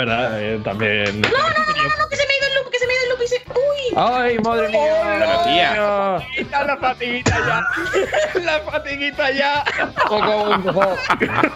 [0.00, 1.20] Verdad, eh, también.
[1.20, 2.92] No, no, no, no, no, que se me ha ido el loop, que se me
[2.92, 3.42] ha ido el loop y se.
[3.50, 3.94] ¡Uy!
[3.98, 5.18] ¡Ay, madre mía!
[5.18, 6.64] Pero, tía.
[6.64, 8.40] La fatiguita ya.
[8.40, 9.64] La fatiguita ya.
[10.08, 10.96] Poco a poco,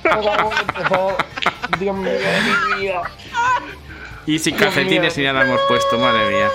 [0.02, 1.16] poco a poco,
[1.78, 2.12] Dios mío,
[2.76, 3.02] mi vida.
[4.26, 6.50] Y sin calcetines ni nada hemos puesto, madre mía.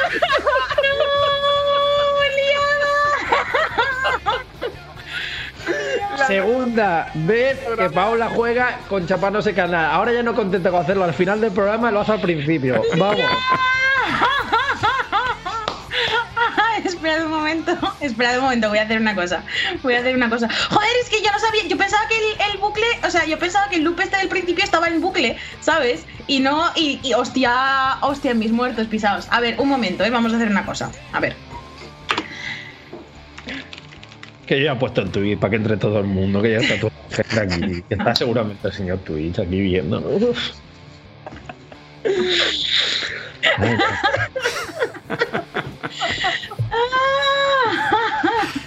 [6.30, 9.92] Segunda vez que Paula juega con chapándose canal.
[9.92, 12.81] Ahora ya no contenta con hacerlo al final del programa, lo hace al principio.
[12.98, 13.20] Vamos.
[16.86, 19.43] Esperad un momento, esperad un momento, voy a hacer una cosa.
[19.83, 20.48] Voy a hacer una cosa.
[20.70, 23.37] Joder, es que yo no sabía, yo pensaba que el, el bucle, o sea, yo
[23.37, 26.05] pensaba que el loop este del principio estaba en bucle, ¿sabes?
[26.27, 29.27] Y no, y, y hostia, hostia, mis muertos pisados.
[29.31, 30.09] A ver, un momento, ¿eh?
[30.09, 30.92] vamos a hacer una cosa.
[31.11, 31.36] A ver.
[34.49, 36.58] Que yo ya he puesto el tweet para que entre todo el mundo, que ya
[36.58, 37.83] está toda la gente aquí.
[37.87, 40.02] Que está seguramente el señor Twitch aquí viendo.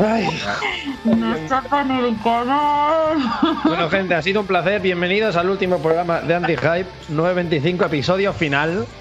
[0.00, 0.28] Ay.
[1.04, 3.18] nos tapan el canal.
[3.64, 4.80] Bueno, gente, ha sido un placer.
[4.80, 8.86] Bienvenidos al último programa de Anti-Hype 925, episodio final.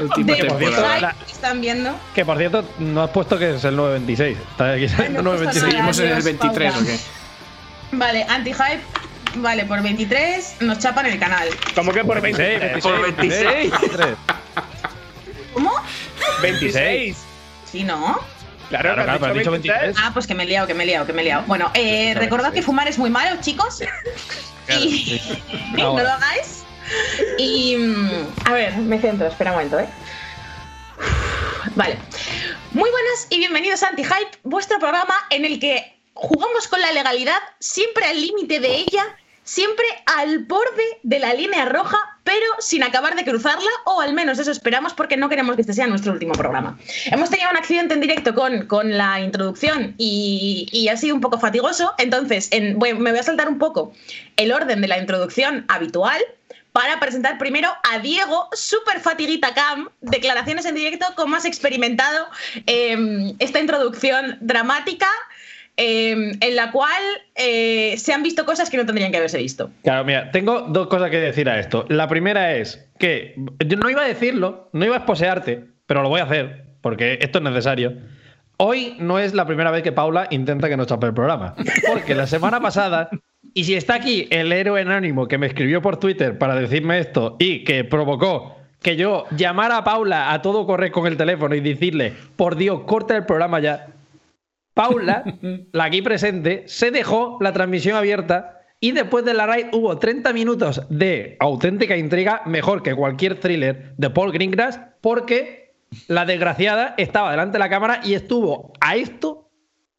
[0.00, 1.14] Última De temporada.
[1.28, 1.92] ¿Están viendo?
[2.14, 4.38] Que por cierto, no has puesto que es el 926.
[4.50, 5.62] Está aquí no puesto 926.
[5.62, 5.70] nada.
[5.70, 6.86] ¿Seguimos en el Adiós, 23 o Paula.
[6.86, 6.98] qué?
[7.96, 8.80] Vale, Anti-Hype.
[9.36, 11.48] Vale, por 23 nos chapan el canal.
[11.74, 12.82] Como que por 26.
[12.82, 13.70] Por 26.
[13.80, 14.06] 23.
[15.54, 15.72] ¿Cómo?
[16.42, 17.16] 26.
[17.70, 18.18] Sí, ¿no?
[18.68, 19.96] Claro, Claro, claro, pero has dicho 23.
[19.98, 21.44] Ah, pues que me he liado, que me he liado, que me he liado.
[21.46, 23.82] Bueno, eh, recordad que fumar es muy malo, chicos.
[24.70, 25.18] Y
[25.78, 26.64] no lo hagáis.
[27.38, 27.74] Y.
[27.78, 29.88] mm, A ver, me centro, espera un momento, ¿eh?
[31.74, 31.96] Vale.
[32.72, 37.38] Muy buenas y bienvenidos a Anti-Hype, vuestro programa en el que jugamos con la legalidad,
[37.60, 39.04] siempre al límite de ella,
[39.48, 44.38] siempre al borde de la línea roja, pero sin acabar de cruzarla, o al menos
[44.38, 46.78] eso esperamos porque no queremos que este sea nuestro último programa.
[47.06, 51.38] Hemos tenido un accidente en directo con, con la introducción y, ha sido un poco
[51.38, 53.94] fatigoso, entonces me voy a saltar un poco
[54.36, 56.20] el orden de la introducción habitual
[56.72, 62.28] para presentar primero a Diego, super fatiguita cam, declaraciones en directo, como has experimentado
[62.66, 65.08] eh, esta introducción dramática
[65.80, 67.00] eh, en la cual
[67.36, 69.70] eh, se han visto cosas que no tendrían que haberse visto.
[69.84, 71.86] Claro, mira, tengo dos cosas que decir a esto.
[71.88, 76.08] La primera es que yo no iba a decirlo, no iba a esposearte, pero lo
[76.08, 77.96] voy a hacer, porque esto es necesario.
[78.56, 81.54] Hoy no es la primera vez que Paula intenta que nos chape el programa.
[81.86, 83.08] Porque la semana pasada,
[83.54, 87.36] y si está aquí el héroe anónimo que me escribió por Twitter para decirme esto
[87.38, 91.60] y que provocó que yo llamara a Paula a todo correr con el teléfono y
[91.60, 93.86] decirle, por Dios, corta el programa ya.
[94.78, 95.24] Paula,
[95.72, 100.32] la aquí presente, se dejó la transmisión abierta y después de la raid hubo 30
[100.32, 105.74] minutos de auténtica intriga, mejor que cualquier thriller de Paul Greengrass, porque
[106.06, 109.50] la desgraciada estaba delante de la cámara y estuvo a esto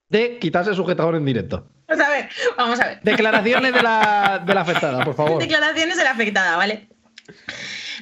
[0.07, 1.67] de quitarse el sujetador en directo.
[1.89, 3.01] Vamos a ver, vamos a ver.
[3.01, 5.39] Declaraciones de la, de la afectada, por favor.
[5.41, 6.87] Declaraciones de la afectada, ¿vale?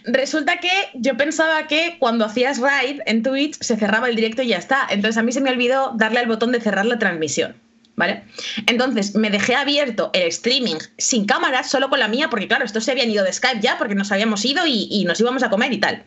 [0.05, 4.47] Resulta que yo pensaba que cuando hacías raid en Twitch se cerraba el directo y
[4.47, 4.87] ya está.
[4.89, 7.55] Entonces a mí se me olvidó darle al botón de cerrar la transmisión.
[7.95, 8.25] ¿Vale?
[8.67, 12.83] Entonces me dejé abierto el streaming sin cámara, solo con la mía, porque claro, estos
[12.83, 15.73] se habían ido de Skype ya, porque nos habíamos ido y, nos íbamos a comer
[15.73, 16.03] y tal.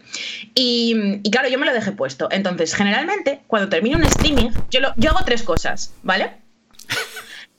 [0.54, 0.94] Y,
[1.24, 2.28] y claro, yo me lo dejé puesto.
[2.30, 6.30] Entonces, generalmente, cuando termino un streaming, yo, lo- yo hago tres cosas, ¿vale?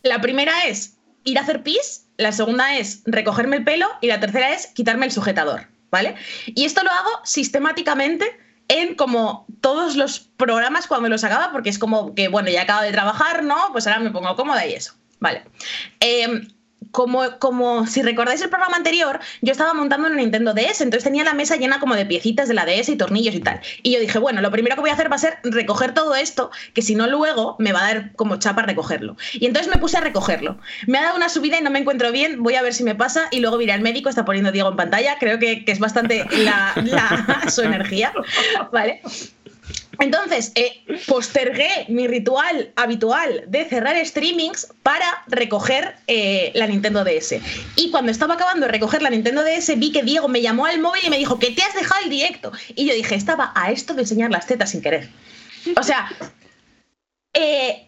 [0.04, 4.22] La primera es ir a hacer pis, la segunda es recogerme el pelo y la
[4.22, 6.16] tercera es quitarme el sujetador, ¿vale?
[6.48, 8.26] Y esto lo hago sistemáticamente
[8.68, 12.82] en como todos los programas cuando los acaba, porque es como que, bueno, ya acabo
[12.82, 13.58] de trabajar, ¿no?
[13.74, 15.44] Pues ahora me pongo cómoda y eso, ¿vale?
[16.00, 16.48] Em,
[16.90, 21.24] como, como si recordáis el programa anterior, yo estaba montando una Nintendo DS, entonces tenía
[21.24, 23.62] la mesa llena como de piecitas de la DS y tornillos y tal.
[23.84, 26.16] Y yo dije, bueno, lo primero que voy a hacer va a ser recoger todo
[26.16, 29.16] esto, que si no luego me va a dar como chapa recogerlo.
[29.34, 30.58] Y entonces me puse a recogerlo.
[30.88, 32.96] Me ha dado una subida y no me encuentro bien, voy a ver si me
[32.96, 35.80] pasa y luego iré al médico, está poniendo Diego en pantalla, creo que, que es
[35.80, 36.74] bastante la,
[37.50, 38.12] su energía,
[38.72, 39.02] ¿vale?
[40.00, 47.36] Entonces, eh, postergué mi ritual habitual de cerrar streamings para recoger eh, la Nintendo DS.
[47.76, 50.80] Y cuando estaba acabando de recoger la Nintendo DS, vi que Diego me llamó al
[50.80, 52.52] móvil y me dijo que te has dejado el directo.
[52.76, 55.10] Y yo dije, estaba a esto de enseñar las tetas sin querer.
[55.78, 56.10] O sea,
[57.34, 57.88] eh,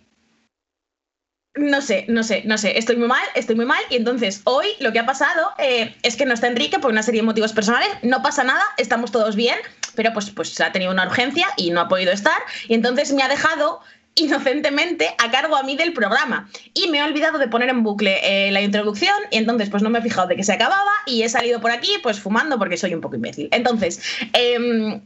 [1.55, 2.77] No sé, no sé, no sé.
[2.79, 3.81] Estoy muy mal, estoy muy mal.
[3.89, 7.21] Y entonces hoy lo que ha pasado es que no está Enrique por una serie
[7.21, 7.89] de motivos personales.
[8.01, 9.57] No pasa nada, estamos todos bien,
[9.95, 12.37] pero pues, pues ha tenido una urgencia y no ha podido estar.
[12.67, 13.81] Y entonces me ha dejado
[14.15, 16.49] inocentemente a cargo a mí del programa.
[16.73, 19.89] Y me he olvidado de poner en bucle eh, la introducción y entonces pues no
[19.89, 22.77] me he fijado de que se acababa y he salido por aquí pues fumando porque
[22.77, 23.49] soy un poco imbécil.
[23.51, 24.01] Entonces,
[24.33, 25.01] em,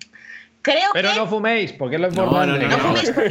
[0.61, 1.15] creo Pero que...
[1.15, 2.65] no fuméis, porque es lo No, importante.
[2.65, 3.29] no, no, No fuméis, porque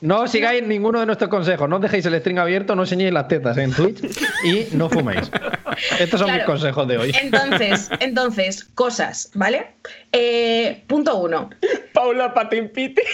[0.00, 1.68] No sigáis ninguno de nuestros consejos.
[1.68, 4.00] No dejéis el string abierto, no enseñéis las tetas en Twitch
[4.44, 5.30] y no fuméis.
[5.98, 6.38] Estos son Claro.
[6.38, 7.12] mis consejos de hoy.
[7.22, 9.74] Entonces, entonces, cosas, ¿vale?
[10.12, 11.50] Eh, punto uno.
[11.92, 13.02] Paula Patimpiti.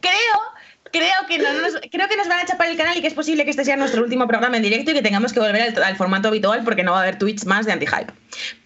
[0.00, 0.38] Creo,
[0.92, 3.14] creo que, no nos, creo que nos van a chapar el canal y que es
[3.14, 5.82] posible que este sea nuestro último programa en directo y que tengamos que volver al,
[5.82, 8.12] al formato habitual porque no va a haber tweets más de anti-hype.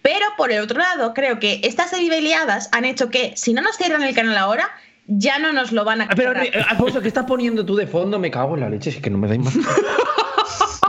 [0.01, 3.77] Pero por el otro lado, creo que estas debilidades han hecho que si no nos
[3.77, 4.69] cierran el canal ahora,
[5.07, 6.45] ya no nos lo van a Ah, Pero, cerrar.
[6.47, 8.19] eh, Alfonso, ¿qué estás poniendo tú de fondo?
[8.19, 9.53] Me cago en la leche, es que no me dais más.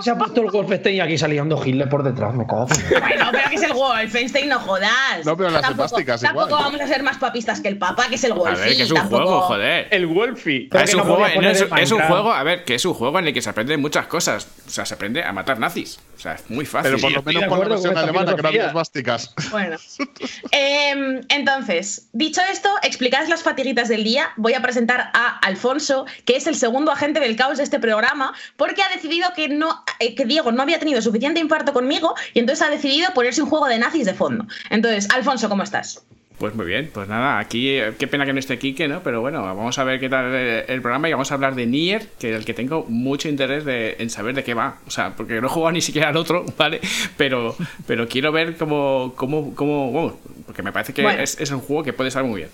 [0.02, 2.66] Se ha puesto el Wolfenstein y aquí saliendo Hitler por detrás, me cago.
[2.66, 5.24] Bueno, pero que es el Wolfenstein, no jodas.
[5.24, 6.62] No, pero las tampoco, esvásticas Tampoco igual.
[6.64, 8.68] vamos a ser más papistas que el Papa, que es el A Wolfenstein.
[8.68, 9.88] ver, que es un tampoco- juego, joder.
[9.90, 10.68] El Wolfie.
[10.72, 13.18] Es, que un no juego, no, es, es un a ver, que es un juego
[13.18, 14.46] en el que se aprenden muchas cosas.
[14.66, 15.98] O sea, se aprende a matar nazis.
[16.16, 16.92] O sea, es muy fácil.
[16.92, 18.66] Pero por lo menos por la versión alemana, que filosofía.
[18.66, 19.34] esvásticas.
[19.50, 19.76] Bueno.
[20.50, 26.36] Em, entonces, dicho esto, explicadas las fatiguitas del día, voy a presentar a Alfonso, que
[26.36, 29.84] es el segundo agente del caos de este programa, porque ha decidido que, no,
[30.16, 33.66] que Diego no había tenido suficiente infarto conmigo y entonces ha decidido ponerse un juego
[33.66, 34.46] de nazis de fondo.
[34.70, 36.02] Entonces, Alfonso, ¿cómo estás?
[36.38, 39.02] Pues muy bien, pues nada, aquí eh, qué pena que no esté Kike, ¿no?
[39.02, 41.66] Pero bueno, vamos a ver qué tal eh, el programa y vamos a hablar de
[41.66, 44.76] Nier, que el que tengo mucho interés de, en saber de qué va.
[44.86, 46.80] O sea, porque no he jugado ni siquiera al otro, ¿vale?
[47.16, 47.56] Pero,
[47.88, 51.20] pero quiero ver cómo, cómo, cómo, bueno, porque me parece que Bueno.
[51.20, 52.50] es, es un juego que puede estar muy bien.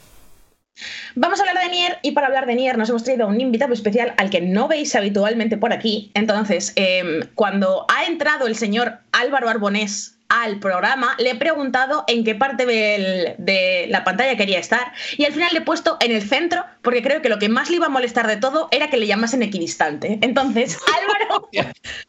[1.15, 3.41] Vamos a hablar de Nier y para hablar de Nier nos hemos traído a un
[3.41, 6.11] invitado especial al que no veis habitualmente por aquí.
[6.15, 12.25] Entonces, em, cuando ha entrado el señor Álvaro Arbonés al programa, le he preguntado en
[12.25, 16.11] qué parte del- de la pantalla quería estar y al final le he puesto en
[16.11, 18.91] el centro porque creo que lo que más le iba a molestar de todo era
[18.91, 20.19] que le llamasen equidistante.
[20.23, 21.49] Entonces, Álvaro,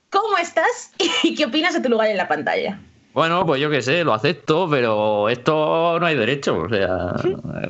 [0.09, 0.91] ¿cómo estás
[1.23, 2.79] y qué opinas de tu lugar en la pantalla?
[3.15, 6.57] Bueno, pues yo qué sé, lo acepto, pero esto no hay derecho.
[6.57, 7.13] O sea,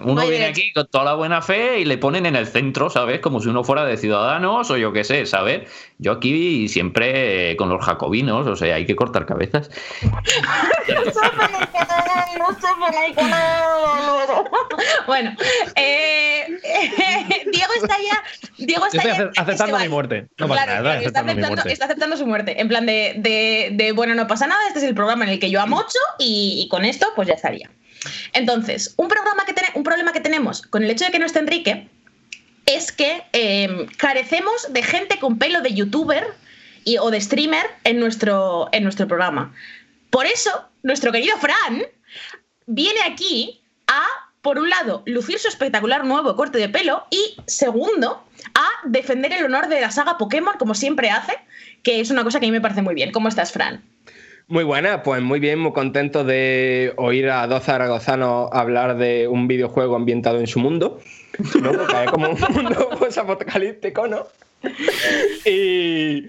[0.04, 0.50] uno viene derecho.
[0.62, 3.20] aquí con toda la buena fe y le ponen en el centro, ¿sabes?
[3.20, 5.70] Como si uno fuera de Ciudadanos o yo qué sé, ¿sabes?
[6.00, 9.70] Yo aquí siempre con los jacobinos, o sea, hay que cortar cabezas.
[15.08, 15.36] Bueno,
[15.76, 16.46] eh,
[17.52, 18.24] Diego está ya.
[18.58, 19.24] Diego está estoy ya.
[19.30, 20.28] ace- aceptando es que mi muerte.
[20.38, 21.74] No pasa Claro, nada, está, aceptando mi aceptando, muerte.
[21.74, 22.62] está aceptando su muerte.
[22.62, 25.35] En plan de, de- de, bueno, no pasa nada, este es el programa en el
[25.40, 27.70] que yo amo mucho y, y con esto pues ya estaría.
[28.34, 31.40] Entonces, un, programa que un problema que tenemos con el hecho de que no esté
[31.40, 31.88] Enrique
[32.66, 36.26] es que eh, carecemos de gente con pelo de youtuber
[36.84, 39.54] y, o de streamer en nuestro, en nuestro programa.
[40.10, 41.84] Por eso, nuestro querido Fran
[42.66, 44.06] viene aquí a,
[44.42, 48.24] por un lado, lucir su espectacular nuevo corte de pelo y, segundo,
[48.54, 51.34] a defender el honor de la saga Pokémon, como siempre hace,
[51.84, 53.12] que es una cosa que a mí me parece muy bien.
[53.12, 53.84] ¿Cómo estás, Fran?
[54.48, 59.48] Muy buena, pues muy bien, muy contento de oír a dos zaragozanos hablar de un
[59.48, 61.00] videojuego ambientado en su mundo,
[61.62, 61.72] ¿no?
[61.72, 64.28] Porque es como un mundo apocalíptico, ¿no?
[65.46, 66.28] Y,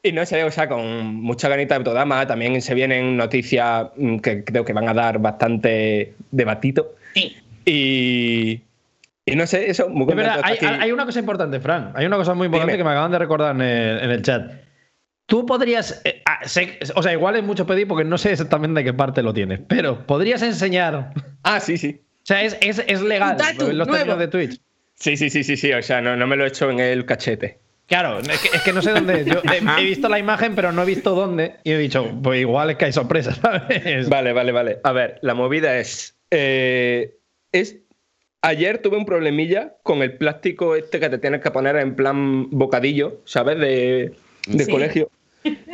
[0.00, 4.18] y no sé, o sea, con mucha ganita de programa, también se vienen noticias mm,
[4.18, 6.94] que creo que van a dar bastante debatito.
[7.14, 7.36] Sí.
[7.64, 8.60] Y,
[9.24, 10.40] y no sé, eso, muy Es contento verdad,
[10.80, 11.90] hay, una cosa importante, Fran.
[11.96, 12.78] Hay una cosa muy importante Dime.
[12.78, 14.65] que me acaban de recordar en el, en el chat.
[15.26, 16.00] Tú podrías.
[16.04, 18.92] eh, ah, sé- o sea, igual es mucho pedir porque no sé exactamente de qué
[18.94, 21.12] parte lo tienes, pero podrías enseñar.
[21.42, 22.00] Ah, sí, sí.
[22.22, 23.92] O sea, es, es, es legal tatu los nuevo.
[23.92, 24.60] términos de Twitch.
[24.94, 27.04] Sí, sí, sí, sí, sí, o sea, no, no me lo he hecho en el
[27.04, 27.58] cachete.
[27.86, 29.24] Claro, es que, es que no sé dónde.
[29.24, 31.56] Yo he, he visto la imagen, pero no he visto dónde.
[31.64, 34.08] Y he dicho, pues igual es que hay sorpresas, ¿sabes?
[34.08, 34.80] Vale, vale, vale.
[34.82, 36.16] A ver, la movida es.
[36.30, 37.16] eh,
[37.52, 37.76] es.
[38.42, 42.48] Ayer tuve un problemilla con el plástico este que te tienes que poner en plan
[42.50, 43.58] bocadillo, ¿sabes?
[43.58, 44.12] De,
[44.46, 44.70] de Sí.
[44.70, 45.10] colegio.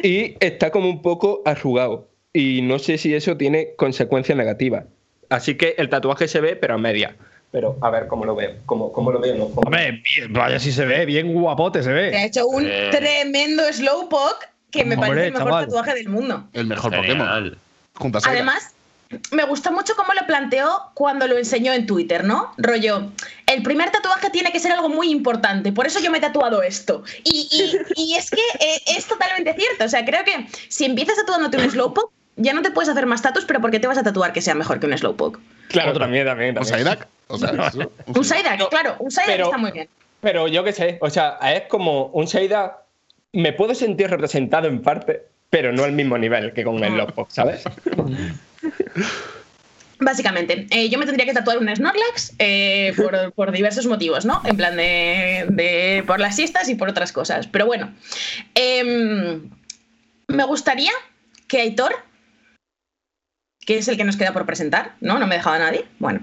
[0.03, 2.09] Y está como un poco arrugado.
[2.33, 4.85] Y no sé si eso tiene consecuencias negativas.
[5.29, 7.15] Así que el tatuaje se ve, pero a media.
[7.51, 8.53] Pero a ver cómo lo veo.
[8.67, 9.35] ¿Cómo, cómo lo veo?
[9.35, 12.25] No, ¿Cómo- Hombre, bien, vaya si se ve, bien guapote se Te ha ve.
[12.25, 12.89] hecho un Eh.
[12.91, 15.65] tremendo slowpoke que me Hombre, parece el mejor chaval.
[15.67, 16.49] tatuaje del mundo.
[16.55, 16.95] El mejor.
[16.97, 17.29] Pokémon.
[18.25, 18.75] Además,
[19.31, 22.53] me gustó mucho cómo lo planteó cuando lo enseñó en Twitter, ¿no?
[22.59, 23.11] Rollo,
[23.47, 26.63] el primer tatuaje tiene que ser algo muy importante, por eso yo me he tatuado
[26.63, 27.03] esto.
[27.25, 27.49] Y,
[27.97, 31.57] y- y es que eh, es totalmente cierto, o sea, creo que si empiezas tatuándote
[31.59, 34.03] un Slowpoke, ya no te puedes hacer más tatus, pero ¿por qué te vas a
[34.03, 35.39] tatuar que sea mejor que un Slowpoke?
[35.69, 36.55] Claro, también, también.
[36.55, 36.79] También.
[36.85, 37.07] Psyduck.
[37.29, 39.89] O sea, eso, Un Psyduck, claro, un Psyduck pero- está muy bien.
[40.21, 42.79] Pero yo qué sé, o sea, es como un Seida.
[43.33, 47.27] Me puedo sentir representado en parte, pero no al mismo nivel que con el Lopo,
[47.29, 47.65] ¿sabes?
[49.99, 54.43] Básicamente, eh, yo me tendría que tatuar un Snorlax eh, por, por diversos motivos, ¿no?
[54.45, 57.47] En plan de, de- por las siestas y por otras cosas.
[57.47, 57.93] Pero bueno,
[58.55, 59.49] em,
[60.27, 60.91] me gustaría
[61.47, 61.95] que Aitor,
[63.65, 65.19] que es el que nos queda por presentar, ¿no?
[65.19, 65.87] No me he dejado a nadie.
[66.01, 66.21] Bueno,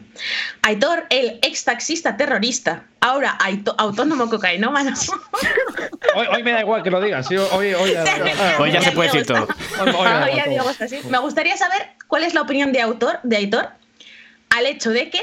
[0.62, 4.94] Aitor, el ex taxista terrorista, ahora aito- autónomo cocainómano.
[6.16, 7.28] Hoy, hoy me da igual que lo digas.
[7.28, 9.48] sí, hoy, hoy, ya- Hoy ya se puede decir todo.
[10.36, 10.64] ya- ya.
[11.10, 13.70] Me gustaría saber cuál es la opinión de, autor, de Aitor
[14.50, 15.22] al hecho de que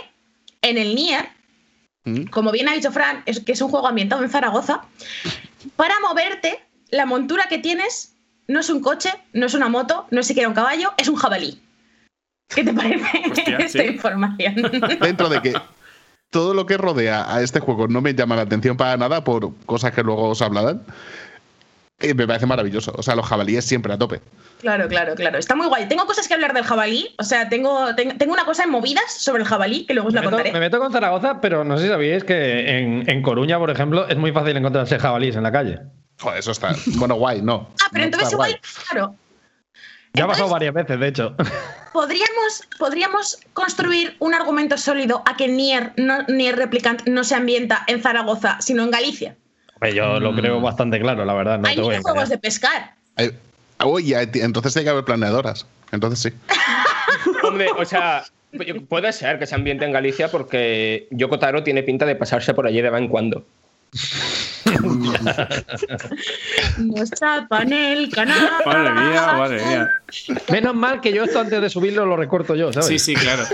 [0.63, 1.29] en el Nier,
[2.05, 2.25] ¿Mm?
[2.27, 4.83] como bien ha dicho Fran, es que es un juego ambientado en Zaragoza,
[5.77, 8.15] para moverte, la montura que tienes
[8.47, 11.17] no es un coche, no es una moto, no es siquiera un caballo, es un
[11.17, 11.61] jabalí.
[12.49, 13.89] ¿Qué te parece Hostia, esta sí.
[13.89, 14.55] información?
[15.01, 15.55] Dentro de que
[16.31, 19.55] todo lo que rodea a este juego no me llama la atención para nada por
[19.67, 20.83] cosas que luego os hablarán,
[21.99, 22.93] eh, me parece maravilloso.
[22.97, 24.21] O sea, los jabalíes siempre a tope.
[24.61, 25.39] Claro, claro, claro.
[25.39, 25.87] Está muy guay.
[25.89, 27.15] Tengo cosas que hablar del jabalí.
[27.19, 30.15] O sea, tengo, ten- tengo una cosa en movidas sobre el jabalí que luego os
[30.15, 30.53] la Me meto, contaré.
[30.53, 34.07] me meto con Zaragoza, pero no sé si sabíais que en, en Coruña, por ejemplo,
[34.09, 35.79] es muy fácil encontrarse jabalíes en la calle.
[36.21, 36.75] Joder, eso está.
[36.97, 37.71] Bueno, guay, no.
[37.83, 38.51] Ah, pero No entonces está guay.
[38.53, 39.15] igual, claro,
[40.15, 41.35] Ya ha pasado varias veces, de hecho.
[41.97, 47.85] Podríamos, podríamos construir un argumento sólido a que Nier, no, Nier Replicant no se ambienta
[47.87, 49.35] en Zaragoza, sino en Galicia.
[49.95, 51.59] Yo lo creo bastante claro, la verdad.
[51.59, 51.97] No Hay te voy
[52.29, 52.95] de pescar.
[53.17, 53.31] Ay,
[53.83, 55.67] Uy, ya, enti- entonces hay que haber planeadoras.
[55.91, 56.39] Entonces sí.
[57.43, 58.25] Hombre, o sea,
[58.91, 62.83] puede ser que se ambiente en Galicia porque Yokotaro tiene pinta de pasarse por allí
[62.83, 63.43] de vez en cuando.
[66.79, 68.51] Nos tapan el canal.
[68.65, 69.89] Madre mía, madre mía.
[70.51, 72.89] Menos mal que yo esto antes de subirlo lo recorto yo, ¿sabes?
[72.89, 73.45] Sí, sí, claro.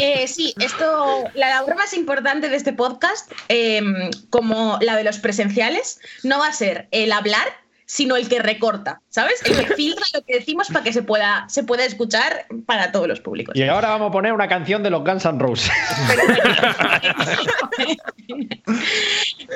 [0.00, 3.82] Eh, sí, esto, la labor más importante de este podcast, eh,
[4.30, 7.46] como la de los presenciales, no va a ser el hablar,
[7.94, 9.40] sino el que recorta, ¿sabes?
[9.44, 13.06] El que filtra lo que decimos para que se pueda, se pueda escuchar para todos
[13.06, 13.54] los públicos.
[13.54, 15.70] Y ahora vamos a poner una canción de los Guns N' Roses.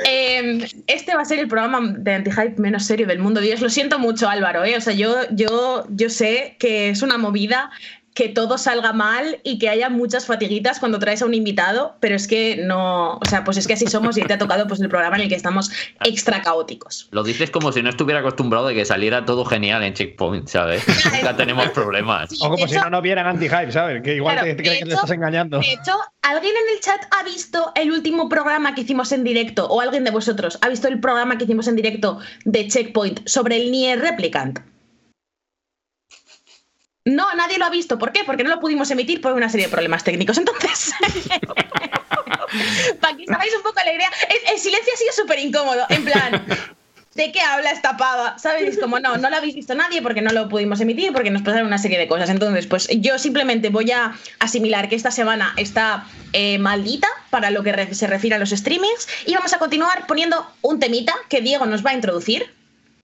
[0.05, 3.41] Eh, este va a ser el programa de anti-hype menos serio del mundo.
[3.41, 4.65] Dios, lo siento mucho, Álvaro.
[4.65, 4.77] ¿eh?
[4.77, 7.71] O sea, yo, yo, yo sé que es una movida
[8.19, 12.17] que todo salga mal y que haya muchas fatiguitas cuando traes a un invitado, pero
[12.17, 14.81] es que no, o sea, pues es que así somos y te ha tocado pues
[14.81, 15.71] el programa en el que estamos
[16.03, 17.07] extra caóticos.
[17.13, 20.83] Lo dices como si no estuviera acostumbrado de que saliera todo genial en Checkpoint, ¿sabes?
[21.15, 22.31] Nunca tenemos problemas.
[22.31, 24.03] Sí, O como si hecho- no nos vieran anti-hype, ¿sabes?
[24.03, 25.61] Que igual Claro, te, que te hecho- estás engañando.
[25.61, 29.69] De hecho, ¿alguien en el chat ha visto el último programa que hicimos en directo?
[29.69, 33.59] ¿O alguien de vosotros ha visto el programa que hicimos en directo de Checkpoint sobre
[33.63, 34.59] el Nier Replicant?
[37.09, 37.99] No, nadie lo ha visto.
[37.99, 38.23] ¿Por qué?
[38.25, 40.37] Porque no lo pudimos emitir por una serie de problemas técnicos.
[40.37, 40.93] Entonces,
[43.01, 44.11] para que os hagáis un poco la idea,
[44.53, 45.87] el, silencio ha sido súper incómodo.
[45.89, 46.45] En plan,
[47.15, 48.39] ¿de qué habla esta pava?
[48.39, 48.75] ¿Sabes?
[48.75, 51.41] Es como, no, no lo habéis visto nadie porque no lo pudimos emitir, porque nos
[51.41, 52.29] pasaron una serie de cosas.
[52.29, 57.63] Entonces, pues yo simplemente voy a asimilar que esta semana está eh, maldita para lo
[57.63, 61.65] que se refiere a los streamings y vamos a continuar poniendo un temita que Diego
[61.65, 62.58] nos va a introducir.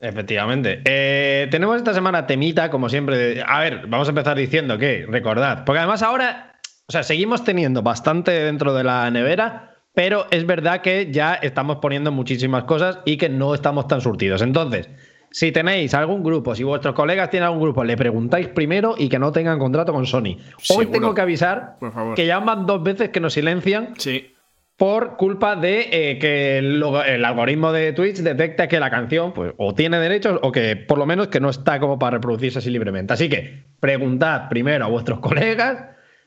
[0.04, 0.82] Efectivamente.
[0.84, 3.42] Eh, tenemos esta semana temita, como siempre.
[3.46, 6.52] A ver, vamos a empezar diciendo que, recordad, porque además ahora,
[6.86, 11.78] o sea, seguimos teniendo bastante dentro de la nevera, pero es verdad que ya estamos
[11.78, 14.42] poniendo muchísimas cosas y que no estamos tan surtidos.
[14.42, 14.90] Entonces,
[15.30, 19.18] si tenéis algún grupo, si vuestros colegas tienen algún grupo, le preguntáis primero y que
[19.18, 20.36] no tengan contrato con Sony.
[20.36, 20.90] Hoy Seguro.
[20.90, 21.76] tengo que avisar
[22.14, 24.33] que llaman dos veces que nos silencian Sí.
[24.76, 26.82] Por culpa de eh, que el,
[27.24, 31.06] algoritmo de Twitch detecta que la canción pues, o tiene derechos o que por lo
[31.06, 33.12] menos que no está como para reproducirse así libremente.
[33.12, 35.84] Así que preguntad primero a vuestros colegas,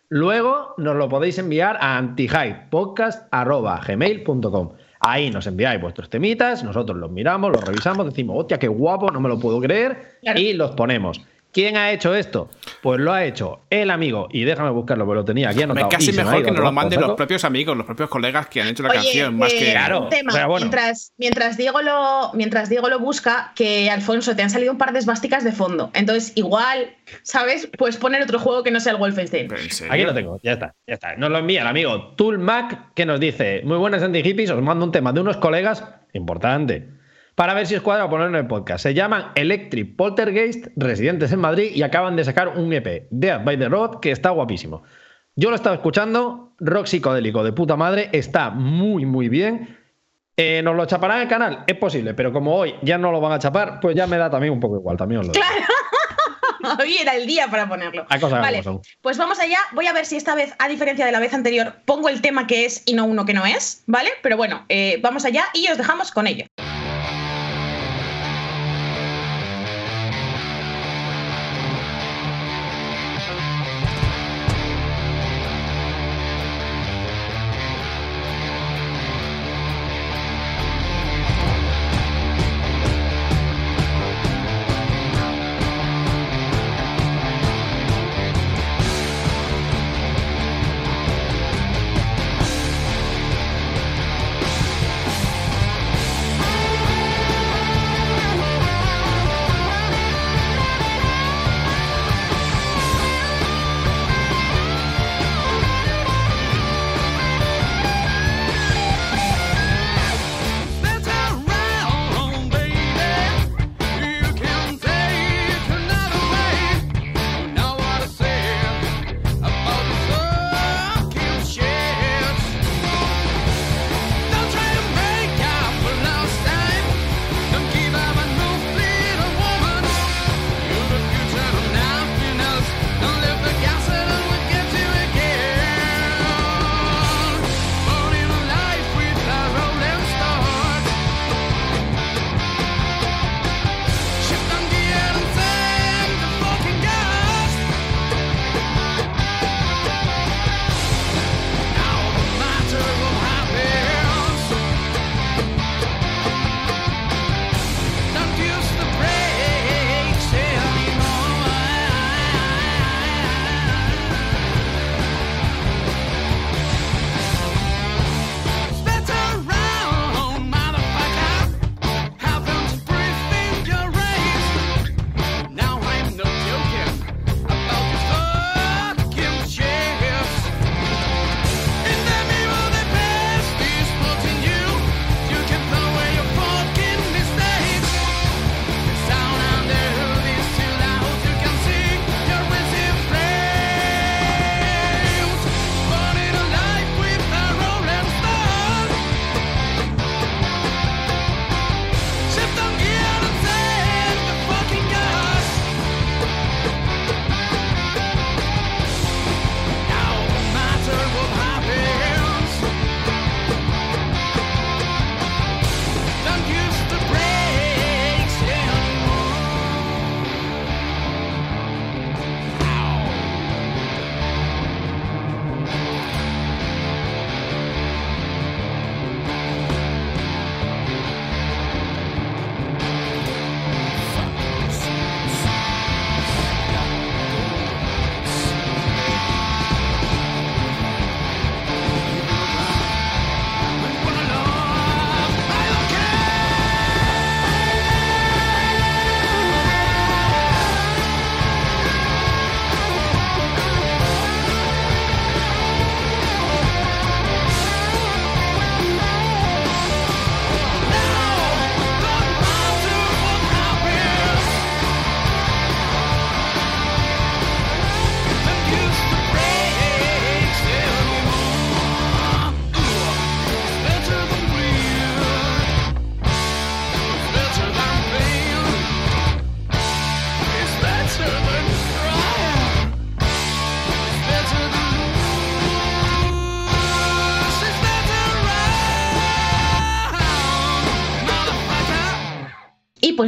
[0.10, 4.74] luego nos lo podéis enviar a antihypepodcast.gmail.com.
[5.00, 9.20] Ahí nos enviáis vuestros temitas, nosotros los miramos, los revisamos, decimos, hostia, qué guapo, no
[9.20, 11.22] me lo puedo creer, y los ponemos.
[11.51, 12.50] ¿Quién ha hecho esto?
[12.82, 15.89] Pues lo ha hecho el amigo, y déjame buscarlo, porque lo tenía aquí anotado.
[15.89, 18.62] casi me ha mejor que nos lo manden los propios amigos, los propios colegas que
[18.62, 19.72] han hecho la Oye, canción, más eh, que.
[19.72, 20.04] Claro.
[20.04, 20.32] un tema.
[20.32, 20.66] o sea, bueno.
[20.66, 24.94] mientras, mientras, Diego lo, mientras Diego lo busca, que Alfonso, te han salido un par
[24.94, 25.89] de esvásticas de fondo.
[25.94, 27.68] Entonces, igual, ¿sabes?
[27.77, 29.51] Puedes poner otro juego que no sea el Wolfenstein.
[29.89, 31.16] Aquí lo tengo, ya está, ya está.
[31.16, 34.92] Nos lo envía el amigo Toolmac que nos dice: Muy buenas anti-hippies, os mando un
[34.92, 36.97] tema de unos colegas, importante,
[37.38, 38.82] para ver si os cuadra ponerlo en el podcast.
[38.82, 43.60] Se llaman Electric Poltergeist, residentes en Madrid, y acaban de sacar un EP, Death by
[43.60, 44.82] the Road, que está guapísimo.
[45.36, 49.77] Yo lo estaba escuchando, rock psicodélico de puta madre, está muy, muy bien.
[50.36, 51.63] Eh, ¿Nos lo chaparán el canal?
[51.67, 54.32] Es posible, pero como hoy ya no lo van a chapar, pues ya me da
[54.32, 55.46] también un poco igual, también os lo digo.
[56.82, 58.08] hoy era el día para ponerlo.
[58.10, 58.63] Hay cosas vale,
[59.01, 59.60] pues vamos allá.
[59.74, 62.48] Voy a ver si esta vez, a diferencia de la vez anterior, pongo el tema
[62.48, 64.10] que es y no uno que no es, ¿vale?
[64.24, 66.48] Pero bueno, eh, vamos allá y os dejamos con ello.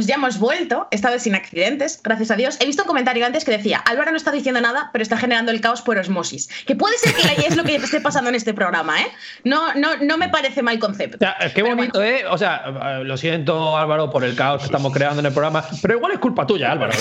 [0.00, 2.56] Pues ya hemos vuelto, esta vez sin accidentes, gracias a Dios.
[2.58, 5.52] He visto un comentario antes que decía, Álvaro no está diciendo nada, pero está generando
[5.52, 6.48] el caos por osmosis.
[6.64, 9.08] Que puede ser que es lo que esté pasando en este programa, ¿eh?
[9.44, 11.18] No, no, no me parece mal concepto.
[11.18, 12.24] O sea, qué bonito, ¿eh?
[12.30, 15.96] O sea, lo siento, Álvaro, por el caos que estamos creando en el programa, pero
[15.98, 16.94] igual es culpa tuya, Álvaro.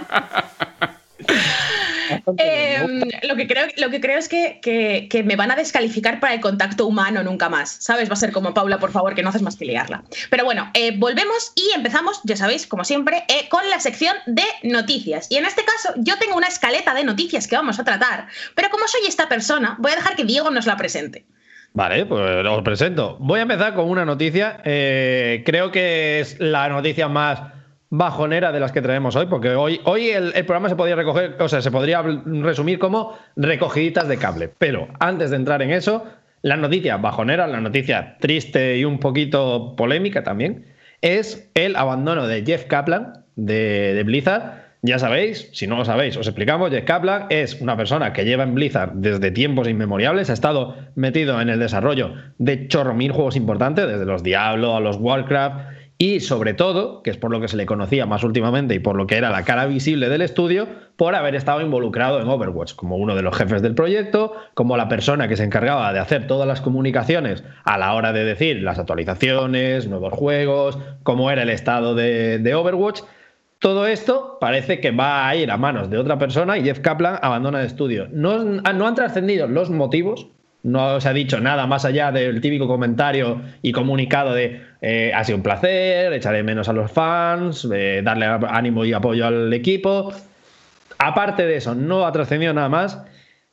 [2.38, 2.82] Eh,
[3.22, 6.34] lo, que creo, lo que creo es que, que- que me van a descalificar para
[6.34, 7.76] el contacto humano nunca más.
[7.80, 8.08] ¿Sabes?
[8.08, 10.02] Va a ser como Paula, por favor, que no haces más que liarla.
[10.30, 14.44] Pero bueno, eh, volvemos y empezamos, ya sabéis, como siempre, eh, con la sección de
[14.62, 15.26] noticias.
[15.30, 18.68] Y en este caso, yo tengo una escaleta de noticias que vamos a tratar, pero
[18.70, 21.24] como soy esta persona, voy a dejar que Diego nos la presente.
[21.76, 23.16] Vale, pues os presento.
[23.18, 24.60] Voy a empezar con una noticia.
[24.64, 27.40] eh, creo que es la noticia más
[27.96, 31.48] bajonera de las que traemos hoy, porque hoy, hoy el, programa se podría recoger, o
[31.48, 34.50] sea, se podría resumir como recogiditas de cable.
[34.58, 36.04] Pero antes de entrar en eso,
[36.42, 40.66] la noticia bajonera, la noticia triste y un poquito polémica también,
[41.02, 44.64] es el abandono de Jeff Kaplan de, de Blizzard.
[44.82, 48.42] Ya sabéis, si no lo sabéis, os explicamos, Jeff Kaplan es una persona que lleva
[48.42, 53.36] en Blizzard desde tiempos inmemoriales, ha estado metido en el desarrollo de chorro mil juegos
[53.36, 57.46] importantes, desde los Diablo a los Warcraft, y sobre todo, que es por lo que
[57.46, 60.66] se le conocía más últimamente y por lo que era la cara visible del estudio,
[60.96, 64.88] por haber estado involucrado en Overwatch, como uno de los jefes del proyecto, como la
[64.88, 68.78] persona que se encargaba de hacer todas las comunicaciones a la hora de decir las
[68.80, 73.02] actualizaciones, nuevos juegos, cómo era el estado de, Overwatch.
[73.60, 77.18] Todo esto parece que va a ir a manos de otra persona y Jeff Kaplan
[77.22, 78.08] abandona el estudio.
[78.10, 80.26] No, no han trascendido los motivos,
[80.64, 85.22] no se ha dicho nada más allá del típico comentario y comunicado de eh, ha
[85.22, 90.12] sido un placer, echaré menos a los fans, eh, darle ánimo y apoyo al equipo.
[90.98, 93.04] Aparte de eso, no ha trascendido nada más.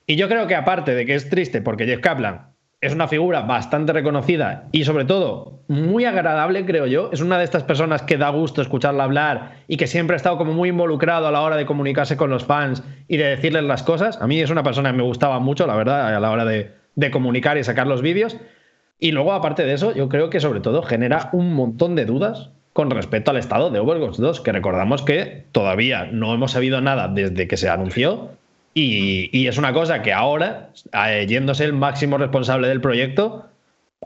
[0.08, 2.48] Y yo creo que aparte de que es triste porque Jeff Kaplan
[2.80, 7.10] es una figura bastante reconocida y sobre todo muy agradable, creo yo.
[7.12, 10.38] Es una de estas personas que da gusto escucharla hablar y que siempre ha estado
[10.38, 13.84] como muy involucrado a la hora de comunicarse con los fans y de decirles las
[13.84, 14.20] cosas.
[14.22, 16.81] A mí es una persona que me gustaba mucho, la verdad, a la hora de,
[16.96, 18.38] de comunicar y sacar los vídeos.
[19.00, 22.50] Y luego, aparte de eso, yo creo que sobre todo genera un montón de dudas
[22.74, 27.08] con respecto al estado de Overwatch 2, que recordamos que todavía no hemos sabido nada
[27.08, 28.30] desde que se anunció
[28.74, 33.46] y, es una cosa que ahora, eh, yéndose el máximo responsable del proyecto,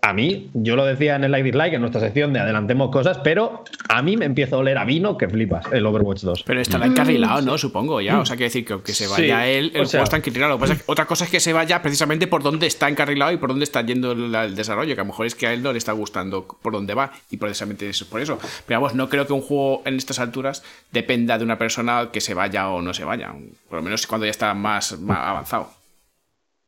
[0.02, 3.18] a mí, yo lo decía en el Like Dislike, en nuestra sección de adelantemos cosas,
[3.24, 6.44] pero a mí me empieza a oler a vino que flipas el Overwatch 2.
[6.44, 7.58] Pero estará encarrilado, ¿no?
[7.58, 8.20] Supongo ya.
[8.20, 10.60] O sea, quiere decir que, que se vaya él, el juego está encarrilado.
[10.86, 13.82] otra cosa es que se vaya precisamente por dónde está encarrilado y por dónde está
[13.82, 16.46] yendo el, desarrollo, que a lo mejor es que a él no le está gustando
[16.46, 18.38] por dónde va y precisamente es por eso.
[18.68, 22.22] Pero vamos, no creo que un juego en estas alturas dependa de una persona que
[22.22, 23.34] se vaya o no se vaya.
[23.70, 25.72] Por lo menos cuando ya está más, más avanzado.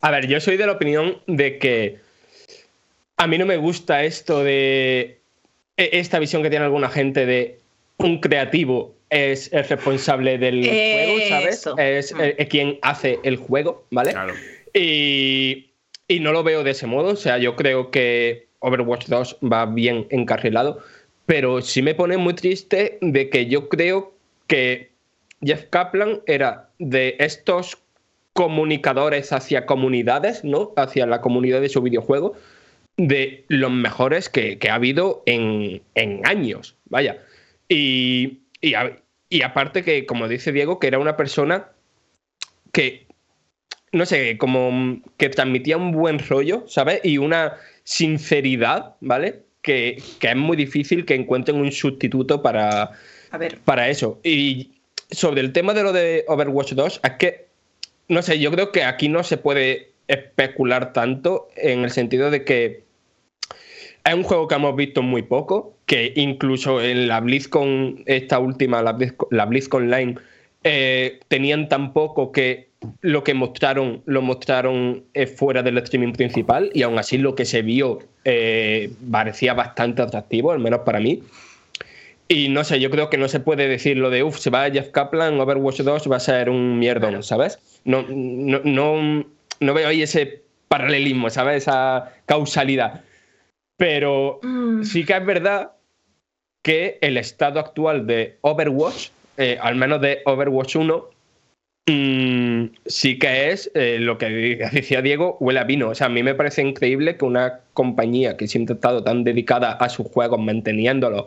[0.02, 2.07] A ver, yo soy de la opinión de que
[3.18, 5.20] a mí no me gusta esto de
[5.76, 7.60] e, esta visión que tiene alguna gente de
[7.98, 11.66] un creativo es el responsable del juego, ¿sabes?
[11.78, 12.50] Es mm.
[12.50, 14.12] quien hace el juego, ¿vale?
[14.12, 14.34] Claro.
[14.74, 15.72] Y,
[16.08, 17.10] y, no lo veo de ese modo.
[17.14, 20.80] O sea, yo creo que Overwatch 2 va bien encarrilado,
[21.26, 24.14] pero sí me pone muy triste de que yo creo
[24.46, 24.92] que
[25.42, 27.78] Jeff Kaplan era de estos
[28.34, 30.74] comunicadores hacia comunidades, ¿no?
[30.76, 32.36] Hacia la comunidad de su videojuego
[32.98, 35.82] de los mejores que, ha habido en,
[36.26, 37.24] años, vaya.
[37.70, 41.70] Y, y, aparte que, como dice Diego, que era una persona
[42.74, 43.06] que,
[43.92, 47.00] no sé, como que transmitía un buen rollo, ¿sabes?
[47.04, 49.44] Y una sinceridad, ¿vale?
[49.62, 52.92] Que, es muy difícil que encuentren un sustituto para,
[53.64, 54.20] para eso.
[54.24, 54.72] Y
[55.12, 57.48] sobre el tema de lo de Overwatch 2, es que,
[58.08, 62.44] no sé, yo creo que aquí no se puede especular tanto en el sentido de
[62.44, 62.87] que
[64.08, 68.82] es un juego que hemos visto muy poco, que incluso en la BlizzCon, esta última,
[68.82, 70.16] la, BlizzCon Line,
[70.64, 72.68] eh, tenían tan poco que
[73.02, 77.46] lo que mostraron lo mostraron eh, fuera del streaming principal y aún así lo que
[77.46, 81.24] se vio eh, parecía bastante atractivo, al menos para mí.
[82.30, 84.70] Y no sé, yo creo que no se puede decir lo de, uff, se va
[84.70, 87.60] Jeff Kaplan, Overwatch 2 va a ser un mierdón, ¿sabes?
[87.86, 89.26] No, no, no,
[89.60, 91.64] no veo ahí ese paralelismo, ¿sabes?
[91.64, 93.04] Esa causalidad.
[93.78, 94.84] Pero mm.
[94.84, 95.72] sí que es verdad
[96.64, 101.10] que el estado actual de Overwatch, eh, al menos de Overwatch 1,
[101.86, 105.90] mm, sí que es eh, lo que decía Diego, huele a vino.
[105.90, 109.24] O sea, a mí me parece increíble que una compañía que siempre ha estado tan
[109.24, 111.26] dedicada a sus juegos, manteniéndolos,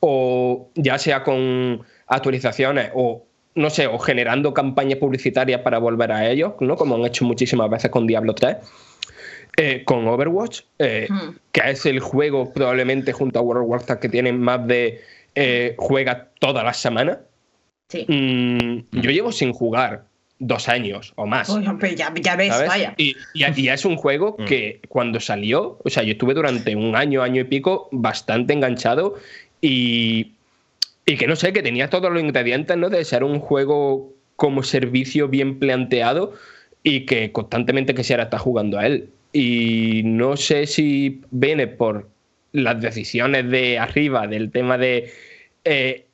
[0.00, 6.30] o ya sea con actualizaciones o no sé, o generando campañas publicitarias para volver a
[6.30, 6.76] ellos, ¿no?
[6.76, 8.56] Como han hecho muchísimas veces con Diablo 3
[9.62, 11.06] eh, con Overwatch, eh,
[11.52, 15.02] que es el juego probablemente junto a World of Warcraft que tiene más de
[15.34, 17.18] eh, juega todas las semanas.
[17.90, 18.06] Sí.
[18.08, 20.04] Mm, yo llevo sin jugar
[20.38, 21.48] dos años o más.
[21.94, 22.94] ya, ves, vaya.
[22.96, 24.44] Y, y, es un juego hmm.
[24.46, 29.16] que cuando salió, o sea, yo estuve durante un año, año y pico bastante enganchado
[29.60, 30.32] y,
[31.04, 32.88] y que no sé, que tenía todos los ingredientes, ¿no?
[32.88, 36.32] De ser un juego como servicio bien planteado
[36.82, 39.10] y que constantemente quisiera estar jugando a él.
[39.32, 42.08] Y no sé si viene por
[42.52, 45.12] las decisiones de arriba del tema de
[45.64, 46.06] eh,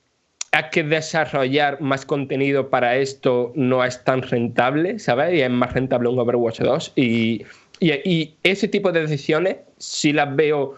[0.53, 5.35] hay que desarrollar más contenido para esto no es tan rentable, ¿sabes?
[5.35, 6.93] Y es más rentable un Overwatch 2.
[6.97, 7.45] Y,
[7.81, 10.77] y, ese tipo de decisiones sí las veo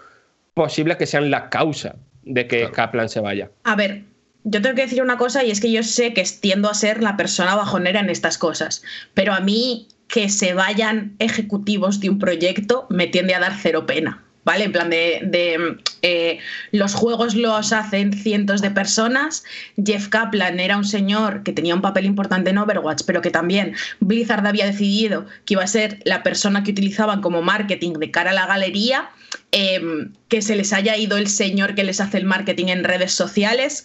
[0.55, 3.51] posibles que sean la causa de que Kaplan se vaya.
[3.65, 4.03] A ver,
[4.45, 7.03] yo tengo que decir una cosa y es que yo sé que tiendo a ser
[7.03, 8.83] la persona bajonera en estas cosas,
[9.15, 13.87] pero a mí que se vayan ejecutivos de un proyecto me tiende a dar cero
[13.87, 14.25] pena.
[14.49, 14.65] ¿vale?
[14.65, 16.39] En plan de, eh,
[16.73, 19.45] los juegos los hacen cientos de personas.
[19.85, 23.75] Jeff Kaplan era un señor que tenía un papel importante en Overwatch, pero que también
[24.01, 28.31] Blizzard había decidido que iba a ser la persona que utilizaban como marketing de cara
[28.31, 29.11] a la galería.
[29.53, 33.13] Em, que se les haya ido el señor que les hace el marketing en redes
[33.13, 33.85] sociales.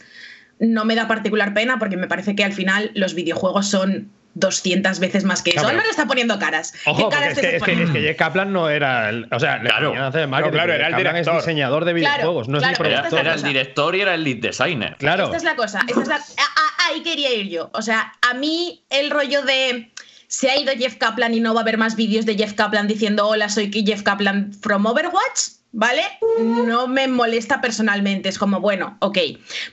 [0.60, 5.00] No me da particular pena porque me parece que al final los videojuegos son 200
[5.00, 5.68] veces más que eso.
[5.68, 6.74] Álvaro está poniendo caras.
[6.86, 7.84] Ojo, ¿Qué porque caras es que, es, que, poniendo?
[7.86, 9.10] es que Jeff Kaplan no era.
[9.10, 9.90] el- o sea, le Claro.
[9.90, 10.54] ponían a hacer marketing.
[10.54, 11.38] claro, era Jeff el Kaplan director.
[11.40, 13.14] es diseñador de Claro, videojuegos, no claro, es ni productor.
[13.14, 14.96] la Era el director y era el lead designer.
[14.98, 15.26] Claro.
[15.26, 15.82] Esta es la cosa.
[15.88, 17.70] esta es la- a- a- ahí quería ir yo.
[17.74, 19.92] O sea, a mí el rollo de
[20.28, 22.88] se ha ido Jeff Kaplan y no va a haber más vídeos de Jeff Kaplan
[22.88, 25.40] diciendo hola, soy Jeff Kaplan from Overwatch,
[25.72, 26.02] ¿vale?
[26.40, 28.30] No me molesta personalmente.
[28.30, 29.18] Es como, bueno, ok.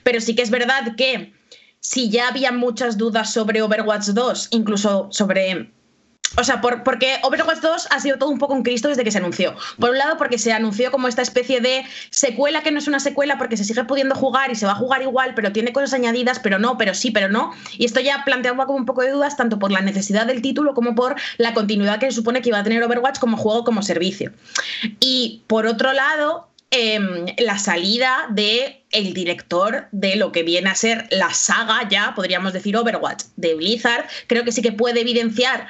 [0.03, 1.33] Pero sí que es verdad que
[1.81, 5.71] si ya había muchas dudas sobre Overwatch 2, incluso sobre
[6.37, 9.11] o sea, por- porque Overwatch 2 ha sido todo un poco un Cristo desde que
[9.11, 9.53] se anunció.
[9.77, 13.01] Por un lado, porque se anunció como esta especie de secuela que no es una
[13.01, 15.93] secuela porque se sigue pudiendo jugar y se va a jugar igual, pero tiene cosas
[15.93, 17.51] añadidas, pero no, pero sí, pero no.
[17.77, 20.73] Y esto ya planteaba como un poco de dudas, tanto por la necesidad del título
[20.73, 23.81] como por la continuidad que se supone que iba a tener Overwatch como juego, como
[23.81, 24.31] servicio.
[25.01, 30.75] Y por otro lado, em, la salida de el director de lo que viene a
[30.75, 35.67] ser la saga ya, podríamos decir Overwatch, de Blizzard, creo que sí que puede evidenciar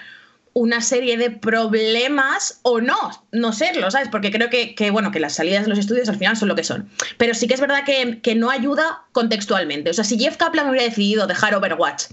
[0.54, 4.10] una serie de problemas o no, no serlo, ¿sabes?
[4.10, 6.56] Porque creo que, que, bueno, que las salidas de los estudios al final son lo
[6.56, 6.90] que son.
[7.18, 9.90] Pero sí que es verdad que, que no ayuda contextualmente.
[9.90, 12.06] O sea, si Jeff Kaplan hubiera decidido dejar Overwatch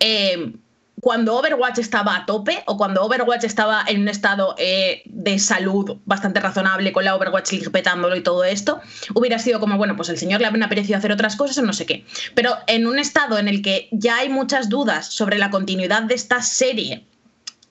[0.00, 0.52] eh,
[1.00, 5.96] cuando Overwatch estaba a tope o cuando Overwatch estaba en un estado eh, de salud
[6.04, 8.80] bastante razonable con la Overwatch League petándolo y todo esto,
[9.14, 11.72] hubiera sido como, bueno, pues el señor le ha apetecido hacer otras cosas o no
[11.72, 12.04] sé qué.
[12.34, 16.14] Pero en un estado en el que ya hay muchas dudas sobre la continuidad de
[16.14, 17.04] esta serie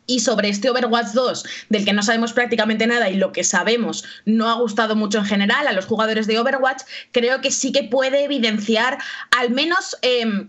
[0.08, 4.06] y sobre este Overwatch 2, del que no sabemos prácticamente nada y lo que sabemos
[4.26, 7.84] no ha gustado mucho en general a los jugadores de Overwatch, creo que sí que
[7.84, 8.98] puede evidenciar
[9.38, 9.98] al menos...
[10.02, 10.48] Eh,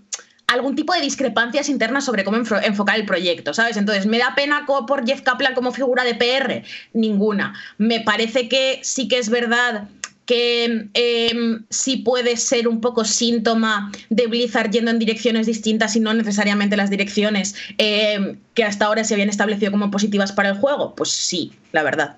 [0.48, 3.76] algún tipo de discrepancias internas sobre cómo enfo- enfocar el proyecto, ¿sabes?
[3.76, 6.64] Entonces, ¿me da pena por Jeff Kaplan como figura de PR?
[6.92, 7.54] Ninguna.
[7.78, 9.88] Me parece que sí que es verdad
[10.24, 16.00] que eh, sí puede ser un poco síntoma de Blizzard yendo en direcciones distintas y
[16.00, 20.56] no necesariamente las direcciones eh, que hasta ahora se habían establecido como positivas para el
[20.56, 20.94] juego.
[20.94, 22.16] Pues sí, la verdad.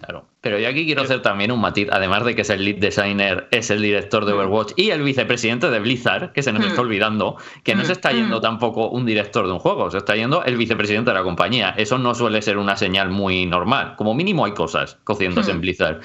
[0.00, 0.24] Claro.
[0.40, 3.48] Pero yo aquí quiero hacer también un matiz, además de que es el lead designer,
[3.50, 6.68] es el director de Overwatch y el vicepresidente de Blizzard, que se nos Mm.
[6.68, 8.42] está olvidando, que no se está yendo Mm.
[8.42, 11.74] tampoco un director de un juego, se está yendo el vicepresidente de la compañía.
[11.76, 13.94] Eso no suele ser una señal muy normal.
[13.96, 15.54] Como mínimo hay cosas cociéndose Mm.
[15.56, 16.00] en Blizzard.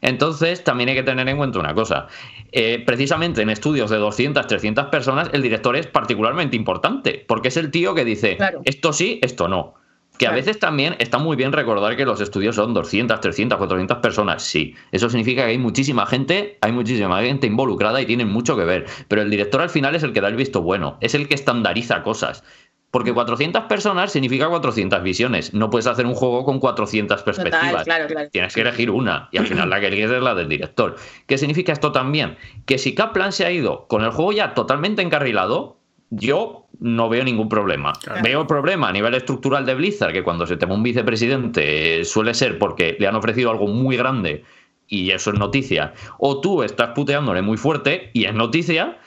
[0.00, 2.08] Entonces, también hay que tener en cuenta una cosa.
[2.52, 7.56] Eh, precisamente en estudios de 200, 300 personas, el director es particularmente importante, porque es
[7.56, 8.60] el tío que dice, Claro.
[8.64, 9.74] esto sí, esto no.
[10.18, 13.98] Que a veces también está muy bien recordar que los estudios son 200, 300, 400
[13.98, 14.42] personas.
[14.42, 18.64] Sí, eso significa que hay muchísima gente, hay muchísima gente involucrada y tienen mucho que
[18.64, 18.86] ver.
[19.08, 21.34] Pero el director al final es el que da el visto bueno, es el que
[21.34, 22.44] estandariza cosas.
[22.92, 25.52] Porque 400 personas significa 400 visiones.
[25.52, 27.70] No puedes hacer un juego con 400 perspectivas.
[27.70, 28.30] Total, claro, claro.
[28.30, 30.94] Tienes que elegir una y al final la que eliges es la del director.
[31.26, 32.36] ¿Qué significa esto también?
[32.66, 37.24] Que si Kaplan se ha ido con el juego ya totalmente encarrilado, yo no veo
[37.24, 37.92] ningún problema.
[38.02, 38.22] Claro.
[38.22, 42.04] Veo el problema a nivel estructural de Blizzard, que cuando se toma un vicepresidente eh,
[42.04, 44.44] suele ser porque le han ofrecido algo muy grande
[44.88, 45.94] y eso es noticia.
[46.18, 48.98] O tú estás puteándole muy fuerte y es noticia.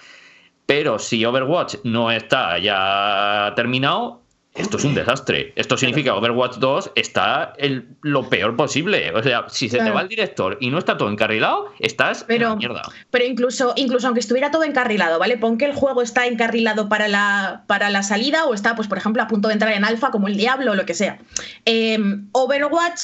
[0.65, 4.21] Pero si Overwatch no está ya terminado,
[4.57, 5.53] esto es un desastre.
[5.55, 9.11] Esto significa que Overwatch 2 está el- lo peor posible.
[9.13, 12.27] O sea, si se te va el director y no está todo encarrilado, estás en
[12.27, 12.81] Pero- la mierda.
[13.11, 15.37] Pero incluso, incluso aunque estuviera todo encarrilado, ¿vale?
[15.37, 18.97] Pon que el juego está encarrilado para la, para la salida o está, pues, por
[18.97, 21.19] ejemplo, a punto de entrar en alfa como el Diablo o lo que sea.
[21.65, 21.97] Eh,
[22.31, 23.01] Overwatch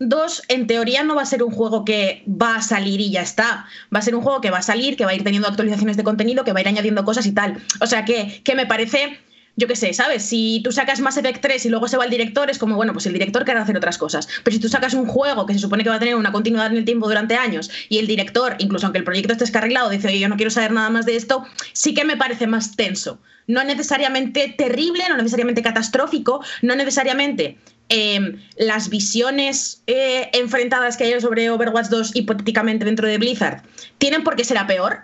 [0.00, 3.22] 2, en teoría, no va a ser un juego que va a salir y ya
[3.22, 3.66] está.
[3.94, 5.96] Va a ser un juego que va a salir, que va a ir teniendo actualizaciones
[5.96, 7.62] de contenido, que va a ir añadiendo cosas y tal.
[7.80, 9.20] O sea, que, que me parece
[9.56, 10.24] yo qué sé, ¿sabes?
[10.24, 12.92] Si tú sacas Mass Effect 3 y luego se va el director, es como, bueno,
[12.92, 14.28] pues el director querrá hacer otras cosas.
[14.42, 16.66] Pero si tú sacas un juego que se supone que va a tener una continuidad
[16.66, 20.18] en el tiempo durante años y el director, incluso aunque el proyecto esté descarrilado, dice,
[20.18, 23.20] yo no quiero saber nada más de esto, sí que me parece más tenso.
[23.46, 27.58] No necesariamente terrible, no necesariamente catastrófico, no necesariamente
[27.90, 33.62] eh, las visiones eh, enfrentadas que hay sobre Overwatch 2 hipotéticamente dentro de Blizzard
[33.98, 35.00] tienen por qué ser a peor,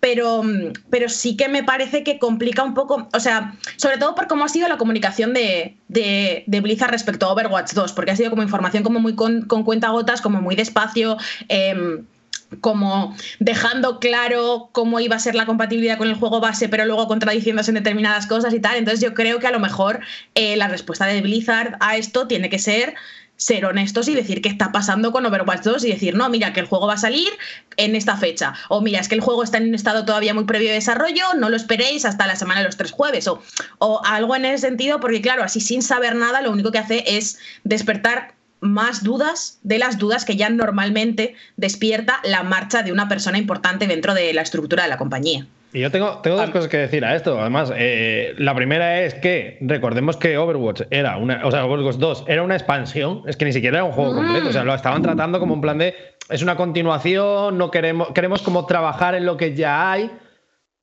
[0.00, 0.42] pero,
[0.90, 4.44] pero sí que me parece que complica un poco, o sea, sobre todo por cómo
[4.44, 8.42] ha sido la comunicación de, de, Blizzard respecto a Overwatch 2, porque ha sido como
[8.42, 11.16] información como muy con, con cuentagotas, como muy despacio.
[11.48, 12.02] Eh,
[12.60, 17.06] como dejando claro cómo iba a ser la compatibilidad con el juego base, pero luego
[17.06, 18.76] contradiciéndose en determinadas cosas y tal.
[18.76, 20.00] Entonces yo creo que a lo mejor
[20.34, 22.94] eh, la respuesta de Blizzard a esto tiene que ser
[23.38, 26.60] ser honestos y decir qué está pasando con Overwatch 2 y decir, no, mira, que
[26.60, 27.28] el juego va a salir
[27.76, 28.52] en esta fecha.
[28.68, 31.22] O mira, es que el juego está en un estado todavía muy previo de desarrollo,
[31.38, 33.28] no lo esperéis hasta la semana de los tres jueves.
[33.28, 33.40] O,
[33.78, 37.04] o algo en ese sentido, porque claro, así sin saber nada, lo único que hace
[37.16, 43.08] es despertar más dudas de las dudas que ya normalmente despierta la marcha de una
[43.08, 45.46] persona importante dentro de la estructura de la compañía.
[45.72, 47.38] Y yo tengo, tengo dos cosas que decir a esto.
[47.38, 51.44] Además, eh, la primera es que recordemos que Overwatch era una.
[51.44, 53.22] O sea, Overwatch 2 era una expansión.
[53.26, 54.48] Es que ni siquiera era un juego completo.
[54.48, 55.94] O sea, lo estaban tratando como un plan de.
[56.30, 58.08] Es una continuación, no queremos.
[58.12, 60.10] Queremos como trabajar en lo que ya hay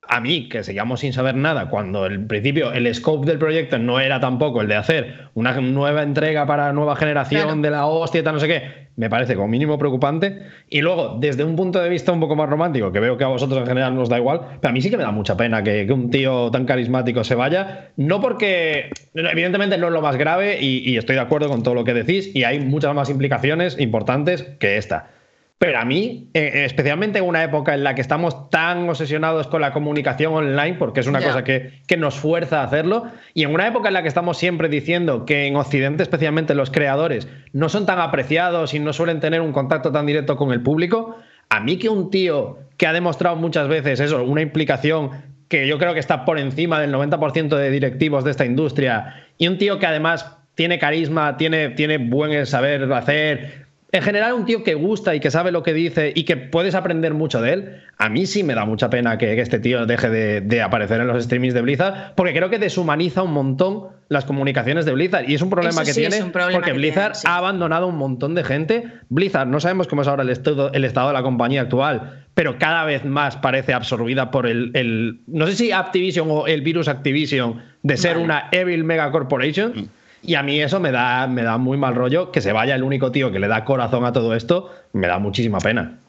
[0.07, 3.99] a mí, que seguíamos sin saber nada, cuando en principio el scope del proyecto no
[3.99, 8.35] era tampoco el de hacer una nueva entrega para nueva generación de la hostia tal,
[8.35, 10.43] no sé qué, me parece como mínimo preocupante.
[10.69, 13.27] Y luego, desde un punto de vista un poco más romántico, que veo que a
[13.27, 15.63] vosotros en general nos da igual, pero a mí sí que me da mucha pena
[15.63, 17.91] que, un tío tan carismático se vaya.
[17.97, 21.73] No porque, evidentemente, no es lo más grave y, y estoy de acuerdo con todo
[21.73, 25.09] lo que decís, y hay muchas más implicaciones importantes que esta.
[25.57, 29.61] Pero a mí, eh, especialmente en una época en la que estamos tan obsesionados con
[29.61, 33.53] la comunicación online, porque es una cosa que, que, nos fuerza a hacerlo, y en
[33.53, 37.69] una época en la que estamos siempre diciendo que en Occidente, especialmente los creadores, no
[37.69, 41.15] son tan apreciados y no suelen tener un contacto tan directo con el público,
[41.49, 45.11] a mí que un tío que ha demostrado muchas veces eso, una implicación
[45.47, 49.47] que yo creo que está por encima del 90% de directivos de esta industria, y
[49.47, 53.64] un tío que además tiene carisma, tiene, tiene buen saber hacer,
[53.95, 56.75] en general un tío que gusta y que sabe lo que dice y que puedes
[56.75, 60.09] aprender mucho de él, a mí sí me da mucha pena que, este tío deje
[60.09, 64.85] de, aparecer en los streamings de Blizzard, porque creo que deshumaniza un montón las comunicaciones
[64.85, 65.29] de Blizzard.
[65.29, 68.83] Y es un problema que tiene, porque Blizzard ha abandonado un montón de gente.
[69.07, 72.59] Blizzard, no sabemos cómo es ahora el estado, el estado de la compañía actual, pero
[72.59, 77.61] cada vez más parece absorbida por el, no sé si Activision o el virus Activision
[77.81, 79.71] de ser una Evil Mega Corporation.
[79.73, 79.89] Mm.
[80.25, 82.31] Y a mí eso me da, me da muy mal rollo.
[82.31, 85.19] Que se vaya el único tío que le da corazón a todo esto, me da
[85.19, 85.99] muchísima pena.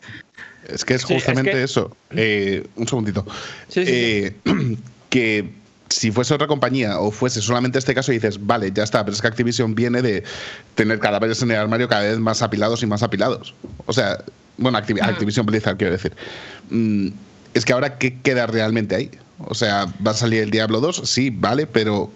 [0.68, 1.94] Es que es justamente eso.
[2.10, 3.26] Eh, un segundito.
[3.74, 4.34] Eh,
[5.10, 5.50] que
[5.88, 9.22] si fuese otra compañía o fuese solamente este caso, dices, vale, ya está, pero es
[9.22, 10.24] que Activision viene de
[10.74, 13.54] tener cadáveres en el armario cada vez más apilados y más apilados.
[13.86, 14.18] O sea,
[14.56, 15.06] bueno, ah.
[15.06, 16.12] Activision Blizzard, quiero decir.
[16.70, 17.08] Mm,
[17.54, 19.10] es que ahora, ¿qué queda realmente ahí?
[19.38, 22.10] O sea, va a salir el Diablo 2, sí, vale, pero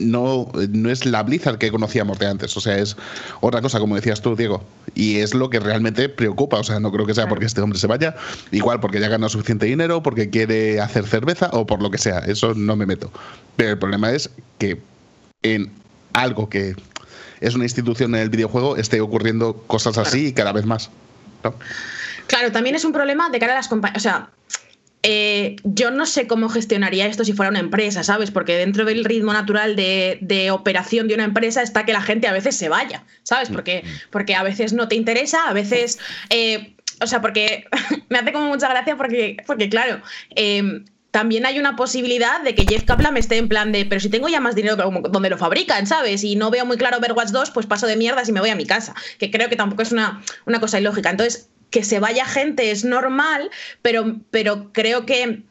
[0.00, 2.96] no, no es la Blizzard que conocíamos de antes, o sea, es
[3.40, 4.64] otra cosa, como decías tú, Diego.
[4.94, 7.78] Y es lo que realmente preocupa, o sea, no creo que sea porque este hombre
[7.78, 8.14] se vaya,
[8.50, 12.18] igual porque ya gana suficiente dinero, porque quiere hacer cerveza o por lo que sea,
[12.20, 13.10] eso no me meto.
[13.56, 14.80] Pero el problema es que
[15.42, 15.70] en
[16.12, 16.74] algo que
[17.40, 20.90] es una institución en el videojuego esté ocurriendo cosas así y cada vez más.
[22.26, 23.96] Claro, también es un problema de cara a las compañías.
[23.96, 24.28] O sea,
[25.02, 28.30] eh, yo no sé cómo gestionaría esto si fuera una empresa, ¿sabes?
[28.30, 32.32] Porque dentro del ritmo natural de, operación de una empresa está que la gente a
[32.32, 33.50] veces se vaya, ¿sabes?
[33.50, 34.10] Mm, porque, mm.
[34.10, 35.98] porque a veces no te interesa, a veces...
[36.28, 37.64] Eh, o sea, porque
[38.10, 40.02] me hace como mucha gracia porque, porque claro,
[40.36, 44.08] em, también hay una posibilidad de que Jeff Kaplan esté en plan de, pero si
[44.08, 46.22] tengo ya más dinero donde lo fabrican, ¿sabes?
[46.22, 48.54] Y no veo muy claro Overwatch 2, pues paso de mierdas y me voy a
[48.54, 51.10] mi casa, que creo que tampoco es una, una cosa ilógica.
[51.10, 53.50] Entonces, que se vaya gente es normal,
[53.82, 55.42] pero, pero creo que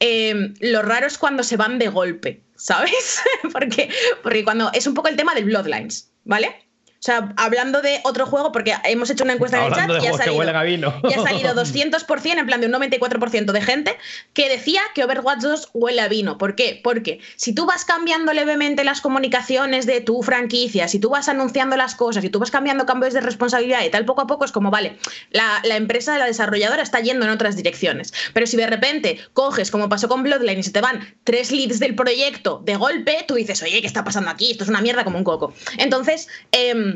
[0.00, 3.20] eh, lo raro es cuando se van de golpe, ¿sabes?
[3.52, 3.88] porque,
[4.22, 6.54] porque cuando es un poco el tema del Bloodlines, ¿vale?
[7.02, 10.06] O sea, hablando de otro juego, porque hemos hecho una encuesta en el chat y
[10.06, 13.98] ha, salido, y ha salido 200%, en plan de un 94% de gente,
[14.34, 16.38] que decía que Overwatch 2 huele a vino.
[16.38, 16.80] ¿Por qué?
[16.80, 21.76] Porque si tú vas cambiando levemente las comunicaciones de tu franquicia, si tú vas anunciando
[21.76, 24.52] las cosas, si tú vas cambiando cambios de responsabilidad y tal, poco a poco es
[24.52, 24.96] como, vale,
[25.32, 28.14] la, la empresa la desarrolladora está yendo en otras direcciones.
[28.32, 31.80] Pero si de repente coges, como pasó con Bloodline, y se te van tres leads
[31.80, 34.52] del proyecto de golpe, tú dices, oye, ¿qué está pasando aquí?
[34.52, 35.52] Esto es una mierda como un coco.
[35.78, 36.91] Entonces, eh,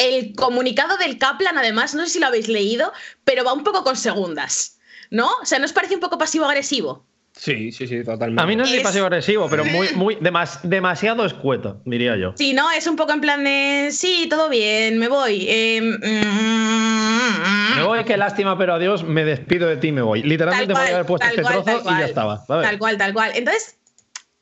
[0.00, 2.92] el comunicado del Kaplan, además, no sé si lo habéis leído,
[3.24, 4.78] pero va un poco con segundas,
[5.10, 5.28] ¿no?
[5.42, 7.04] O sea, ¿no os parece un poco pasivo-agresivo?
[7.32, 8.42] Sí, sí, sí, totalmente.
[8.42, 12.32] A mí no es, pasivo-agresivo, pero muy, muy demasiado escueto, diría yo.
[12.36, 12.70] Sí, ¿no?
[12.70, 15.46] Es un poco en plan de, sí, todo bien, me voy.
[15.48, 20.22] Em, mm, me voy, qué lástima, pero adiós, me despido de ti, me voy.
[20.22, 22.44] Literalmente voy a haber puesto este trozo y ya estaba.
[22.46, 23.32] Tal cual, tal cual.
[23.34, 23.78] Entonces,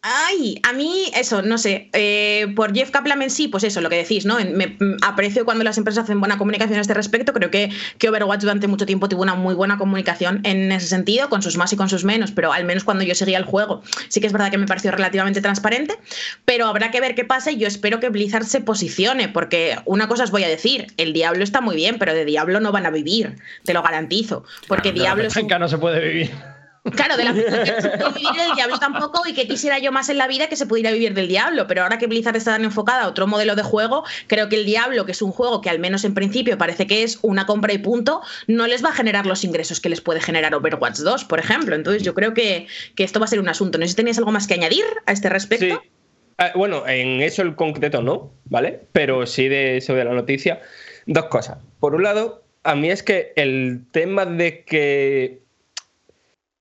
[0.01, 3.91] Ay, a mí eso, no sé, eh, por Jeff Kaplan en sí, pues eso, lo
[3.91, 4.37] que decís, ¿no?
[4.37, 8.43] Me, aprecio cuando las empresas hacen buena comunicación a este respecto, creo que, que Overwatch
[8.43, 11.77] durante mucho tiempo tuvo una muy buena comunicación en ese sentido, con sus más y
[11.77, 14.53] con sus menos, pero al menos cuando yo seguía el juego, sí que es verdad
[14.53, 15.99] que me pareció relativamente transparente,
[16.45, 20.07] pero habrá que ver qué pasa y yo espero que Blizzard se posicione, porque una
[20.07, 22.87] cosa os voy a decir, el Diablo está muy bien, pero de Diablo no van
[22.87, 23.35] a vivir,
[23.65, 25.25] te lo garantizo, porque Diablo...
[25.59, 26.58] no se puede vivir.
[26.91, 27.35] Claro, de la
[27.65, 30.49] que se puede vivir del diablo tampoco y que quisiera yo más en la vida
[30.49, 33.27] que se pudiera vivir del diablo, pero ahora que Blizzard está tan enfocada a otro
[33.27, 36.15] modelo de juego, creo que el diablo, que es un juego que al menos en
[36.15, 39.81] principio parece que es una compra y punto, no les va a generar los ingresos
[39.81, 41.75] que les puede generar Overwatch 2, por ejemplo.
[41.75, 43.79] Entonces yo creo que, que esto va a ser un asunto.
[43.79, 45.81] No sé si tenías algo más que añadir a este respecto.
[45.83, 45.91] Sí.
[46.39, 48.81] Ah, bueno, en eso el concreto no, ¿vale?
[48.93, 50.61] Pero sí de eso de la noticia.
[51.07, 51.59] Dos cosas.
[51.81, 55.41] Por un lado, a mí es que el tema de que.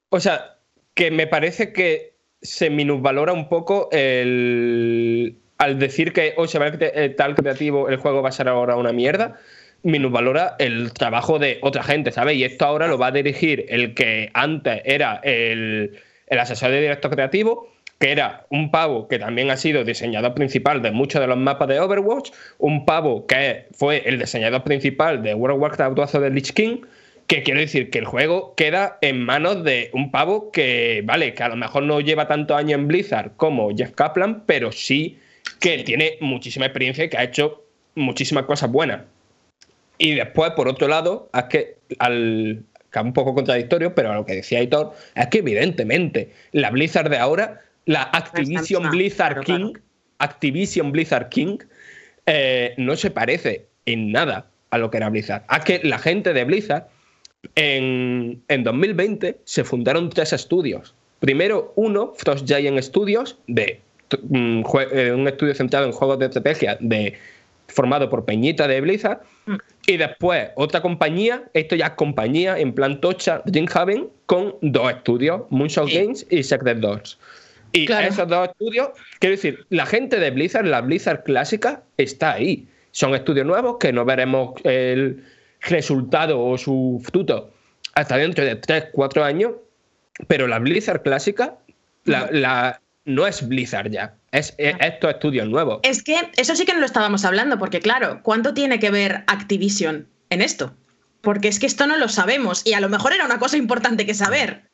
[0.10, 0.58] O sea,
[0.94, 5.38] que me parece que se minusvalora un poco el.
[5.58, 6.72] Al decir que, o se va
[7.16, 9.40] tal creativo, el juego va a ser ahora una mierda,
[9.82, 12.38] minusvalora el trabajo de otra gente, ¿sabes?
[12.38, 16.82] Y esto ahora lo va a dirigir el que antes era el, el asesor de
[16.82, 21.28] directo creativo que era un pavo que también ha sido diseñador principal de muchos de
[21.28, 26.14] los mapas de Overwatch, un pavo que fue el diseñador principal de World of Warcraft
[26.14, 26.82] de Lich King,
[27.28, 31.44] que quiero decir que el juego queda en manos de un pavo que, vale, que
[31.44, 35.20] a lo mejor no lleva tanto año en Blizzard como Jeff Kaplan, pero sí
[35.60, 37.66] que tiene muchísima experiencia y que ha hecho
[37.96, 39.02] muchísimas cosas buenas.
[39.98, 44.16] Y después, por otro lado, es que al, que es un poco contradictorio, pero a
[44.16, 49.74] lo que decía Hitor, es que evidentemente la Blizzard de ahora la Activision Blizzard King,
[50.20, 51.58] Activision Blizzard King,
[52.26, 55.44] eh, no se parece en nada a lo que era Blizzard.
[55.48, 56.88] A que la gente de Blizzard
[57.56, 60.94] en, 2020 se fundaron tres estudios.
[61.20, 63.80] Primero uno, Frost Giant Studios, de
[64.30, 64.62] mm,
[64.92, 67.18] eh, un estudio centrado en juegos de estrategia de,
[67.68, 69.22] formado por Peñita de Blizzard.
[69.46, 69.56] Mm.
[69.88, 75.44] Y después otra compañía, esto ya es compañía en plan tocha, Dreamhaven, con dos estudios,
[75.50, 77.18] Moonshot Games y Secret Doors.
[77.74, 82.68] Y esos dos estudios, quiero decir, la gente de Blizzard, la Blizzard clásica, está ahí.
[82.92, 85.24] Son estudios nuevos que no veremos el
[85.62, 87.52] resultado o su fruto
[87.96, 89.54] hasta dentro de 3, 4 años,
[90.28, 91.58] pero la Blizzard clásica
[92.06, 95.80] la, no es Blizzard ya, es, estos estudios nuevos.
[95.84, 99.24] Es que eso sí que no lo estábamos hablando, porque claro, ¿cuánto tiene que ver
[99.28, 100.76] Activision en esto?
[101.22, 104.06] Porque es que esto no lo sabemos y a lo mejor era una cosa importante
[104.06, 104.70] que saber.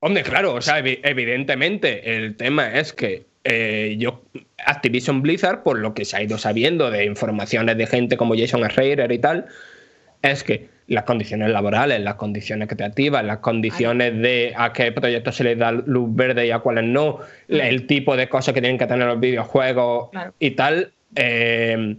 [0.00, 4.22] Hombre, claro, o sea, evidentemente el tema es que eh, yo,
[4.64, 8.62] Activision Blizzard, por lo que se ha ido sabiendo de informaciones de gente como Jason
[8.68, 9.46] Schreier y tal,
[10.22, 15.44] es que las condiciones laborales, las condiciones creativas, las condiciones de a qué proyectos se
[15.44, 17.18] les da luz verde y a cuáles no,
[17.48, 21.96] el tipo de cosas que tienen que tener los videojuegos y tal, eh,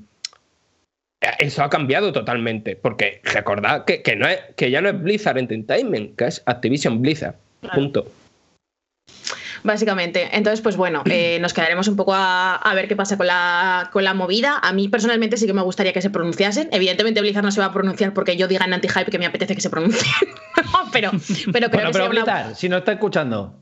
[1.39, 2.75] eso ha cambiado totalmente.
[2.75, 7.01] Porque recordad que, que, no es, que ya no es Blizzard Entertainment, que es Activision
[7.01, 7.35] Blizzard.
[7.73, 8.05] Punto.
[9.63, 10.29] Básicamente.
[10.33, 14.03] Entonces, pues bueno, eh, nos quedaremos un poco a, ver qué pasa con la, con
[14.03, 14.59] la movida.
[14.61, 16.67] A mí personalmente sí que me gustaría que se pronunciasen.
[16.71, 19.55] Evidentemente Blizzard no se va a pronunciar porque yo diga en anti-hype que me apetece
[19.55, 20.11] que se pronuncie.
[20.91, 21.11] pero,
[21.51, 23.59] pero creo que pero si no está escuchando,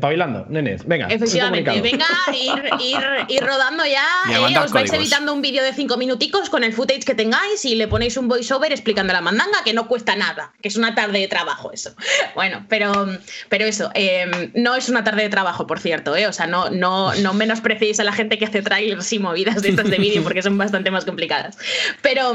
[0.00, 1.06] Pavilando, nenes, venga.
[1.06, 4.04] Efectivamente, venga, ir, ir, rodando ya.
[4.28, 7.76] Eh, os vais evitando un vídeo de cinco minuticos con el footage que tengáis y
[7.76, 11.20] le ponéis un voiceover explicando la mandanga, que no cuesta nada, que es una tarde
[11.20, 11.94] de trabajo eso.
[12.34, 13.06] Bueno, pero,
[13.48, 16.26] pero eso, em, no es una tarde de trabajo, por cierto, ¿eh?
[16.26, 19.68] o sea, no, no, no menospreciéis a la gente que hace trailers y movidas de
[19.68, 21.56] estas de vídeo porque son bastante más complicadas.
[22.02, 22.34] Pero.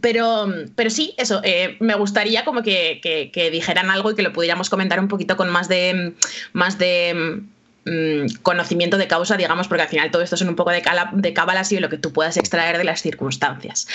[0.00, 0.46] Pero,
[0.76, 5.00] pero sí, eso, eh, me gustaría como que, dijeran algo y que lo pudiéramos comentar
[5.00, 6.14] un poquito con más de,
[6.52, 7.42] más de
[7.84, 10.82] mm, conocimiento de causa, digamos, porque al final todo esto son un poco de,
[11.12, 13.88] de cábalas y lo que tú puedas extraer de las circunstancias.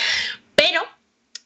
[0.55, 0.81] Pero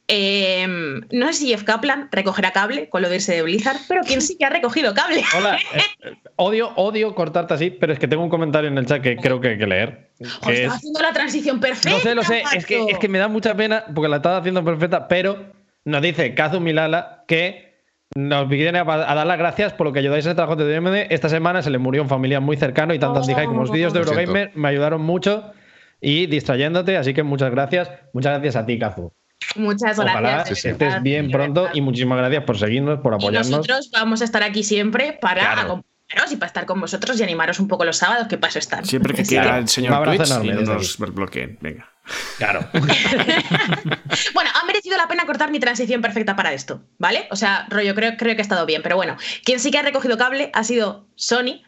[0.09, 4.01] Em, no sé si Jeff Kaplan recogerá cable con lo de irse de Blizzard, pero
[4.03, 5.21] quien sí que ha recogido cable.
[5.37, 9.01] Hola, eh, odio, odio cortarte así, pero es que tengo un comentario en el chat
[9.01, 10.11] que creo que hay que leer.
[10.19, 11.89] estaba haciendo la transición perfecta.
[11.89, 14.37] No sé, lo sé, es que, es que, me da mucha pena porque la estaba
[14.37, 15.51] haciendo perfecta, pero
[15.83, 17.67] nos dice Kazu Milala que
[18.15, 21.11] nos viene a, dar las gracias por lo que ayudáis en el trabajo de DMD.
[21.11, 23.91] Esta semana se le murió un familiar muy cercano y tanto oh, como los vídeos
[23.91, 25.51] de Eurogamer me ayudaron mucho
[25.99, 27.91] y distrayéndote, así que muchas gracias.
[28.13, 29.11] Muchas gracias a ti, Kazu.
[29.55, 30.61] Muchas gracias.
[30.61, 33.49] Que estés bien pronto y muchísimas gracias por seguirnos, por apoyarnos.
[33.49, 37.59] nosotros vamos a estar aquí siempre para acompañaros y para estar con vosotros y animaros
[37.59, 38.85] un poco los sábados, que paso estar.
[38.85, 41.57] Siempre que quiera el señor Twitch y no nos bloqueen.
[41.61, 41.89] Venga.
[42.37, 42.67] Claro.
[44.33, 47.27] bueno, ha merecido la pena cortar mi transición perfecta para esto, ¿vale?
[47.31, 48.81] O sea, rollo, creo, creo que ha estado bien.
[48.81, 51.63] Pero bueno, quien sí que ha recogido cable ha sido Sony,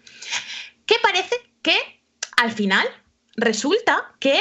[0.86, 1.76] que parece que
[2.38, 2.88] al final
[3.36, 4.40] resulta que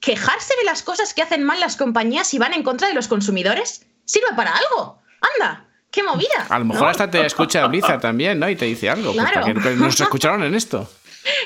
[0.00, 3.08] quejarse de las cosas que hacen mal las compañías y van en contra de los
[3.08, 5.00] consumidores sirve para algo.
[5.20, 6.46] Anda, qué movida.
[6.48, 8.48] A lo mejor hasta te escucha Blizzard también, ¿no?
[8.48, 9.12] Y te dice algo.
[9.12, 9.76] Pues, claro.
[9.76, 10.90] nos escucharon en esto.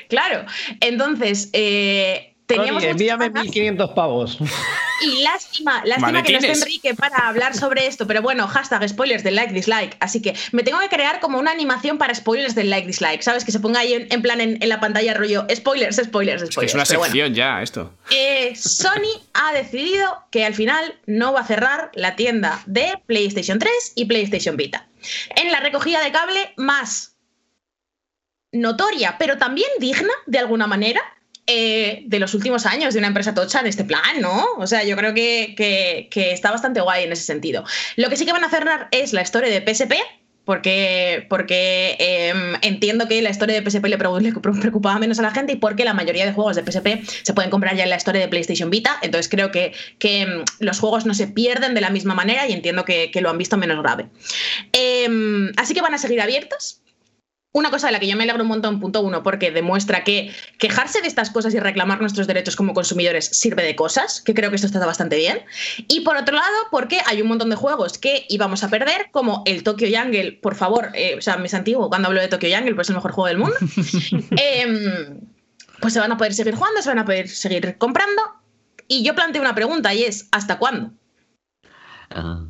[0.08, 0.44] Claro.
[0.80, 2.82] Entonces, eh, teníamos.
[2.84, 4.38] envíame 1500 pavos.
[5.02, 9.24] Y lástima, lástima que no esté Enrique para hablar sobre esto, pero bueno, hashtag spoilers
[9.24, 9.96] del like dislike.
[10.00, 13.44] Así que me tengo que crear como una animación para spoilers del like dislike, ¿sabes?
[13.44, 16.70] Que se ponga ahí en, plan en, la pantalla rollo spoilers, spoilers, spoilers.
[16.70, 17.92] Es, una sección ya esto.
[18.10, 23.58] Eh, Sony ha decidido que al final no va a cerrar la tienda de PlayStation
[23.58, 24.86] 3 y PlayStation Vita.
[25.34, 27.16] En la recogida de cable más
[28.52, 31.00] notoria, pero también digna de alguna manera,
[31.46, 34.46] eh, de los últimos años de una empresa tocha en este plan, ¿no?
[34.58, 37.64] O sea, yo creo que, que, está bastante guay en ese sentido.
[37.96, 39.94] Lo que sí que van a cerrar es la historia de PSP,
[40.44, 45.52] porque, porque em, entiendo que la historia de PSP le, preocupaba menos a la gente
[45.52, 48.20] y porque la mayoría de juegos de PSP se pueden comprar ya en la historia
[48.20, 51.90] de PlayStation Vita, entonces creo que, que em, los juegos no se pierden de la
[51.90, 54.06] misma manera y entiendo que, lo han visto menos grave.
[54.72, 56.81] Em, así que van a seguir abiertos,
[57.52, 60.34] una cosa de la que yo me alegro un montón, punto uno, porque demuestra que
[60.58, 64.48] quejarse de estas cosas y reclamar nuestros derechos como consumidores sirve de cosas, que creo
[64.48, 65.42] que esto está bastante bien.
[65.86, 69.42] Y por otro lado, porque hay un montón de juegos que íbamos a perder, como
[69.44, 72.48] el Tokyo Jungle, por favor, eh, o sea, me es antiguo cuando hablo de Tokyo
[72.50, 73.56] Jungle, pues es el mejor juego del mundo.
[74.36, 75.20] Em,
[75.80, 78.22] pues se van a poder seguir jugando, se van a poder seguir comprando.
[78.88, 80.92] Y yo planteo una pregunta y es, ¿hasta cuándo?
[82.10, 82.46] Ah.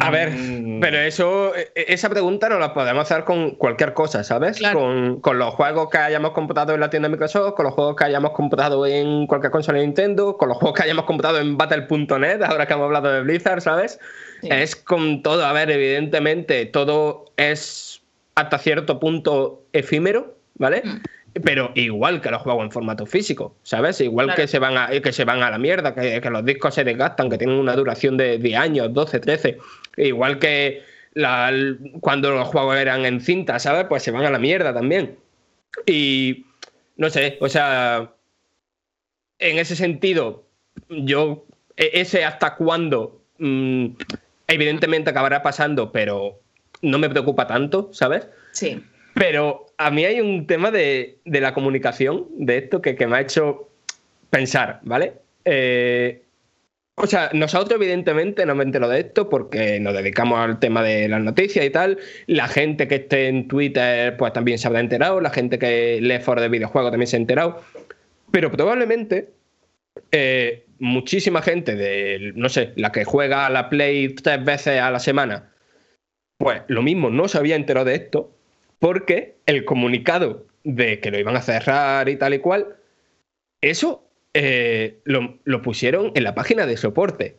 [0.00, 0.80] A ver, mm.
[0.80, 4.60] pero eso, e, e, esa pregunta no la podemos hacer con cualquier cosa, ¿sabes?
[4.72, 8.04] Con, los juegos que hayamos comprado en la tienda de Microsoft, con los juegos que
[8.04, 12.42] hayamos comprado en cualquier consola de Nintendo, con los juegos que hayamos comprado en Battle.net,
[12.42, 13.98] ahora que hemos hablado de Blizzard, ¿sabes?
[14.42, 18.02] Es con todo, a ver, evidentemente, todo es
[18.34, 20.82] hasta cierto punto efímero, ¿vale?
[20.84, 21.00] Mm
[21.44, 24.00] pero igual que los juegos en formato físico, ¿sabes?
[24.00, 26.84] Igual que, se van a, que se van a la mierda, que, los discos se
[26.84, 29.58] desgastan, que tienen una duración de 10 años, 12, 13.
[29.98, 30.82] Igual que
[32.00, 33.86] cuando los juegos eran en cinta, ¿sabes?
[33.88, 35.16] Pues se van a la mierda también.
[35.86, 36.46] Y
[36.96, 38.12] no sé, o sea,
[39.38, 40.44] en ese sentido,
[40.88, 41.44] yo,
[41.76, 43.86] e, ese hasta cuándo, mm,
[44.48, 46.40] evidentemente acabará pasando, pero
[46.82, 48.28] no me preocupa tanto, ¿sabes?
[48.52, 48.82] Sí.
[49.14, 53.68] Pero a mí hay un tema de, la comunicación de esto que, me ha hecho
[54.30, 55.14] pensar, ¿vale?
[55.44, 56.22] Eh,
[56.98, 61.08] o sea, nosotros evidentemente no me entero de esto porque nos dedicamos al tema de
[61.08, 61.98] las noticias y tal.
[62.26, 66.20] La gente que esté en Twitter pues también se habrá enterado, la gente que lee
[66.20, 67.62] foros de videojuegos también se ha enterado.
[68.30, 69.28] Pero probablemente
[70.10, 74.90] eh, muchísima gente de, no sé, la que juega a la Play tres veces a
[74.90, 75.52] la semana,
[76.38, 78.35] pues lo mismo no se había enterado de esto
[78.78, 82.76] porque el comunicado de que lo iban a cerrar y tal y cual,
[83.60, 87.36] eso eh, lo, pusieron en la página de soporte.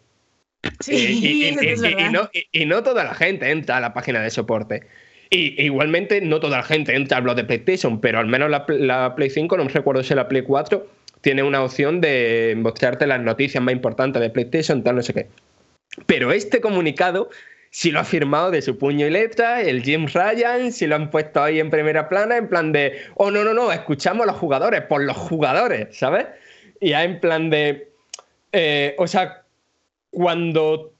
[0.80, 1.56] Sí,
[2.52, 4.88] y, no, toda la gente entra a la página de soporte.
[5.30, 9.16] Y igualmente no toda la gente entra al blog de PlayStation, pero al menos la,
[9.16, 10.88] Play 5, no me recuerdo si la Play 4,
[11.22, 15.28] tiene una opción de mostrarte las noticias más importantes de PlayStation, tal, no sé qué.
[16.06, 17.30] Pero este comunicado
[17.78, 21.12] si lo ha firmado de su puño y letra, el Jim Ryan, si lo han
[21.12, 24.36] puesto ahí en primera plana, en plan de, oh, no, no, no, escuchamos a los
[24.36, 26.26] jugadores, por los jugadores, ¿sabes?
[26.82, 27.92] Y ya en plan de,
[28.52, 29.44] eh, o sea,
[30.10, 30.92] cuando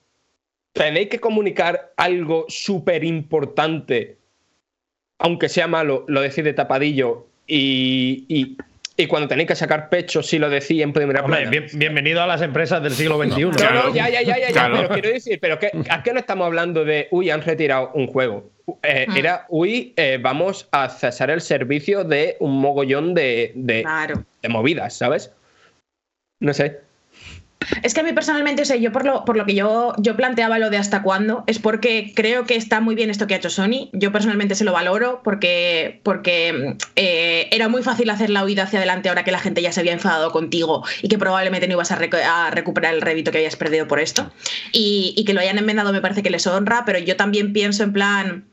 [0.74, 4.18] tenéis que comunicar algo súper importante,
[5.18, 8.56] aunque sea malo, lo decís de tapadillo y, y
[9.06, 11.52] cuando tenéis que sacar pecho, si lo decía en primera plana.
[11.74, 13.50] bienvenido a las empresas del siglo XXI.
[13.52, 17.08] Claro, ya, ya, ya, ya, pero quiero decir, pero ¿a qué no estamos hablando de,
[17.12, 18.50] uy, han retirado un juego?
[18.82, 19.18] Eh, hmm.
[19.18, 23.86] Era, uy, eh, vamos a cesar el servicio de un mogollón de, de,
[24.42, 25.32] de movidas, ¿sabes?
[26.40, 26.87] No sé.
[27.82, 30.16] Es que a mí personalmente, o sea, yo por lo, por lo que yo, yo
[30.16, 33.38] planteaba lo de hasta cuándo, es porque creo que está muy bien esto que ha
[33.38, 33.90] hecho Sony.
[33.94, 38.80] Yo personalmente se lo valoro porque, porque eh, era muy fácil hacer la huida hacia
[38.80, 41.92] adelante ahora que la gente ya se había enfadado contigo y que probablemente no ibas
[41.92, 41.98] a,
[42.52, 44.32] recuperar el rédito que habías perdido por esto.
[44.72, 47.84] Y, y que lo hayan enmendado me parece que les honra, pero yo también pienso
[47.84, 48.46] en plan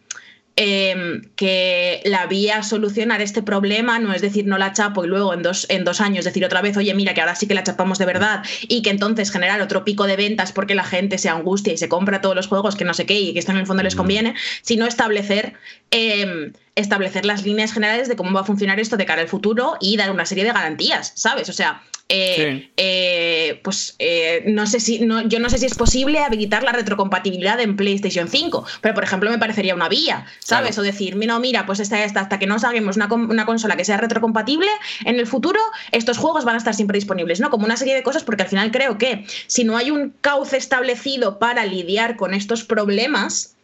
[0.57, 5.09] Em, que la vía a solucionar este problema no es decir no la chapo y
[5.09, 7.55] luego en dos, en dos años decir otra vez, oye, mira que ahora sí que
[7.55, 11.19] la chapamos de verdad y que entonces generar otro pico de ventas porque la gente
[11.19, 13.51] se angustia y se compra todos los juegos que no sé qué y que esto
[13.51, 15.55] en el fondo les conviene, sino establecer,
[15.91, 19.77] em, establecer las líneas generales de cómo va a funcionar esto de cara al futuro
[19.81, 21.49] y dar una serie de garantías, ¿sabes?
[21.49, 25.75] O sea, eh, eh, pues eh, no sé si no, yo no sé si es
[25.75, 30.77] posible habilitar la retrocompatibilidad en PlayStation 5, pero por ejemplo me parecería una vía, ¿sabes?
[30.77, 33.87] O decir, no, mira, pues esta, esta, hasta que no saquemos una, una, consola que
[33.87, 34.69] sea retrocompatible,
[35.07, 35.59] en el futuro
[35.93, 37.49] estos juegos van a estar siempre disponibles, ¿no?
[37.49, 40.59] Como una serie de cosas, porque al final creo que si no hay un cauce
[40.59, 43.55] establecido para lidiar con estos problemas,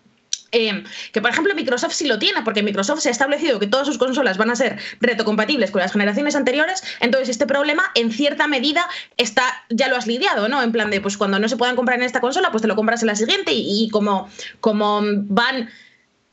[0.53, 3.87] Eh, que por ejemplo Microsoft sí lo tiene, porque Microsoft se ha establecido que todas
[3.87, 8.47] sus consolas van a ser retocompatibles con las generaciones anteriores, entonces este problema en cierta
[8.47, 10.63] medida está, ya lo has lidiado, ¿no?
[10.63, 12.77] En plan de, pues cuando no se puedan comprar en esta consola, pues te lo
[12.77, 14.29] compras en la siguiente y, y como,
[14.61, 15.71] como van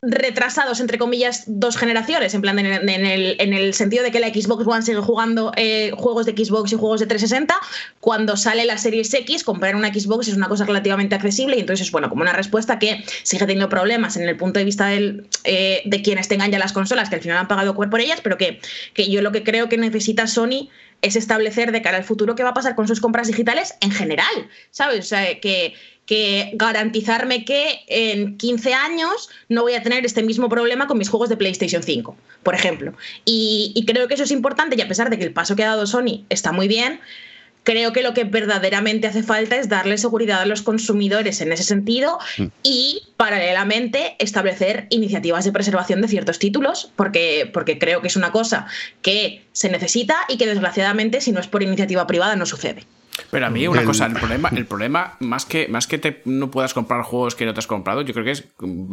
[0.04, 4.28] retrasados, entre comillas, dos generaciones, en plan, en el, en el, sentido de que la
[4.28, 7.56] Xbox One sigue jugando eh, juegos de Xbox y juegos de 360,
[8.00, 11.88] cuando sale la Series X, comprar una Xbox es una cosa relativamente accesible y entonces
[11.88, 15.28] es, bueno, como una respuesta que sigue teniendo problemas en el punto de vista del,
[15.46, 18.38] eh, de quienes tengan ya las consolas, que al final han pagado por ellas, pero
[18.38, 18.60] que,
[18.94, 20.70] que yo lo que creo que necesita Sony
[21.02, 23.92] es establecer de cara al futuro qué va a pasar con sus compras digitales en
[23.92, 25.00] general, ¿sabes?
[25.00, 25.74] O sea, que
[26.08, 31.10] que garantizarme que en 15 años no voy a tener este mismo problema con mis
[31.10, 32.94] juegos de PlayStation 5, por ejemplo.
[33.26, 35.68] Y, creo que eso es importante y a pesar de que el paso que ha
[35.68, 37.02] dado Sony está muy bien,
[37.68, 41.66] creo que lo que verdaderamente hace falta es darle seguridad a los consumidores en ese
[41.66, 42.46] sentido mm.
[42.64, 48.32] y paralelamente establecer iniciativas de preservación de ciertos títulos, porque, porque creo que es una
[48.32, 48.68] cosa
[49.02, 52.86] que se necesita y que desgraciadamente si no es por iniciativa privada no sucede.
[53.32, 56.52] Pero a mí una cosa, el problema, el problema más que, más que te no
[56.52, 58.46] puedas comprar juegos que no te has comprado, yo creo que es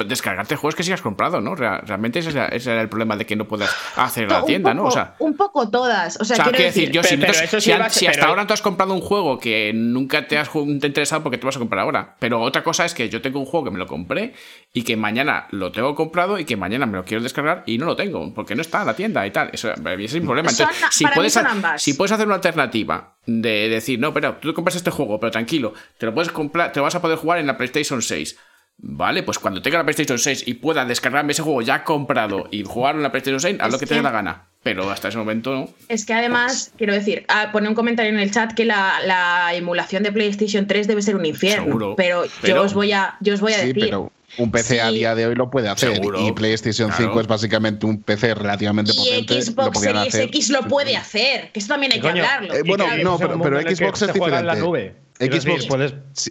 [0.06, 1.54] descargarte juegos que sí has comprado, ¿no?
[1.54, 4.84] Realmente ese era, el problema de que no puedas hacer la tienda, ¿no?
[4.84, 6.20] O sea, un poco todas.
[6.20, 10.26] O sea, quiero decir, yo, si, hasta ahora tú has comprado un juego que nunca
[10.26, 12.16] te has interesado porque te vas a comprar ahora.
[12.18, 14.34] Pero otra cosa es que yo tengo un juego que me lo compré
[14.72, 17.86] y que mañana lo tengo comprado y que mañana me lo quiero descargar y no
[17.86, 19.50] lo tengo porque no está en la tienda y tal.
[19.52, 20.50] Eso, es un problema.
[20.50, 21.38] Entonces, si, puedes,
[21.76, 25.74] si puedes hacer una alternativa de decir, no, pero tú compras este juego, pero tranquilo,
[25.98, 28.36] te lo puedes comprar, te lo vas a poder jugar en la PlayStation 6.
[28.76, 32.64] Vale, pues cuando tenga la PlayStation 6 y pueda descargarme ese juego ya comprado y
[32.64, 34.48] jugar en la PlayStation 6, haz lo que, te dé la gana.
[34.62, 35.68] Pero hasta ese momento no.
[35.88, 40.02] Es que además, quiero decir, ah, pone un comentario en el chat que la, emulación
[40.02, 41.94] de PlayStation 3 debe ser un infierno.
[41.96, 43.94] pero, yo os voy a, yo os voy a decir.
[44.38, 48.02] Un PC a día de hoy lo puede hacer y PlayStation 5 es básicamente un
[48.02, 49.34] PC relativamente potente.
[49.34, 52.54] Y Xbox Series X lo puede hacer, que eso también hay que hablarlo.
[52.54, 54.94] Eh, bueno, no, pero, pero Xbox es diferente.
[55.20, 55.68] Xbox,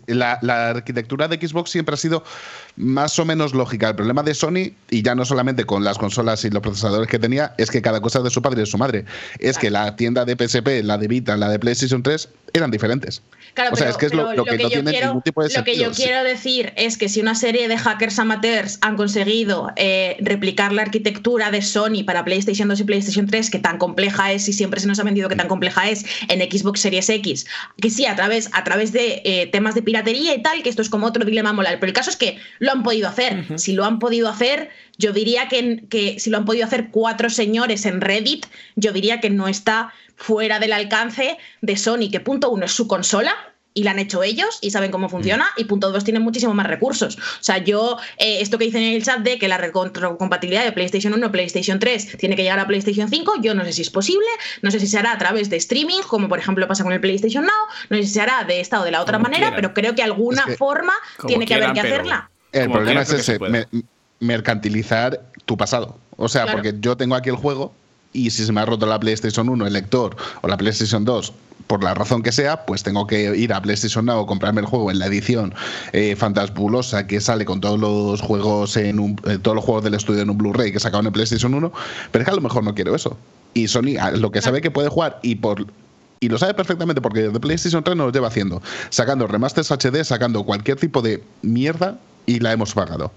[0.07, 2.23] la, la, arquitectura de Xbox siempre ha sido
[2.75, 3.89] más o menos lógica.
[3.89, 7.19] El problema de Sony, y ya no solamente con las consolas y los procesadores que
[7.19, 9.05] tenía, es que cada cosa es de su padre y de su madre.
[9.39, 13.21] Es que la tienda de PSP, la de Vita, la de PlayStation 3 eran diferentes.
[13.71, 15.91] o sea, es que es lo, que, no tiene ningún tipo de Lo que yo
[15.91, 20.83] quiero decir es que si una serie de hackers amateurs han conseguido eh, replicar la
[20.83, 24.79] arquitectura de Sony para PlayStation 2 y PlayStation 3, que tan compleja es y siempre
[24.79, 27.47] se nos ha vendido que tan compleja es en Xbox Series X,
[27.81, 30.83] que sí, a través, a través de eh, temas de piratería y tal, que esto
[30.83, 31.77] es como otro dilema moral.
[31.79, 33.45] Pero el caso es que lo han podido hacer.
[33.57, 37.29] Si lo han podido hacer, yo diría que, que si lo han podido hacer cuatro
[37.29, 38.45] señores en Reddit,
[38.75, 42.87] yo diría que no está fuera del alcance de Sony, que punto uno es su
[42.87, 43.35] consola,
[43.73, 45.47] y la han hecho ellos y saben cómo funciona.
[45.57, 47.17] Y punto dos, tienen muchísimo más recursos.
[47.17, 50.71] O sea, yo, eh, esto que dicen en el chat de que la retrocompatibilidad de
[50.71, 53.89] PlayStation 1 PlayStation 3 tiene que llegar a PlayStation 5, yo no sé si es
[53.89, 54.27] posible,
[54.61, 57.01] no sé si se hará a través de streaming, como por ejemplo pasa con el
[57.01, 57.51] PlayStation Now,
[57.89, 60.03] no sé si se hará de esta o de la otra manera, pero creo que
[60.03, 60.93] alguna forma
[61.27, 62.29] tiene que haber que hacerla.
[62.53, 63.39] El problema es ese,
[64.19, 65.97] mercantilizar tu pasado.
[66.15, 67.73] O sea, porque yo tengo aquí el juego
[68.13, 71.33] y si se me ha roto la PlayStation 1, el lector, o la PlayStation 2,
[71.67, 74.67] por la razón que sea, pues tengo que ir a PlayStation Now o comprarme el
[74.67, 75.53] juego en la edición
[75.91, 79.95] eh, fantasbulosa que sale con todos los juegos en un, eh, todos los juegos del
[79.95, 81.71] estudio en un Blu-ray que sacaban en PlayStation 1,
[82.11, 83.17] pero es que a lo mejor no quiero eso.
[83.53, 85.65] Y Sony lo que sabe que puede jugar y por
[86.19, 90.03] y lo sabe perfectamente porque desde PlayStation 3 nos lo lleva haciendo, sacando remasters HD,
[90.05, 93.11] sacando cualquier tipo de mierda y la hemos pagado.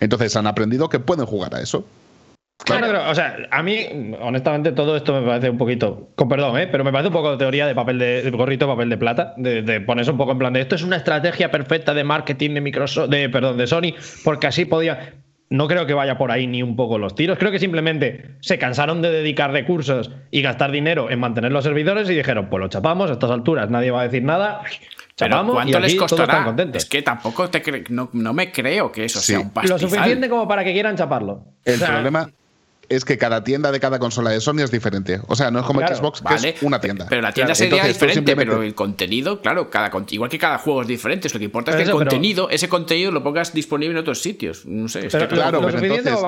[0.00, 1.84] Entonces han aprendido que pueden jugar a eso.
[2.64, 3.86] Claro, pero, o sea, a mí,
[4.20, 6.66] honestamente, todo esto me parece un poquito, con perdón, ¿eh?
[6.66, 9.80] pero me parece un poco de teoría de papel de, gorrito, papel de plata, de,
[9.80, 13.08] ponerse un poco en plan de esto es una estrategia perfecta de marketing de Microsoft,
[13.08, 13.94] de, perdón, de Sony,
[14.24, 15.14] porque así podía.
[15.48, 17.36] No creo que vaya por ahí ni un poco los tiros.
[17.36, 22.08] Creo que simplemente se cansaron de dedicar recursos y gastar dinero en mantener los servidores
[22.08, 24.62] y dijeron, pues lo chapamos a estas alturas, nadie va a decir nada.
[25.28, 26.54] Chapamos ¿cuánto les costará?
[26.72, 29.80] Es que tampoco te no, me creo que eso sea un pastizal.
[29.80, 31.44] Lo suficiente como para que quieran chaparlo.
[31.64, 32.30] El problema
[32.90, 35.20] es que cada tienda de cada consola de Sony es diferente.
[35.28, 37.06] O sea, no es como Xbox, que es una tienda.
[37.08, 40.88] Pero la tienda sería diferente, pero el contenido, claro, cada, igual que cada juego es
[40.88, 41.28] diferente.
[41.32, 44.66] Lo que importa es que el contenido, ese contenido lo pongas disponible en otros sitios.
[44.66, 45.06] No sé.
[45.06, 46.18] claro, pero entonces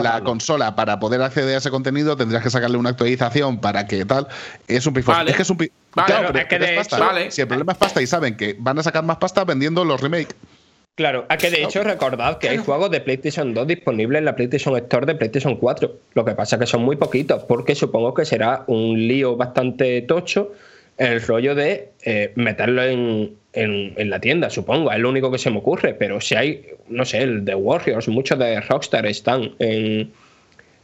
[0.00, 4.04] la, consola, para poder acceder a ese contenido, tendrías que sacarle una actualización para que
[4.04, 4.28] tal.
[4.68, 5.28] Es un pifón.
[5.28, 7.30] Es que es un Claro, pero es que pasta.
[7.30, 10.00] Si el problema es pasta y saben que van a sacar más pasta vendiendo los
[10.00, 10.36] remakes.
[10.94, 14.36] Claro, a que de hecho recordad que hay juegos de PlayStation 2 disponibles en la
[14.36, 15.98] PlayStation Store de PlayStation 4.
[16.12, 20.02] Lo que pasa es que son muy poquitos, porque supongo que será un lío bastante
[20.02, 20.52] tocho
[20.98, 24.92] el rollo de eh, meterlo en, en, la tienda, supongo.
[24.92, 25.94] Es lo único que se me ocurre.
[25.94, 30.12] Pero si hay, no sé, el de Warriors, muchos de Rockstar están en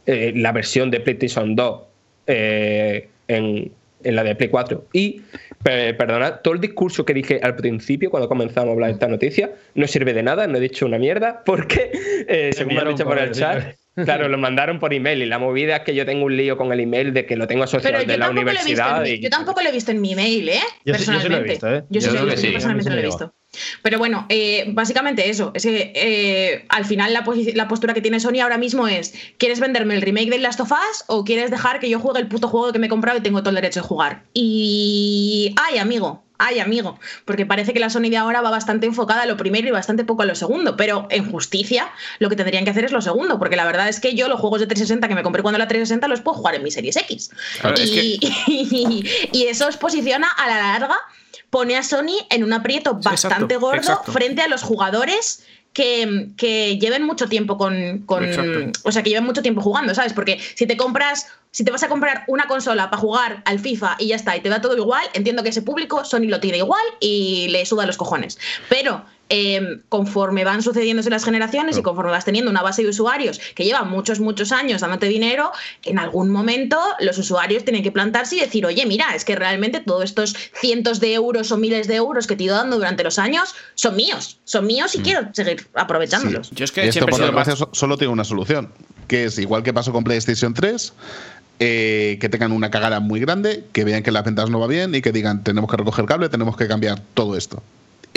[0.07, 1.81] eh, la versión de PlayStation 2
[2.27, 3.71] eh, en,
[4.03, 4.85] en la de Play 4.
[4.93, 5.21] Y,
[5.63, 9.51] perdonad, todo el discurso que dije al principio, cuando comenzamos a hablar de esta noticia,
[9.75, 11.91] no sirve de nada, no he dicho una mierda, porque,
[12.27, 15.39] eh, según me han dicho por el chat, Claro, lo mandaron por email y la
[15.39, 18.03] movida es que yo tengo un lío con el email de que lo tengo asociado
[18.03, 19.03] de la universidad.
[19.03, 20.59] Yo tampoco lo he visto en mi email, ¿eh?
[20.85, 21.27] Yo personalmente.
[21.27, 21.83] Sí, lo he visto, ¿eh?
[21.89, 22.01] Yo,
[22.37, 23.33] sí, personalmente lo he visto.
[23.81, 25.51] Pero bueno, eh, básicamente eso.
[25.53, 27.23] Es que eh, al final la,
[27.55, 30.71] la, postura que tiene Sony ahora mismo es: ¿quieres venderme el remake de Last of
[30.71, 33.21] Us o quieres dejar que yo juegue el puto juego que me he comprado y
[33.21, 34.23] tengo todo el derecho de jugar?
[34.33, 35.55] Y.
[35.57, 36.23] ¡Ay, amigo!
[36.39, 39.67] ay amigo, porque parece que la Sony de ahora va bastante enfocada a lo primero
[39.67, 42.93] y bastante poco a lo segundo, pero en justicia lo que tendrían que hacer es
[42.93, 45.43] lo segundo, porque la verdad es que yo los juegos de 360 que me compré
[45.43, 47.29] cuando la 360 los puedo jugar en mi Series X.
[47.77, 50.97] y, eso os posiciona a la larga,
[51.49, 55.43] pone a Sony en un aprieto bastante gordo frente a los jugadores
[55.73, 58.25] que, que, lleven mucho tiempo con, con
[58.83, 60.13] o sea, que lleven mucho tiempo jugando, ¿sabes?
[60.13, 63.95] Porque si te compras si te vas a comprar una consola para jugar al FIFA
[63.99, 66.59] y ya está, y te da todo igual, entiendo que ese público Sony lo tiene
[66.59, 68.37] igual y le suda los cojones.
[68.69, 73.39] Pero em, conforme van sucediéndose las generaciones y conforme vas teniendo una base de usuarios
[73.55, 75.51] que llevan muchos, muchos años dándote dinero,
[75.83, 79.79] en algún momento los usuarios tienen que plantarse y decir, oye, mira, es que realmente
[79.79, 83.03] todos estos cientos de euros o miles de euros que te he ido dando durante
[83.03, 85.03] los años son míos, son míos y mm.
[85.03, 86.51] quiero seguir aprovechándolos.
[86.51, 88.69] Yo es que esto, por solo tiene una solución,
[89.07, 90.93] que es igual que pasó con PlayStation 3,
[91.59, 94.95] eh, que tengan una cagada muy grande, que vean que las ventas no va bien
[94.95, 97.61] y que digan tenemos que recoger cable, tenemos que cambiar todo esto.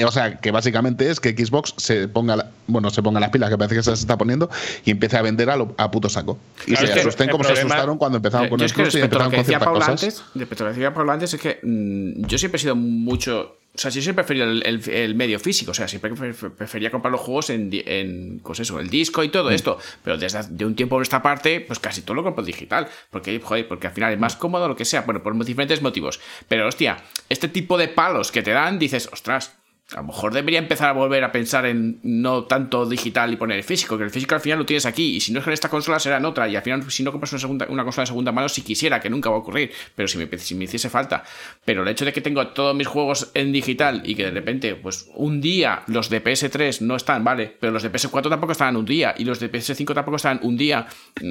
[0.05, 3.59] O sea, que básicamente es que Xbox se ponga, bueno, se ponga las pilas, que
[3.59, 4.49] parece que se está poniendo,
[4.84, 6.38] y empiece a vender a, a puto saco.
[6.66, 9.88] Y se asusten como se asustaron cuando empezaron con el y empezaron con ciertas cosas.
[9.88, 12.74] Antes, respecto a lo que decía Pablo antes, es que mm, yo siempre he sido
[12.74, 17.11] mucho o sea, yo siempre prefería el, el, medio físico, o sea, siempre prefería comprar
[17.11, 19.55] los juegos en, en pues eso, el disco y todo mm.
[19.55, 19.78] esto.
[20.05, 22.88] Pero desde de un tiempo por esta parte, pues casi todo lo compro digital.
[23.09, 26.20] Porque, joder, porque al final es más cómodo lo que sea, bueno, por diferentes motivos.
[26.49, 26.99] Pero hostia,
[27.30, 29.55] este tipo de palos que te dan, dices, ostras,
[29.95, 33.59] a lo mejor debería empezar a volver a pensar en no tanto digital y poner
[33.59, 35.53] el físico, que el físico al final lo tienes aquí, y si no es en
[35.53, 38.03] esta consola será en otra, y al final si no compras una, segunda, una consola
[38.03, 40.64] de segunda mano, si quisiera, que nunca va a ocurrir, pero si me, si me
[40.64, 41.24] hiciese falta.
[41.64, 44.74] Pero el hecho de que tengo todos mis juegos en digital y que de repente,
[44.74, 48.76] pues un día los de PS3 no están, vale, pero los de PS4 tampoco están
[48.76, 50.86] un día, y los de PS5 tampoco están un día,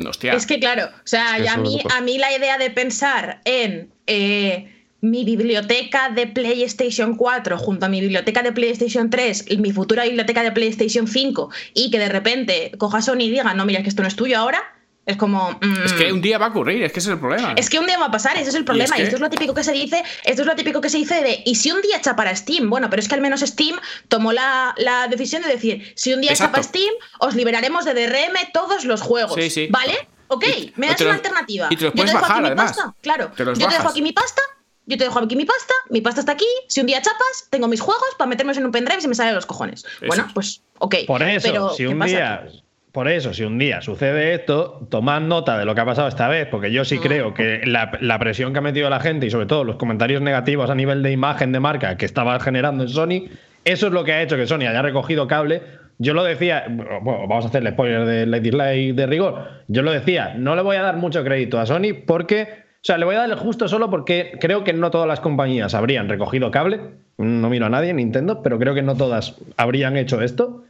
[0.07, 0.33] hostia.
[0.33, 3.91] Es que claro, o sea, a, mí, a mí la idea de pensar en...
[4.07, 9.71] Eh, mi biblioteca de PlayStation 4 junto a mi biblioteca de PlayStation 3 y mi
[9.71, 13.79] futura biblioteca de PlayStation 5 y que de repente coja Sony y diga, no, mira,
[13.79, 14.61] es que esto no es tuyo ahora,
[15.05, 15.57] es como.
[15.61, 17.53] Mm, es que un día va a ocurrir, es que ese es el problema.
[17.57, 18.97] Es que un día va a pasar, ese es el problema.
[18.99, 21.21] Y, esto es lo típico que se dice, esto es lo típico que se dice
[21.21, 21.41] de.
[21.43, 22.69] ¿Y si un día echa para Steam?
[22.69, 24.75] Bueno, pero es que al menos Steam tomó la,
[25.09, 29.01] decisión de decir, si un día echa para Steam, os liberaremos de DRM todos los
[29.01, 29.33] juegos.
[29.35, 29.67] Sí, sí.
[29.71, 30.07] ¿Vale?
[30.27, 30.45] Ok,
[30.75, 31.67] me das una alternativa.
[31.71, 32.95] Y te yo te dejo aquí mi pasta.
[33.01, 33.31] Claro.
[33.35, 34.41] yo te dejo aquí mi pasta
[34.85, 37.67] yo te dejo aquí mi pasta, mi pasta está aquí, si un día chapas, tengo
[37.67, 39.85] mis juegos para meterme en un pendrive y se me salen los cojones.
[40.07, 40.95] Bueno, pues ok.
[41.07, 42.45] Por eso, si un día...
[42.91, 46.27] Por eso, si un día sucede esto, tomad nota de lo que ha pasado esta
[46.27, 49.45] vez, porque yo sí creo que la, presión que ha metido la gente y sobre
[49.45, 53.29] todo los comentarios negativos a nivel de imagen de marca que estaba generando en Sony,
[53.63, 55.61] eso es lo que ha hecho que Sony haya recogido cable.
[55.99, 59.47] Yo lo decía, bueno, vamos a hacer el spoiler de Lady Light de rigor.
[59.69, 62.97] Yo lo decía, no le voy a dar mucho crédito a Sony porque o sea,
[62.97, 66.09] le voy a dar el justo solo porque creo que no todas las compañías habrían
[66.09, 66.81] recogido cable.
[67.19, 70.63] No miro a nadie, Nintendo, pero creo que no todas habrían hecho esto.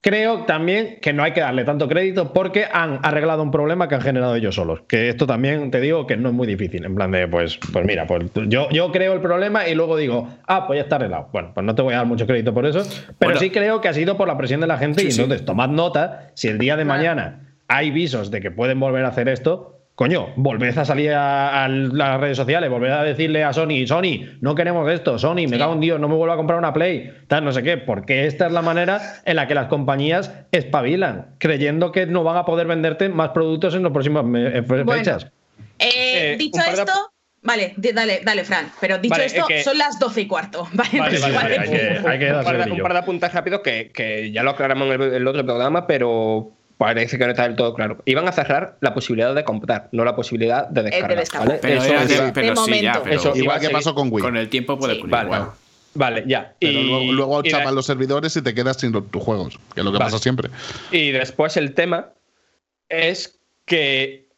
[0.00, 3.94] Creo también que no hay que darle tanto crédito porque han arreglado un problema que
[3.94, 4.82] han generado ellos solos.
[4.88, 6.84] Que esto también te digo que no es muy difícil.
[6.84, 10.28] En plan de, pues, pues mira, pues yo, yo creo el problema y luego digo,
[10.48, 11.28] ah, pues ya está arreglado.
[11.32, 12.82] Bueno, pues no te voy a dar mucho crédito por eso.
[13.16, 15.04] Pero sí creo que ha sido por la presión de la gente.
[15.04, 19.04] y entonces, tomad nota, si el día de mañana hay visos de que pueden volver
[19.04, 23.52] a hacer esto, coño, volved a salir a, las redes sociales, volved a decirle a
[23.52, 26.56] Sony, Sony, no queremos esto, Sony, me cago en Dios, no me vuelvo a comprar
[26.56, 29.66] una Play, tal, no sé qué, porque esta es la manera en la que las
[29.66, 34.62] compañías espabilan, creyendo que no van a poder venderte más productos en las próximas eh,
[34.86, 35.26] fechas.
[35.80, 36.92] Eh, dicho esto...
[37.42, 38.70] Vale, dale, dale, Fran.
[38.80, 40.68] Pero dicho esto, son las 12 y cuarto.
[40.72, 43.90] Vale, vale, vale, hay que, hay que un, par un, par de, apuntes rápidos que,
[43.92, 47.74] que, ya lo aclaramos en el otro programa, pero parece que no está del todo
[47.74, 47.98] claro.
[48.06, 51.58] Iban a cerrar la posibilidad de comprar, no la posibilidad de descargar.
[51.60, 51.82] Pero,
[52.56, 53.02] sí, ya,
[53.34, 54.22] igual que pasó con Wii.
[54.22, 55.10] Con el tiempo puede ocurrir.
[55.10, 55.46] Vale,
[55.94, 56.54] vale, ya.
[56.60, 59.92] Pero y, luego, chapan los servidores y te quedas sin tus juegos, que es lo
[59.92, 60.48] que pasa siempre.
[60.92, 62.10] Y después el tema
[62.88, 64.28] es que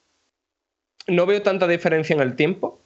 [1.07, 2.81] no veo tanta diferencia en el tiempo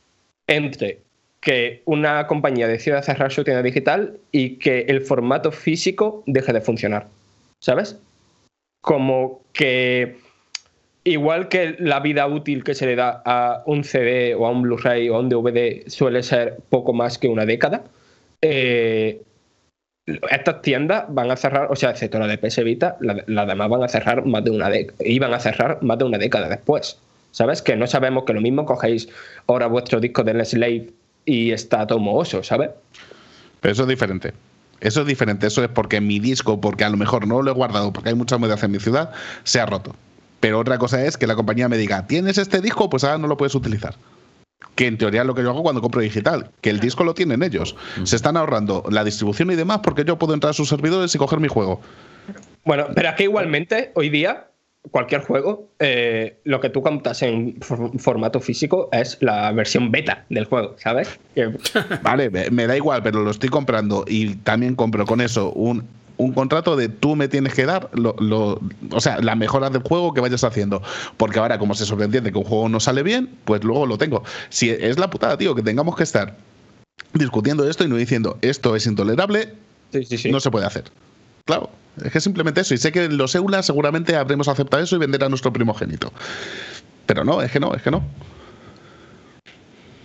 [0.49, 1.03] entre
[1.41, 6.61] que una compañía decida cerrar su tienda digital y que el formato físico deje de
[6.61, 7.09] funcionar.
[7.61, 7.99] ¿Sabes?
[8.81, 10.19] Como que
[11.05, 14.63] igual que la vida útil que se le da a un CD o a un
[14.63, 17.85] Blu-ray o a un DVD suele ser poco más que una década,
[18.43, 19.23] eh,
[20.31, 23.83] estas tiendas van a cerrar, o sea, excepto la de PS Vita, las demás van
[23.83, 26.99] a cerrar más de una década, iban a cerrar más de una década después.
[27.31, 27.63] ¿Sabes?
[27.63, 29.09] Que no sabemos que lo mismo cogéis
[29.49, 30.91] ahora vuestro disco de Slave
[31.25, 32.71] y está todo mohoso, ¿sabes?
[33.61, 34.33] Pero eso es diferente.
[34.85, 35.47] Eso es diferente.
[35.47, 38.15] Eso es porque mi disco, porque a lo mejor no lo he guardado, porque hay
[38.15, 39.11] muchas monedas en mi ciudad,
[39.43, 39.97] se ha roto.
[40.41, 42.91] Pero otra cosa es que la compañía me diga, ¿tienes este disco?
[42.91, 43.97] Pues ahora no lo puedes utilizar
[44.75, 47.15] que en teoría es lo que yo hago cuando compro digital, que el disco lo
[47.15, 47.77] tienen ellos.
[48.03, 51.19] Se están ahorrando la distribución y demás porque yo puedo entrar a sus servidores y
[51.19, 51.81] coger mi juego.
[52.65, 54.49] Bueno, pero es que igualmente hoy día
[54.91, 60.45] cualquier juego, eh, lo que tú contas en formato físico es la versión beta del
[60.45, 61.19] juego, ¿sabes?
[62.03, 66.33] vale, me da igual, pero lo estoy comprando y también compro con eso un un
[66.33, 68.61] contrato de tú me tienes que dar lo,
[68.91, 70.83] o sea, las mejoras del juego que vayas haciendo.
[71.17, 74.23] Porque ahora, como se sobreentiende que un juego no sale bien, pues luego lo tengo.
[74.49, 76.37] Si es la putada, tío, que tengamos que estar
[77.13, 79.55] discutiendo esto y no diciendo esto es intolerable,
[80.31, 80.85] no se puede hacer.
[81.45, 81.71] Claro,
[82.03, 82.75] es que simplemente eso.
[82.75, 86.13] Y sé que los EULA seguramente habremos aceptado eso y vender a nuestro primogénito.
[87.07, 88.03] Pero no, es que no, es que no.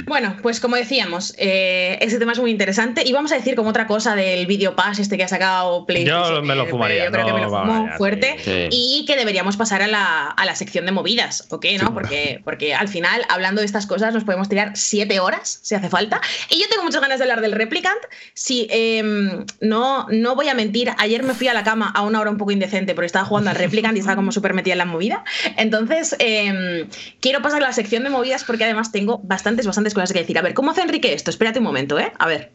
[0.09, 3.03] Bueno, pues como decíamos, eh, ese tema es muy interesante.
[3.05, 6.33] Y vamos a decir como otra cosa del video pass este que ha sacado PlayStation.
[6.37, 7.05] Yo me lo fumaría.
[7.05, 8.37] Yo creo que me lo fumo fuerte.
[8.71, 11.65] Y que deberíamos pasar a la, sección de movidas, ¿ok?
[11.79, 11.93] ¿no?
[11.93, 15.89] Porque, porque al final, hablando de estas cosas, nos podemos tirar siete horas si hace
[15.89, 16.19] falta.
[16.49, 17.99] Y yo tengo muchas ganas de hablar del Replicant.
[18.33, 22.19] Si em, no, no voy a mentir, ayer me fui a la cama a una
[22.19, 24.79] hora un poco indecente porque estaba jugando al Replicant y estaba como súper metida en
[24.79, 25.23] la movida.
[25.55, 26.89] Entonces, em,
[27.19, 30.37] quiero pasar a la sección de movidas porque además tengo bastantes, bastantes cosas que decir.
[30.37, 31.29] A ver, ¿cómo hace Enrique esto?
[31.29, 32.11] Espérate un momento, ¿eh?
[32.17, 32.51] A ver,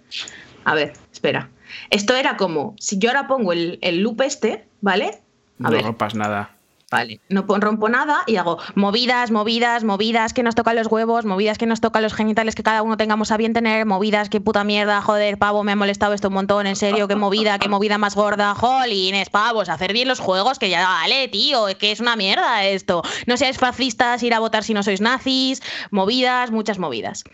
[0.65, 1.51] a ver, espera.
[1.91, 5.19] Esto era como, si yo ahora pongo el, loop este, ¿vale?
[5.63, 6.57] A no rompas nada.
[6.95, 11.59] Vale, no rompo nada y hago movidas, movidas, movidas que nos tocan los huevos, movidas
[11.59, 14.63] que nos tocan los genitales que cada uno tengamos a bien tener, movidas que puta
[14.63, 17.99] mierda, joder, pavo, me ha molestado esto un montón, en serio, qué movida, qué movida
[17.99, 22.15] más gorda, jolines, pavos, hacer bien los juegos, que ya vale, tío, que es una
[22.15, 23.03] mierda esto.
[23.27, 27.25] No seáis fascistas, ir a votar si no sois nazis, movidas, muchas movidas.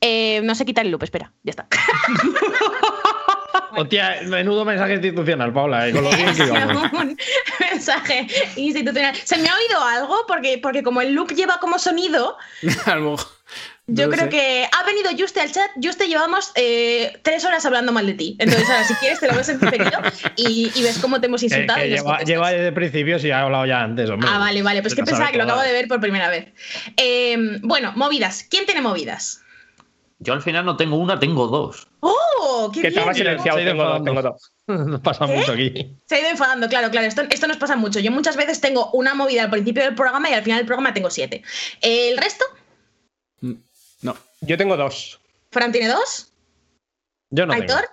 [0.00, 1.68] Eh, no se quita el loop, espera, ya está.
[3.76, 6.42] Hostia, menudo mensaje institucional, Paula, eh, con lo bien que
[6.96, 7.16] Un
[7.70, 9.14] mensaje institucional.
[9.16, 10.24] ¿Se me ha oído algo?
[10.26, 12.36] Porque, porque como el loop lleva como sonido.
[13.92, 15.70] Yo creo que ha venido Juste al chat.
[15.82, 18.36] Juste, llevamos eh, tres horas hablando mal de ti.
[18.38, 20.00] Entonces, ahora, si quieres, te lo ves en diferido
[20.36, 21.80] y, y ves cómo te hemos insultado.
[21.84, 24.08] lleva, desde el principio, si ha hablado ya antes.
[24.10, 24.82] Ah, vale, vale.
[24.82, 26.52] Pues que pensaba que lo acabo de ver por primera vez.
[26.96, 28.46] Eh, bueno, movidas.
[28.48, 29.42] ¿Quién tiene movidas?
[30.20, 31.88] Yo al final no tengo una, tengo dos.
[32.00, 32.70] ¡Oh!
[32.72, 34.52] ¡Qué que estaba silenciado, tengo dos, tengo dos.
[34.66, 35.96] Nos pasa mucho aquí.
[36.06, 37.06] Se ha ido enfadando, claro, claro.
[37.06, 38.00] Esto, esto nos pasa mucho.
[38.00, 40.94] Yo muchas veces tengo una movida al principio del programa y al final del programa
[40.94, 41.42] tengo siete.
[41.80, 42.44] ¿El resto?
[43.40, 43.54] Mm,
[44.02, 44.16] no.
[44.40, 45.20] Yo tengo dos.
[45.50, 46.32] ¿Fran tiene dos?
[47.30, 47.52] Yo no.
[47.52, 47.88] ¿Aitor?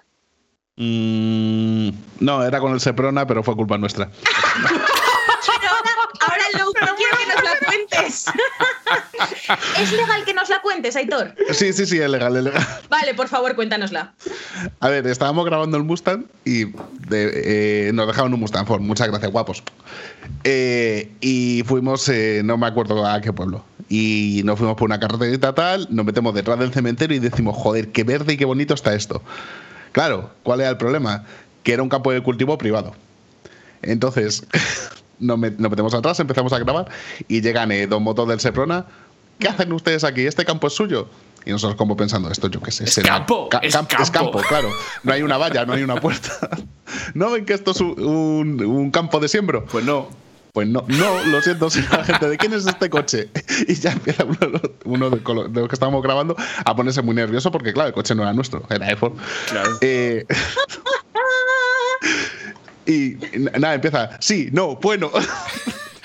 [0.75, 1.89] Mm,
[2.19, 4.05] no, era con el Seprona, pero fue culpa nuestra.
[5.49, 5.71] ahora,
[6.21, 8.25] ahora quiero que nos cuentes.
[9.81, 11.35] ¿Es legal que nos la cuentes, Aitor?
[11.51, 12.65] Sí, sí, sí, es legal, es legal.
[12.89, 14.13] Vale, por favor, cuéntanosla.
[14.79, 16.67] A ver, estábamos grabando el Mustang y
[17.11, 18.81] eh, nos dejaron un Mustang Ford.
[18.81, 19.63] Muchas gracias, guapos.
[20.43, 23.63] Eh, y fuimos, eh, no me acuerdo a qué pueblo.
[23.89, 27.91] Y nos fuimos por una carreterita tal, nos metemos detrás del cementerio y decimos, joder,
[27.91, 29.21] qué verde y qué bonito está esto.
[29.91, 31.25] Claro, ¿cuál era el problema?
[31.63, 32.93] Que era un campo de cultivo privado.
[33.81, 34.45] Entonces,
[35.19, 36.89] nos, metemos atrás, empezamos a grabar
[37.27, 38.85] y llegan dos motos del Seprona
[39.39, 40.25] ¿qué hacen ustedes aquí?
[40.25, 41.07] ¿Este campo es suyo?
[41.45, 42.83] Y nosotros como pensando, esto yo qué sé.
[42.83, 43.73] Es campo, es,
[44.11, 44.41] campo.
[44.41, 44.69] claro.
[45.03, 46.49] No hay una valla, no hay una puerta.
[47.13, 49.65] ¿No ven que esto es un, campo de siembro?
[49.65, 50.09] Pues no.
[50.51, 53.29] Pues no, no, lo siento, señora gente, ¿de quién es este coche?
[53.67, 54.25] Y ya empieza
[54.85, 58.23] uno, de, los que estábamos grabando a ponerse muy nervioso porque, claro, el coche no
[58.23, 59.13] era nuestro, era iPhone.
[59.49, 59.77] Claro.
[59.81, 60.25] Eh,
[62.87, 63.17] y
[63.59, 65.11] nada, empieza, sí, no, bueno.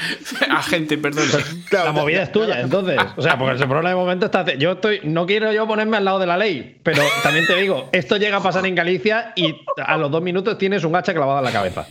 [0.51, 1.27] Agente, perdón.
[1.71, 2.99] la movida es tuya, entonces.
[3.17, 4.45] O sea, porque el problema de momento está.
[4.55, 5.01] Yo estoy.
[5.05, 8.39] No quiero yo ponerme al lado de la ley, pero también te digo, esto llega
[8.39, 9.55] a pasar en Galicia y
[9.85, 11.87] a los dos minutos tienes un hacha clavada en la cabeza.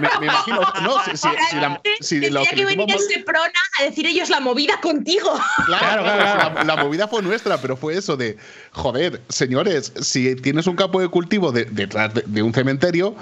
[0.00, 0.60] me, imagino.
[0.82, 3.50] No, si, si, la, si que, que venir ese prona
[3.80, 5.38] a decir ellos la movida contigo.
[5.66, 8.36] Claro, claro, La, movida fue nuestra, pero fue eso de.
[8.72, 13.14] Joder, señores, si tienes un campo de cultivo detrás de un cementerio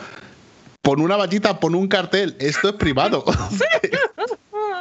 [0.85, 3.25] pon una vallita, pon un cartel, esto es privado.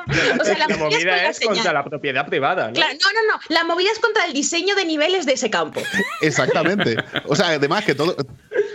[0.06, 2.74] O sea, la, la movida, movida es, es con la contra la propiedad privada, ¿no?
[2.74, 3.42] Claro, no, no, no.
[3.48, 5.82] La movida es contra el diseño de niveles de ese campo.
[6.22, 6.98] Exactamente.
[7.26, 8.16] O sea, además que todo,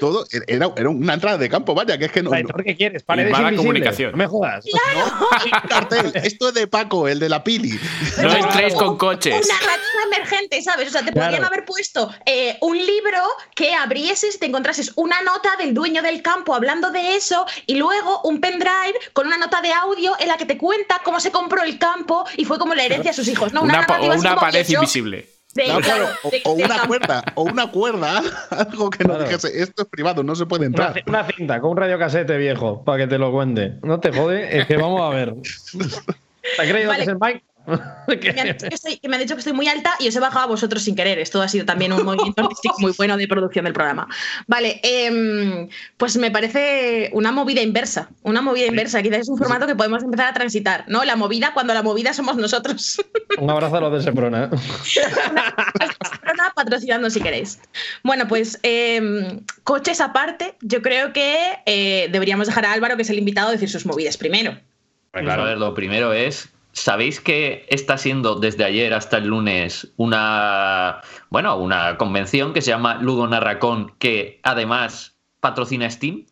[0.01, 2.31] todo era, era una entrada de campo, vaya, que es que no.
[2.31, 3.03] Traitor, ¿Qué quieres?
[3.03, 4.13] Paredes mala comunicación.
[4.13, 4.65] No me jodas.
[4.67, 5.29] no,
[5.69, 7.79] cartel, esto es de Paco, el de la Pili.
[8.23, 9.35] No entréis con coches.
[9.35, 10.89] Una narrativa emergente, ¿sabes?
[10.89, 11.31] O sea, te Claro.
[11.31, 13.19] podrían haber puesto eh, un libro
[13.55, 17.75] que abrieses y te encontrases una nota del dueño del campo hablando de eso y
[17.77, 21.31] luego un pendrive con una nota de audio en la que te cuenta cómo se
[21.31, 23.53] compró el campo y fue como la herencia a sus hijos.
[23.53, 25.29] No, una, Una, pa- narrativa o así una como pared invisible.
[25.55, 29.05] De- No, claro, claro, o, de- o del una cuerda, o una cuerda, algo que
[29.05, 29.25] no Claro.
[29.25, 31.03] dijese, esto es privado, no se puede Una, entrar.
[31.07, 33.75] una cinta con un radiocasete viejo para que te lo cuente.
[33.83, 35.35] No te jode, es que vamos a ver.
[36.57, 36.97] ¿Te has creído Vale.
[36.99, 37.43] que es el Mike?
[38.21, 40.09] que me, han dicho que, estoy, que me han dicho que estoy muy alta y
[40.09, 41.19] os he bajado a vosotros sin querer.
[41.19, 44.09] Esto ha sido también un movimiento artístico muy bueno de producción del programa.
[44.47, 48.09] Vale, em, pues me parece una movida inversa.
[48.23, 49.03] Una movida inversa.
[49.03, 50.85] Quizás es un formato que podemos empezar a transitar.
[50.89, 51.05] ¿no?
[51.05, 53.01] La movida cuando la movida somos nosotros.
[53.39, 54.51] Un abrazo a los de Seprona.
[56.21, 57.61] Corona patrocinando si queréis.
[58.03, 63.11] Bueno, pues em, coches aparte, yo creo que eh, deberíamos dejar a Álvaro, que es
[63.11, 64.59] el invitado, decir sus movidas primero.
[65.13, 66.49] Pues, a ver, lo primero es,
[66.79, 71.01] ¿sabéis que está siendo desde ayer hasta el lunes una,
[71.31, 76.25] bueno, una convención que se llama Ludo Narracón, que además patrocina Steam?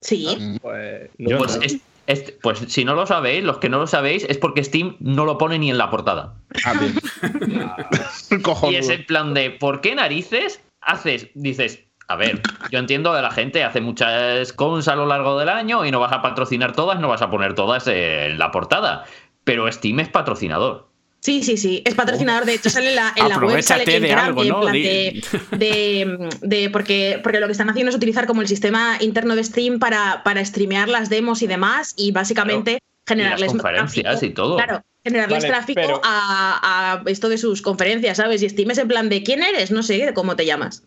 [0.00, 0.58] Sí.
[0.62, 1.62] Pues, Yo Pues, no.
[1.62, 4.96] es- es- pues si no lo sabéis, los que no lo sabéis, es porque Steam
[5.00, 6.34] no lo pone ni en la portada.
[6.64, 6.94] Ah, bien.
[8.70, 11.28] Y es el plan de, ¿por qué narices haces?
[11.34, 15.48] Dices, a ver, yo entiendo que la gente hace muchas cons a lo largo del
[15.48, 19.04] año y no vas a patrocinar todas, no vas a poner todas en la portada.
[19.52, 20.88] Pero Steam es patrocinador.
[21.20, 21.82] Sí, sí, sí.
[21.84, 22.46] Es patrocinador.
[22.46, 23.62] De hecho, sale en la, en la web.
[23.62, 24.64] Sale de algo, Grande, en ¿no?
[24.66, 25.22] de,
[25.58, 29.44] de- de- porque, porque lo que están haciendo es utilizar como el sistema interno de
[29.44, 34.30] Steam para, para streamear las demos y demás y básicamente generarles Y las conferencias tráfico.
[34.30, 34.56] y todo.
[34.56, 38.42] Claro, generarles Vale, tráfico pero- a, a esto de sus conferencias, ¿sabes?
[38.42, 39.70] Y Steam es en plan de ¿quién eres?
[39.70, 40.84] No sé, de cómo te llamas.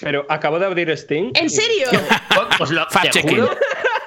[0.00, 1.32] Pero acabo de abrir Steam.
[1.34, 1.88] ¿En serio?
[2.58, 3.50] Pues lo, te juro,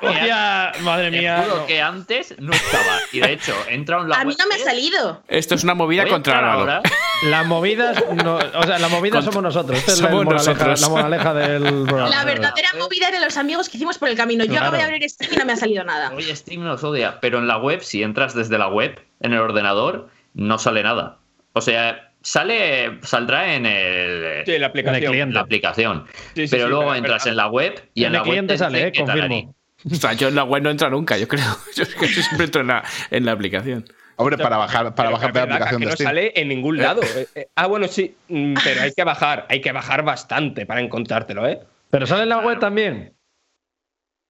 [0.02, 1.44] Hostia, madre te mía.
[1.44, 1.66] juro no.
[1.66, 3.00] que antes no estaba.
[3.12, 5.24] Y de hecho, entra en la A mí web- no me ha salido.
[5.28, 6.82] Esto es una movida contra ahora.
[7.24, 9.78] Las movidas, no- o sea, las movidas somos nosotros.
[9.80, 10.82] Esta es la, Somos moraleja, nosotros.
[10.82, 12.10] la moraleja del programa.
[12.10, 14.44] La verdadera movida eran los amigos que hicimos por el camino.
[14.44, 14.66] Yo Claro.
[14.68, 16.12] acabo de abrir Steam y no me ha salido nada.
[16.14, 19.40] Oye, Steam nos odia, pero en la web, si entras desde la web, en el
[19.40, 21.18] ordenador, no sale nada.
[21.54, 24.96] O sea, sale, saldrá en el, Sí, la aplicación.
[24.98, 25.34] En el cliente.
[25.36, 26.06] la aplicación.
[26.36, 28.14] Sí, sí, pero sí, luego pero- entras pero- en la web y En en, el
[28.14, 29.56] la web cliente te sale, eh, confirmo.
[29.92, 31.58] O sea, yo en la web no entra nunca, yo creo.
[31.76, 33.86] Yo siempre entro en la, en la aplicación.
[34.18, 36.08] Hombre, para bajar, para Pero bajar que la aplicación que de no Steam.
[36.08, 37.02] sale en ningún lado.
[37.16, 40.82] Eh, eh, ah, bueno, sí, mm, pero hay que bajar, hay que bajar bastante para
[40.82, 41.60] encontrártelo, ¿eh?
[41.92, 43.14] Pero sale en la web también.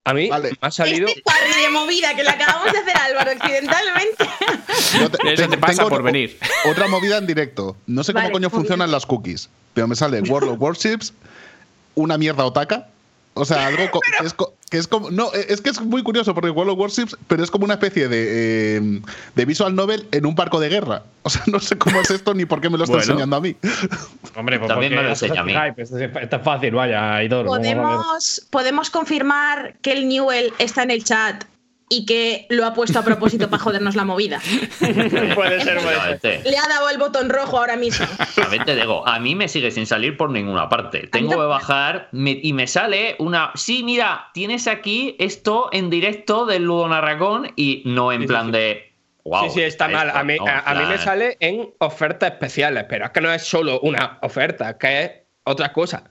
[0.08, 0.52] A mí Vale.
[0.52, 1.08] me ha salido.
[1.08, 4.26] Este parry de movida que le acabamos de hacer a Álvaro accidentalmente.
[5.00, 6.38] Yo te- Eso te tengo- pasa por venir.
[6.70, 7.76] Otra movida en directo.
[7.88, 11.14] No sé cómo coño funcionan las cookies, pero me sale World of Warships,
[11.96, 12.88] una mierda otaka.
[13.34, 15.10] O sea, algo que, es co- que es como.
[15.10, 18.10] No, es que es muy curioso porque World of Warships, pero es como una especie
[18.10, 19.02] de, eh,
[19.34, 21.04] de visual novel en un barco de guerra.
[21.26, 23.14] O sea, no sé cómo es esto ni por qué me lo está Bueno.
[23.14, 23.56] enseñando a mí.
[24.36, 25.54] Hombre, pues También me lo enseña a mí.
[25.54, 27.46] hype, Esto es, esto es fácil, vaya, ver.
[27.48, 31.46] ¿Podemos, podemos confirmar que el Newell está en el chat
[31.90, 34.40] y que lo ha puesto a propósito para jodernos la movida.
[34.80, 35.78] puede ser, puede ser.
[35.78, 36.42] Efectivamente.
[36.50, 38.06] Le ha dado el botón rojo ahora mismo.
[38.36, 41.08] También te digo, a mí me sigue sin salir por ninguna parte.
[41.08, 43.52] Tengo que bajar me- y me sale una.
[43.56, 48.48] Sí, mira, tienes aquí esto en directo del Ludo Narracón y no en Sí, plan
[48.48, 48.52] sí.
[48.54, 48.92] de.
[49.24, 50.10] Wow, sí, sí, está mal.
[50.12, 53.32] A mí, no, a, a mí me sale en ofertas especiales, pero es que no
[53.34, 55.12] es solo una oferta, es que es
[55.44, 56.04] otra cosa.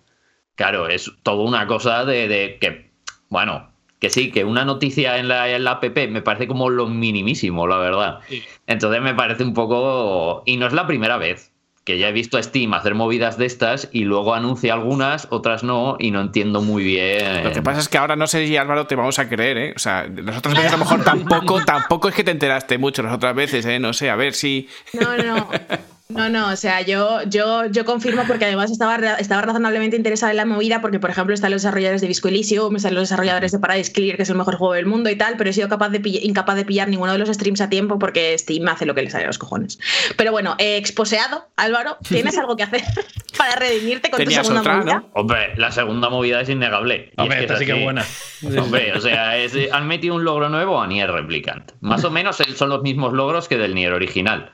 [0.56, 2.92] Claro, es toda una cosa de, de que.
[3.28, 3.72] Bueno,
[4.04, 7.66] que sí, que una noticia en la, en la app me parece como lo minimísimo,
[7.66, 8.18] la verdad.
[8.66, 10.42] Entonces me parece un poco.
[10.44, 11.52] Y no es la primera vez
[11.84, 15.64] que ya he visto a Steam hacer movidas de estas y luego anuncia algunas, otras
[15.64, 17.44] no, y no entiendo muy bien.
[17.44, 19.72] Lo que pasa es que ahora no sé si Álvaro te vamos a creer, ¿eh?
[19.74, 23.02] O sea, las otras veces a lo mejor tampoco, tampoco es que te enteraste mucho
[23.02, 23.78] las otras veces, ¿eh?
[23.78, 24.68] No sé, a ver si.
[24.92, 25.48] No, no.
[26.10, 30.36] No, no, o sea, yo, yo, yo confirmo porque además estaba, estaba razonablemente interesada en
[30.36, 33.58] la movida porque, por ejemplo, están los desarrolladores de Visco Elysium, están los desarrolladores de
[33.58, 35.88] Paradise Clear, que es el mejor juego del mundo y tal, pero he sido capaz
[35.88, 38.94] de pill- incapaz de pillar ninguno de los streams a tiempo porque Steam hace lo
[38.94, 39.78] que le sale a los cojones.
[40.18, 42.82] Pero bueno, eh, exposeado, Álvaro, ¿tienes algo que hacer
[43.38, 44.94] para redimirte con Tenías tu segunda otra, movida?
[45.00, 45.10] ¿no?
[45.14, 47.12] Hombre, la segunda movida es innegable.
[47.16, 48.04] Y Hombre, es esta sí que es buena.
[48.62, 51.72] Hombre, o sea, es- han metido un logro nuevo a Nier Replicant.
[51.80, 54.52] Más o menos son los mismos logros que del Nier original.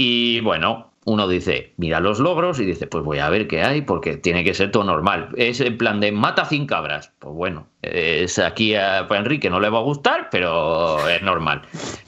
[0.00, 3.82] Y bueno, uno dice, mira los logros y dice, pues voy a ver qué hay,
[3.82, 5.30] porque tiene que ser todo normal.
[5.36, 7.10] Es en plan de mata 100 cabras.
[7.18, 11.62] Pues bueno, es aquí a a Enrique no le va a gustar, pero es normal.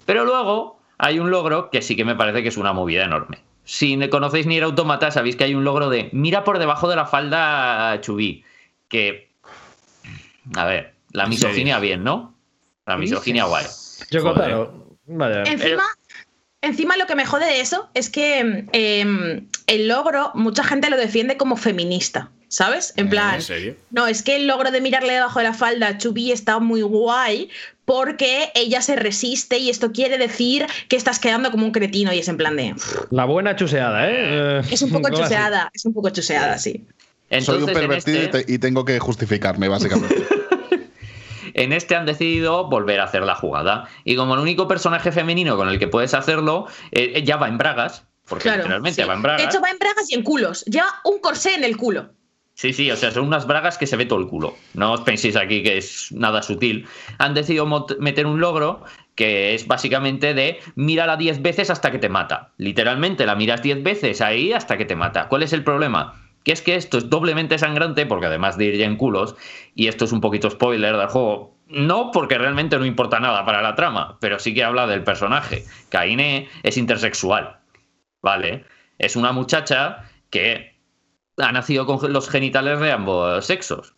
[0.06, 3.38] Pero luego hay un logro que sí que me parece que es una movida enorme.
[3.64, 6.88] Si no conocéis ni el automata, sabéis que hay un logro de mira por debajo
[6.88, 8.44] de la falda Chubí.
[8.88, 9.32] Que.
[10.54, 12.36] A ver, la misoginia bien, ¿no?
[12.86, 13.66] La misoginia guay.
[14.12, 14.22] Yo
[15.06, 15.42] Vaya.
[15.42, 15.82] Encima,
[16.62, 20.96] encima lo que me jode de eso es que em, el logro, mucha gente lo
[20.96, 22.30] defiende como feminista.
[22.48, 22.92] ¿Sabes?
[22.96, 23.36] En plan.
[23.36, 23.76] ¿En serio?
[23.92, 26.82] No, es que el logro de mirarle debajo de la falda a Chubby está muy
[26.82, 27.48] guay
[27.84, 32.18] porque ella se resiste y esto quiere decir que estás quedando como un cretino y
[32.18, 32.74] es en plan de.
[33.10, 34.62] La buena chuseada, ¿eh?
[34.68, 36.84] Es un poco chuseada, es un poco chuseada, sí.
[37.40, 40.26] Soy un pervertido este y tengo que justificarme, básicamente.
[41.54, 43.88] en este han decidido volver a hacer la jugada.
[44.04, 47.58] Y como el único personaje femenino con el que puedes hacerlo, eh, ya va en
[47.58, 48.06] bragas.
[48.28, 49.42] Porque realmente va en bragas.
[49.42, 50.64] De hecho, va en bragas y en culos.
[50.66, 52.10] Lleva un corsé en el culo.
[52.60, 54.54] Sí, sí, o sea, son unas bragas que se ve todo el culo.
[54.74, 56.86] No os penséis aquí que es nada sutil.
[57.16, 57.66] Han decidido
[57.98, 58.84] meter un logro
[59.14, 62.52] que es básicamente de mírala 10 veces hasta que te mata.
[62.58, 65.26] Literalmente la miras 10 veces ahí hasta que te mata.
[65.28, 66.29] ¿Cuál es el problema?
[66.44, 69.36] Que es que esto es doblemente sangrante porque además de ir ya en culos,
[69.74, 73.62] y esto es un poquito spoiler del juego, no porque realmente no importa nada para
[73.62, 75.64] la trama, pero sí que habla del personaje.
[75.88, 77.60] Kaine es intersexual,
[78.22, 78.64] ¿vale?
[78.98, 80.80] Es una muchacha que
[81.36, 83.94] ha nacido con los genitales de ambos sexos.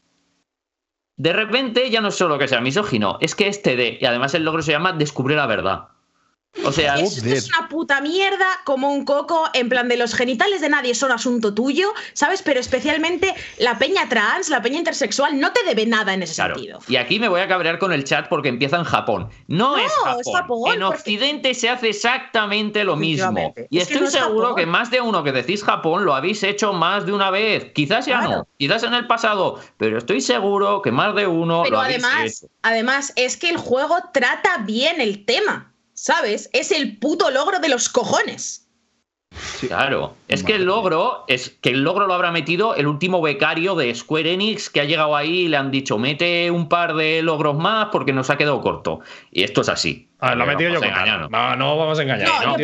[1.16, 4.34] De repente ya no es solo que sea misógino, es que este de, y además
[4.34, 5.88] el logro se llama descubrir la verdad.
[6.64, 10.68] O sea, es una puta mierda como un coco, en plan de los genitales de
[10.68, 12.42] nadie son asunto tuyo, ¿sabes?
[12.42, 16.78] Pero especialmente la peña trans, la peña intersexual, no te debe nada en ese sentido.
[16.88, 19.30] Y aquí me voy a cabrear con el chat porque empieza en Japón.
[19.48, 19.92] No, es,
[20.32, 20.74] Japón.
[20.74, 23.54] En Occidente se hace exactamente lo mismo.
[23.70, 27.12] Y estoy seguro que más de uno que decís Japón lo habéis hecho más de
[27.12, 27.72] una vez.
[27.72, 31.80] Quizás ya no, quizás en el pasado, pero estoy seguro que más de uno lo
[31.80, 32.52] habéis además, hecho.
[32.62, 35.71] Además, es que el juego trata bien el tema.
[36.02, 36.50] ¿Sabes?
[36.52, 38.66] Es el puto logro de los cojones.
[39.60, 43.76] Claro, es que el logro, es que el logro lo habrá metido el último becario
[43.76, 47.22] de Square Enix que ha llegado ahí y le han dicho, mete un par de
[47.22, 49.00] logros más porque nos ha quedado corto.
[49.30, 50.10] Y esto es así.
[50.18, 50.80] Ah, lo ha metido yo
[51.30, 52.28] No, no vamos a engañar.
[52.28, 52.56] No,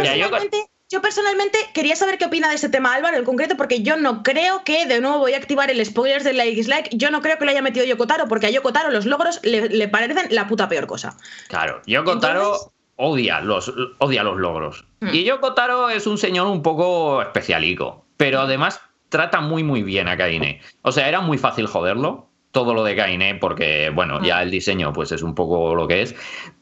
[0.90, 4.22] yo, personalmente, quería saber qué opina de este tema Álvaro en concreto, porque yo no
[4.22, 7.36] creo que, de nuevo voy a activar el spoilers de la X-Like, yo no creo
[7.36, 10.86] que lo haya metido Yokotaro, porque a Yokotaro los logros le, parecen la puta peor
[10.86, 11.14] cosa.
[11.48, 14.84] Claro, Yokotaro odia los, odia los logros.
[15.00, 15.08] Hmm.
[15.12, 20.08] Y Yoko Taro es un señor un poco especialico, pero además trata muy muy bien
[20.08, 20.60] a Kaine.
[20.82, 24.42] O sea, era muy fácil joderlo, todo lo de Kaine, porque bueno, ya hmm.
[24.42, 26.14] el diseño pues es un poco lo que es,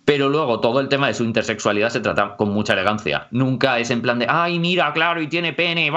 [0.07, 3.27] pero luego todo el tema de su intersexualidad se trata con mucha elegancia.
[3.33, 5.91] Nunca es en plan de, ay, mira, claro, y tiene pene,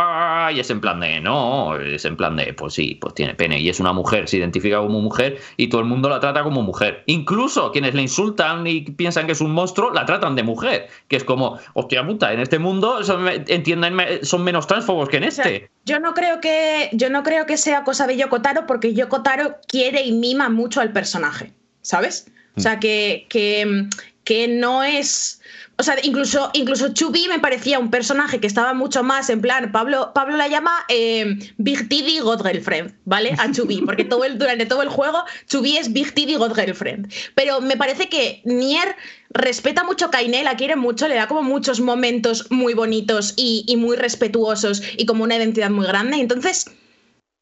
[0.51, 3.59] y es en plan de, no, es en plan de, pues sí, pues tiene pene,
[3.59, 6.63] y es una mujer, se identifica como mujer, y todo el mundo la trata como
[6.63, 7.03] mujer.
[7.05, 11.15] Incluso quienes le insultan y piensan que es un monstruo, la tratan de mujer, que
[11.15, 15.69] es como, hostia puta, en este mundo son, entienden, son menos transfobos que en este.
[15.85, 20.01] yo no creo que, yo no creo que sea cosa de Yokotaro, porque Yokotaro quiere
[20.01, 21.53] y mima mucho al personaje,
[21.83, 22.25] ¿sabes?
[22.59, 25.39] O sea, que, que, no es.
[25.77, 29.71] O sea, incluso, incluso Chubby me parecía un personaje que estaba mucho más en plan.
[29.71, 33.33] Pablo, Pablo la llama eh, Big Tiddy God Girlfriend, ¿vale?
[33.39, 37.13] A Chubby, porque todo el, durante todo el juego Chubby es Big Tiddy God Girlfriend.
[37.33, 38.97] Pero me parece que Nier
[39.29, 43.63] respeta mucho a Kaine, la quiere mucho, le da como muchos momentos muy bonitos y,
[43.69, 46.17] y muy respetuosos y como una identidad muy grande.
[46.17, 46.65] Entonces,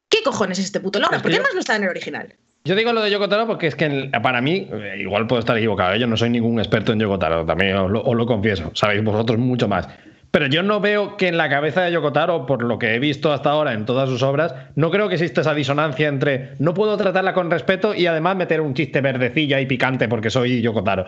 [0.09, 1.23] ¿qué cojones es este puto logro?
[1.23, 2.35] ¿Por qué más no está en el original?
[2.67, 5.93] Yo digo lo de Yokotaro porque es que para mí, eh, igual puedo estar equivocado,
[5.93, 5.99] ¿eh?
[5.99, 9.87] yo no soy ningún experto en Yokotaro, también os lo, confieso, sabéis vosotros mucho más.
[10.31, 13.31] Pero yo no veo que en la cabeza de Yokotaro, por lo que he visto
[13.31, 16.97] hasta ahora en todas sus obras, no creo que exista esa disonancia entre no puedo
[16.97, 21.05] tratarla con respeto y además meter un chiste verdecilla y picante porque soy Yokotaro.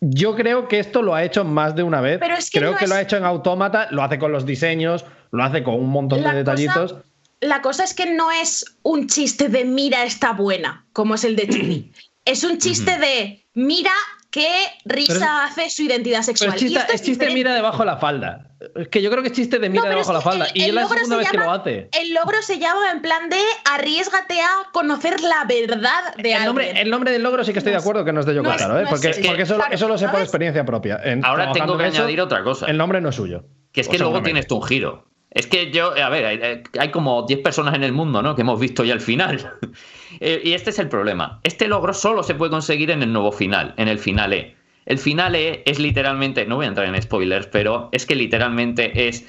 [0.00, 2.20] Yo creo que esto lo ha hecho más de una vez.
[2.52, 5.74] creo que lo ha hecho en Autómata, lo hace con los diseños, lo hace con
[5.74, 6.94] un montón de detallitos
[7.40, 11.36] la cosa es que no es un chiste de mira está buena, como es el
[11.36, 11.92] de Chubby.
[12.24, 13.92] es un chiste de mira
[14.30, 14.48] qué
[14.84, 16.54] risa hace su identidad sexual.
[16.54, 18.46] es chiste, de mira debajo de la falda.
[18.76, 20.46] Es que yo creo que es chiste de mira debajo de la falda.
[20.54, 21.88] y es la segunda vez que lo hace.
[21.98, 26.80] El logro se llama en plan de arriesgate a conocer la verdad de el nombre,
[26.80, 28.84] El nombre del logro sí que estoy de acuerdo que no es de Yoko ¿eh?
[28.88, 31.00] porque, porque eso, eso, lo sé por experiencia propia.
[31.22, 32.66] Ahora tengo que añadir otra cosa.
[32.66, 33.44] El nombre no es suyo.
[33.72, 35.09] Que es que luego tienes tú un giro.
[35.30, 38.34] Es que yo, a ver, hay, como 10 personas en el mundo, ¿no?
[38.34, 39.52] Que hemos visto ya el final.
[40.18, 41.38] Eh, y este es el problema.
[41.44, 44.56] Este logro solo se puede conseguir en el nuevo final, en el final E.
[44.84, 49.06] El final E es literalmente, no voy a entrar en spoilers, pero es que literalmente
[49.06, 49.24] es.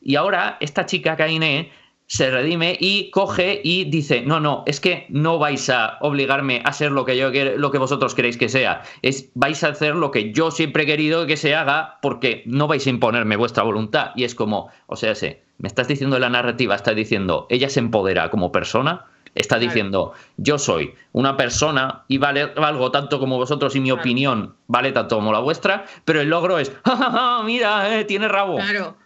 [0.00, 1.70] Y ahora esta chica Kaine
[2.12, 6.74] se redime y coge y dice, no, no, es que no vais a obligarme a
[6.74, 8.82] ser lo que yo lo que vosotros queréis que sea.
[9.00, 12.66] Es, vais a hacer lo que yo siempre he querido que se haga porque no
[12.66, 14.10] vais a imponerme vuestra voluntad.
[14.14, 17.80] Y es como, o sea, sé, me estás diciendo la narrativa, está diciendo, ella se
[17.80, 23.74] empodera como persona, está diciendo, yo soy una persona y vale, valgo tanto como vosotros
[23.74, 28.04] y mi opinión vale tanto como la vuestra, pero el logro es, ¡Ja, mira, eh,
[28.04, 28.56] tiene rabo.
[28.56, 29.01] Claro.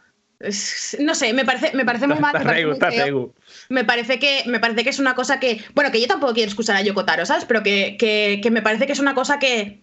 [0.99, 2.35] No sé, me parece, me parece muy mal.
[3.69, 5.65] Me parece, que, me parece que es una cosa que.
[5.75, 7.47] Bueno, que yo tampoco quiero escuchar a Yokotaro, ¿sabes?
[7.47, 9.81] Pero que, me parece que es una cosa que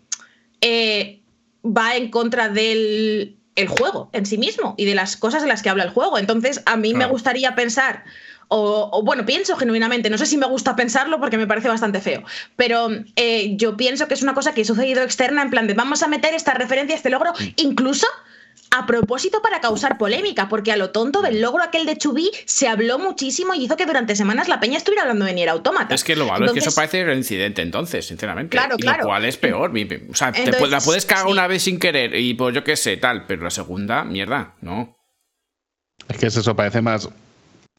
[0.62, 1.22] eh,
[1.66, 5.62] va en contra del el juego en sí mismo y de las cosas de las
[5.62, 6.18] que habla el juego.
[6.18, 8.04] Entonces, a mí me gustaría pensar.
[8.48, 12.24] O, bueno, pienso genuinamente, no sé si me gusta pensarlo porque me parece bastante feo,
[12.56, 15.74] pero eh, yo pienso que es una cosa que ha sucedido externa en plan de
[15.74, 18.06] vamos a meter esta referencia, este logro, incluso
[18.76, 22.68] a propósito para causar polémica, porque a lo tonto del logro aquel de Chubí se
[22.68, 25.94] habló muchísimo y hizo que durante semanas la peña estuviera hablando de Nier Automata.
[25.94, 28.58] Es que lo malo es que eso parece reincidente entonces, sinceramente.
[28.58, 29.04] Claro, claro.
[29.04, 29.72] Lo cual es peor.
[30.10, 30.32] O sea,
[30.70, 33.52] la puedes cagar una vez sin querer y pues yo qué sé, tal, pero la
[33.52, 34.98] segunda, mierda, no.
[36.10, 37.10] Es que eso parece más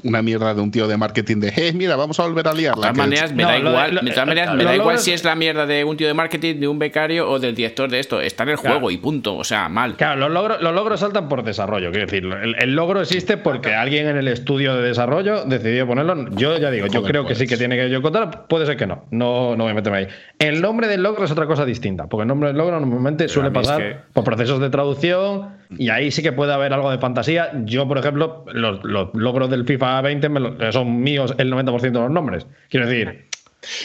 [0.02, 2.88] una mierda de un tío de marketing de, hey, mira, vamos a volver a liarla.
[2.88, 5.34] De todas maneras, me da igual, de todas maneras, me da igual si es la
[5.34, 8.20] mierda de un tío de marketing, de un becario o del director de esto.
[8.20, 9.36] Está en el juego y punto.
[9.36, 9.96] O sea, mal.
[9.96, 11.90] Claro, los logros, los logros saltan por desarrollo.
[11.90, 16.28] Quiero decir, el, logro existe porque alguien en el estudio de desarrollo decidió ponerlo.
[16.32, 18.46] Yo ya digo, yo creo que sí que tiene que yo contar.
[18.46, 19.04] Puede ser que no.
[19.10, 20.08] No, no voy a meterme ahí.
[20.38, 22.08] El nombre del logro es otra cosa distinta.
[22.08, 26.22] Porque el nombre del logro normalmente suele pasar por procesos de traducción y ahí sí
[26.22, 27.50] que puede haber algo de fantasía.
[27.64, 28.80] Yo, por ejemplo, los,
[29.14, 30.28] logros del FIFA 20
[30.72, 32.46] son míos el 90% de los nombres.
[32.68, 33.26] Quiero decir,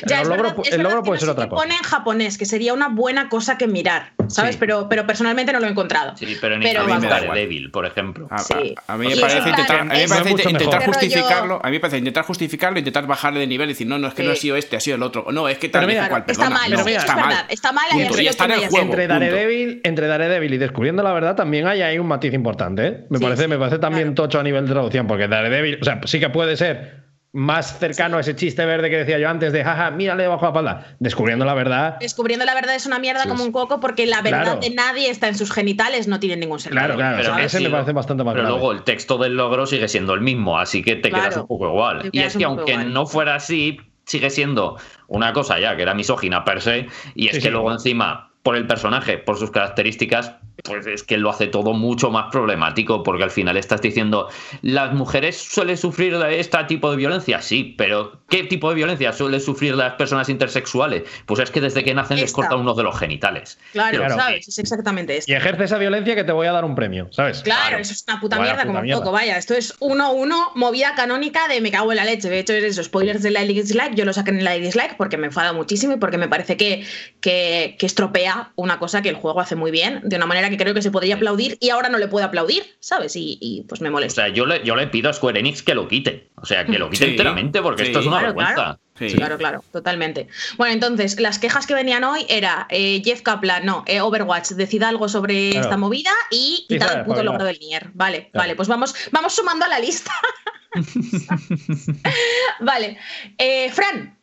[0.01, 1.63] el logro, puede ser otra cosa.
[1.63, 4.57] pone en japonés, que sería una buena cosa que mirar, ¿sabes?
[4.57, 6.15] Pero, pero personalmente no lo he encontrado.
[6.17, 8.27] Sí, pero en pero, inglés débil, por ejemplo.
[8.29, 8.43] A,
[8.87, 11.97] a, mí me parece intentar, a mí me parece intentar justificarlo, a mí me parece
[11.97, 14.55] intentar justificarlo, intentar bajarle de nivel y decir, no, no, es que no ha sido
[14.55, 15.25] este, ha sido el otro.
[15.31, 17.45] No, es que tal vez cual, Está mal, mira, está, mal.
[17.49, 17.85] está mal.
[17.95, 18.79] y está en el juego.
[18.79, 23.05] Entre Daredevil, entre Daredevil y descubriendo la verdad también hay ahí un matiz importante, ¿eh?
[23.09, 26.19] Me parece, me parece también tocho a nivel de traducción, porque Daredevil, o sea, sí
[26.19, 29.91] que puede ser más cercano a ese chiste verde que decía yo antes de jaja,
[29.91, 30.95] mírale debajo la palda.
[30.99, 31.97] Descubriendo la verdad.
[31.99, 35.27] Descubriendo la verdad es una mierda como un coco porque la verdad de nadie está
[35.27, 36.83] en sus genitales, no tiene ningún sentido.
[36.85, 39.87] Claro, claro, pero ese me parece bastante más Pero luego el texto del logro sigue
[39.87, 42.09] siendo el mismo, así que te quedas un poco igual.
[42.11, 44.77] Y es que aunque no fuera así, sigue siendo
[45.07, 48.67] una cosa ya que era misógina per se, y es que luego encima, por el
[48.67, 50.33] personaje, por sus características,
[50.63, 54.29] pues es que lo hace todo mucho más problemático, porque al final estás diciendo,
[54.61, 57.41] ¿las mujeres suelen sufrir de este tipo de violencia?
[57.41, 61.03] Sí, pero ¿qué tipo de violencia suelen sufrir las personas intersexuales?
[61.25, 63.57] Pues es que desde que nacen les cortan uno de los genitales.
[63.71, 64.47] Claro, ¿sabes?
[64.47, 65.31] Es exactamente esto.
[65.31, 67.41] Y ejerce esa violencia que te voy a dar un premio, ¿sabes?
[67.41, 69.37] Claro, eso es una puta mierda como un poco, vaya.
[69.37, 72.29] Esto es uno uno movida canónica de me cago en la leche.
[72.29, 75.17] De hecho, es eso, spoilers de la dislike, yo lo saqué en la dislike porque
[75.17, 76.85] me enfada muchísimo y porque me parece que,
[77.21, 80.57] que, que estropea una cosa que el juego hace muy bien, de una manera que
[80.57, 83.13] creo que se podría aplaudir y ahora no le puede aplaudir, ¿sabes?
[83.15, 84.21] Y, pues me molesta.
[84.21, 86.29] O sea, yo le, yo le pido a Square Enix que lo quite.
[86.35, 88.79] O sea, que lo quite enteramente porque esto es una vergüenza.
[88.95, 89.37] Claro.
[89.37, 90.27] claro, totalmente.
[90.57, 94.89] Bueno, entonces, las quejas que venían hoy era eh, Jeff Kaplan, no, eh, Overwatch, decida
[94.89, 97.91] algo sobre esta movida y quitar el puto logro del Nier.
[97.93, 100.11] Vale, vale, pues vamos, vamos sumando a la lista.
[102.59, 102.97] vale.
[103.37, 104.17] Eh, Fran.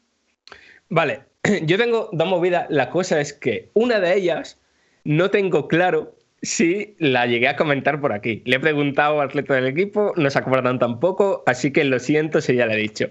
[0.88, 1.24] Vale,
[1.62, 2.66] yo tengo dos movidas.
[2.70, 4.58] La cosa es que una de ellas
[5.04, 8.42] no tengo claro si la llegué a comentar por aquí.
[8.44, 12.40] Le he preguntado al atleta del equipo, no se acuerdan tampoco, así que lo siento
[12.40, 13.08] si ya le he dicho.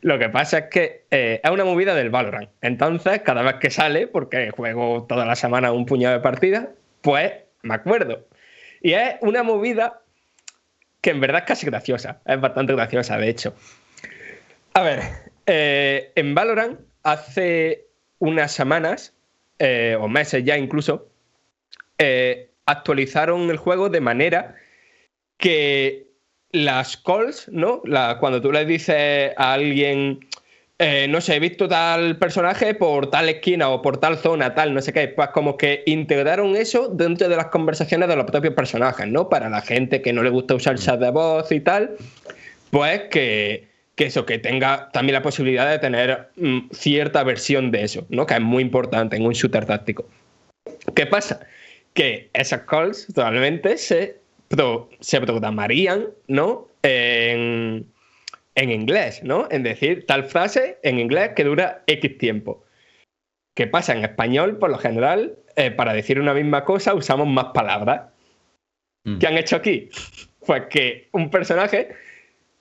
[0.00, 2.50] Lo que pasa es que eh, es una movida del Valorant.
[2.60, 6.68] Entonces, cada vez que sale, porque juego toda la semana un puñado de partidas,
[7.00, 7.32] pues
[7.62, 8.26] me acuerdo.
[8.80, 10.00] Y es una movida
[11.00, 12.20] que en verdad es casi graciosa.
[12.26, 13.54] Es bastante graciosa, de hecho.
[14.74, 15.00] A ver,
[15.46, 17.86] eh, en Valorant hace
[18.18, 19.14] unas semanas,
[19.58, 21.08] eh, o meses ya incluso,
[21.98, 24.56] eh, actualizaron el juego de manera
[25.38, 26.08] que
[26.50, 27.82] las calls, ¿no?
[28.20, 30.20] cuando tú le dices a alguien,
[30.78, 34.74] eh, no sé, he visto tal personaje por tal esquina o por tal zona, tal,
[34.74, 38.54] no sé qué, pues como que integraron eso dentro de las conversaciones de los propios
[38.54, 39.28] personajes, ¿no?
[39.28, 41.96] Para la gente que no le gusta usar chat de voz y tal,
[42.70, 43.68] pues que,
[43.98, 48.26] que eso, que tenga también la posibilidad de tener mm, cierta versión de eso, ¿no?
[48.26, 50.08] Que es muy importante en un shooter táctico.
[50.94, 51.40] ¿Qué pasa?
[51.94, 54.20] Que esas calls totalmente se,
[55.00, 56.68] se programarían, ¿no?
[56.84, 57.86] En,
[58.54, 59.48] inglés, ¿no?
[59.50, 62.64] En decir tal frase en inglés que dura X tiempo.
[63.56, 63.94] ¿Qué pasa?
[63.94, 68.02] En español, por lo general, eh, para decir una misma cosa usamos más palabras.
[69.04, 69.18] Mm.
[69.18, 69.88] ¿Qué han hecho aquí?
[70.46, 71.88] Pues que un personaje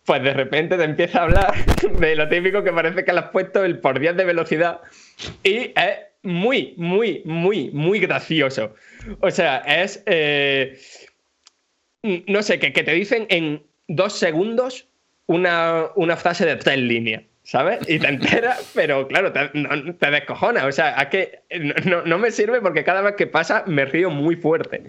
[0.07, 1.65] pues de repente te empieza a hablar
[1.99, 4.79] de lo típico que parece que le has puesto el por 10 de velocidad
[5.43, 8.73] y es muy, muy, muy, muy gracioso.
[9.19, 10.79] O sea, es, eh,
[12.03, 14.87] no sé, que, que, te dicen en dos segundos
[15.25, 17.23] una, una frase de tres líneas.
[17.43, 17.79] ¿sabes?
[17.87, 20.65] Y te enteras, pero claro, te, no, te descojona.
[20.67, 21.41] O sea, a que
[21.85, 24.83] no, no, me sirve porque cada vez que pasa me río muy fuerte.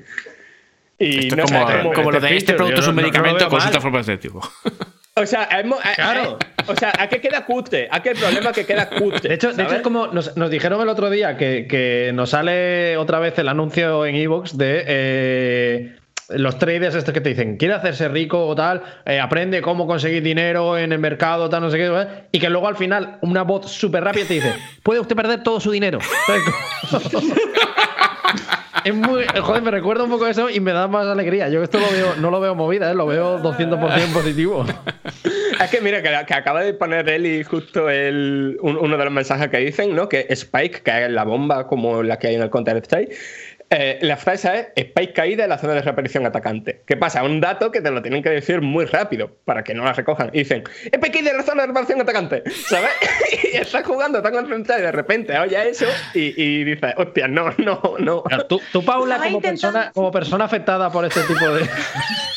[0.98, 3.60] Y Esto no como, sé, como, como lo de este producto es un medicamento con
[3.60, 4.40] ciertas formas de tipo.
[5.20, 5.66] O sea, es,
[5.96, 6.38] claro.
[6.66, 7.88] o sea, ¿a qué queda cutre?
[7.90, 9.28] ¿A qué problema que queda cutre?
[9.28, 12.30] De hecho, de hecho es como nos, nos, dijeron el otro día que, que, nos
[12.30, 15.96] sale otra vez el anuncio en Evox de eh,
[16.28, 20.22] los traders estos que te dicen, quiere hacerse rico o tal, eh, aprende cómo conseguir
[20.22, 22.06] dinero en el mercado, tal, no sé qué, ¿eh?
[22.32, 25.58] y que luego al final una voz súper rápida te dice, puede usted perder todo
[25.60, 25.98] su dinero.
[28.84, 31.48] es muy, joder, me recuerda un poco eso y me da más alegría.
[31.48, 32.94] Yo esto lo veo, no lo veo movida, ¿eh?
[32.94, 34.64] lo veo 200% positivo.
[35.58, 39.12] Es que mira, que, que, acaba de poner y justo el, un, uno de los
[39.12, 40.08] mensajes que dicen, ¿no?
[40.08, 43.12] Que Spike, que es la bomba como la que hay en el Counter-Strike,
[43.70, 46.82] eh, la frase es Spike caída en la zona de reaparición atacante.
[46.86, 47.22] ¿Qué pasa?
[47.22, 50.30] Un dato que te lo tienen que decir muy rápido para que no la recojan.
[50.32, 52.42] Y dicen, Spike caída en la zona de reaparición atacante.
[52.50, 52.90] ¿Sabes?
[53.52, 55.84] y estás jugando, tan concentrado y de repente oye eso
[56.14, 58.22] y, y dices, hostia, no, no, no.
[58.48, 61.68] Tú, tú Paula, como persona, como persona afectada por este tipo de,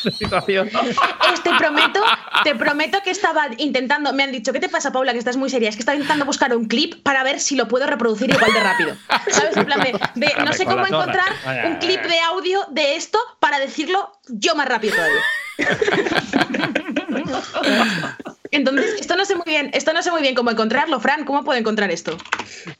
[0.04, 0.68] de situación.
[0.68, 2.00] te prometo,
[2.44, 5.12] te prometo que estaba intentando, me han dicho, ¿qué te pasa, Paula?
[5.12, 5.70] Que estás muy seria.
[5.70, 8.60] Es que estaba intentando buscar un clip para ver si lo puedo reproducir igual de
[8.60, 8.96] rápido.
[9.30, 9.56] ¿Sabes?
[9.56, 11.21] En plan de, de no sé cómo encontrar
[11.66, 15.22] un clip de audio de esto para decirlo yo más rápido todavía.
[18.52, 21.24] Entonces, esto no sé muy bien, esto no sé muy bien cómo encontrarlo, Fran.
[21.24, 22.18] ¿Cómo puedo encontrar esto?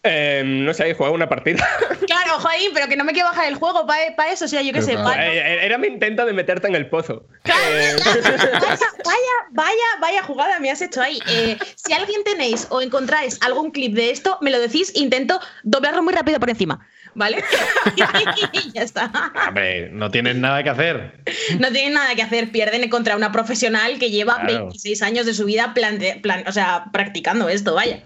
[0.02, 1.66] Eh, no sé, juega una partida.
[2.06, 4.73] Claro, joder, pero que no me quiero bajar el juego para eso, o sea, yo
[4.73, 4.97] qué sé.
[4.97, 5.24] Vaya.
[5.24, 7.24] Era mi intento de meterte en el pozo.
[7.43, 7.97] Claro, eh.
[8.05, 11.19] vaya, vaya, vaya, jugada me has hecho ahí.
[11.28, 16.02] Eh, si alguien tenéis o encontráis algún clip de esto, me lo decís, intento doblarlo
[16.02, 16.86] muy rápido por encima.
[17.14, 17.43] ¿Vale?
[18.52, 19.10] y ya está.
[19.48, 21.20] Hombre, no tienen nada que hacer.
[21.59, 24.66] No tienen nada que hacer, pierden contra una profesional que lleva claro.
[24.66, 28.02] 26 años de su vida plante, plan, o sea, practicando esto, vaya.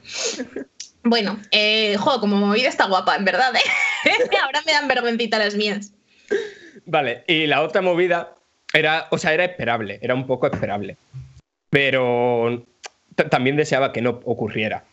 [1.03, 4.11] Bueno, eh, juego como movida está guapa, en verdad, ¿eh?
[4.43, 5.93] Ahora me dan vergüencita las mías.
[6.85, 8.35] Vale, y la otra movida
[8.73, 10.97] era, o sea, era esperable, era un poco esperable.
[11.71, 12.67] Pero
[13.31, 14.85] también deseaba que no ocurriera.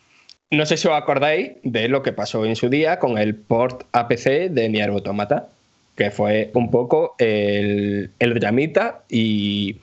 [0.53, 3.87] No sé si os acordáis de lo que pasó en su día con el port
[3.91, 5.49] APC de Nier Automata,
[5.95, 9.77] que fue un poco el, el dramita y,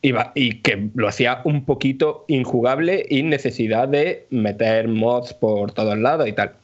[0.00, 6.26] y, que lo hacía un poquito injugable y necesidad de meter mods por todos lados
[6.26, 6.54] y tal.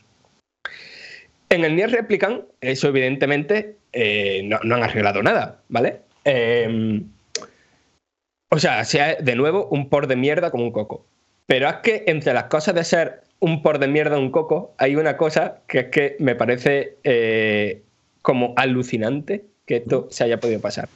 [1.50, 6.00] En el Nier Replicant, eso evidentemente eh, no, han arreglado nada, ¿vale?
[6.24, 7.02] Eh,
[8.48, 11.04] o sea, sea de nuevo un port de mierda como un coco.
[11.44, 14.96] Pero es que entre las cosas de ser un por de mierda un coco, hay
[14.96, 17.82] una cosa que es que me parece eh,
[18.22, 20.88] como alucinante que esto se haya podido pasar.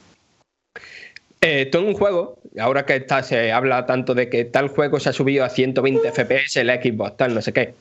[1.41, 5.09] Eh, todo un juego, ahora que está, se habla tanto de que tal juego se
[5.09, 7.73] ha subido a 120 FPS el Xbox, tal, no sé qué.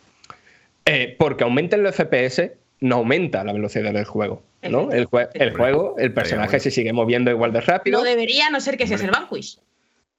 [0.87, 4.43] Eh, porque aumenten los FPS, no aumenta la velocidad del juego.
[4.63, 4.91] ¿no?
[4.93, 7.99] El, jue el juego, el personaje se sigue moviendo igual de rápido.
[7.99, 9.59] No debería, no ser que seas el Vanquish.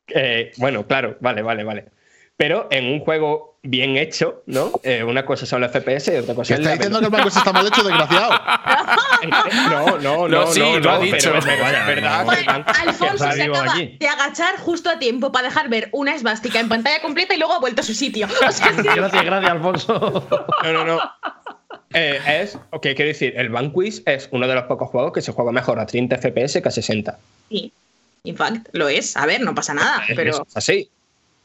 [0.07, 1.85] Eh, bueno, claro, vale, vale, vale.
[2.37, 4.71] Pero en un juego bien hecho, ¿no?
[4.83, 6.59] Eh, una cosa son los FPS y otra cosa es.
[6.59, 8.29] ¿Está diciendo que el Banco está mal hecho, desgraciado?
[9.71, 10.47] no, no, no.
[10.47, 11.31] sí, no, lo ha dicho.
[11.31, 12.25] Pero, pero, vaya, verdad.
[12.25, 13.97] Bueno, Alfonso se acaba aquí.
[13.99, 17.53] de agachar justo a tiempo para dejar ver una esvástica en pantalla completa y luego
[17.53, 18.27] ha vuelto a su sitio.
[18.27, 20.27] O sea, gracias, gracias, Alfonso.
[20.63, 20.99] No, no, no.
[21.93, 25.31] Eh, es, ok, quiero decir, el Vanquish es uno de los pocos juegos que se
[25.31, 27.17] juega mejor a 30 FPS que a 60.
[27.49, 27.71] Sí,
[28.25, 29.15] in fact, lo es.
[29.15, 30.31] A ver, no pasa nada, pero.
[30.31, 30.89] Es así.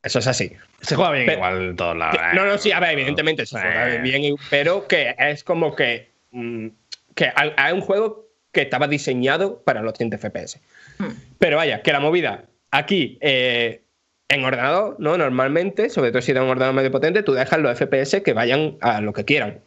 [0.02, 0.52] Eso es así.
[0.80, 2.20] Se juega bien pero, igual en todos lados.
[2.34, 6.68] No, no, sí, a ver, evidentemente se juega bien, pero que es como que, mmm,
[7.14, 10.60] que hay un juego que estaba diseñado para los 30 FPS.
[10.98, 11.10] Hmm.
[11.38, 13.82] Pero vaya, que la movida aquí eh,
[14.28, 15.18] en ordenador, ¿no?
[15.18, 18.76] Normalmente, sobre todo si da un ordenador medio potente, tú dejas los FPS que vayan
[18.80, 19.60] a lo que quieran.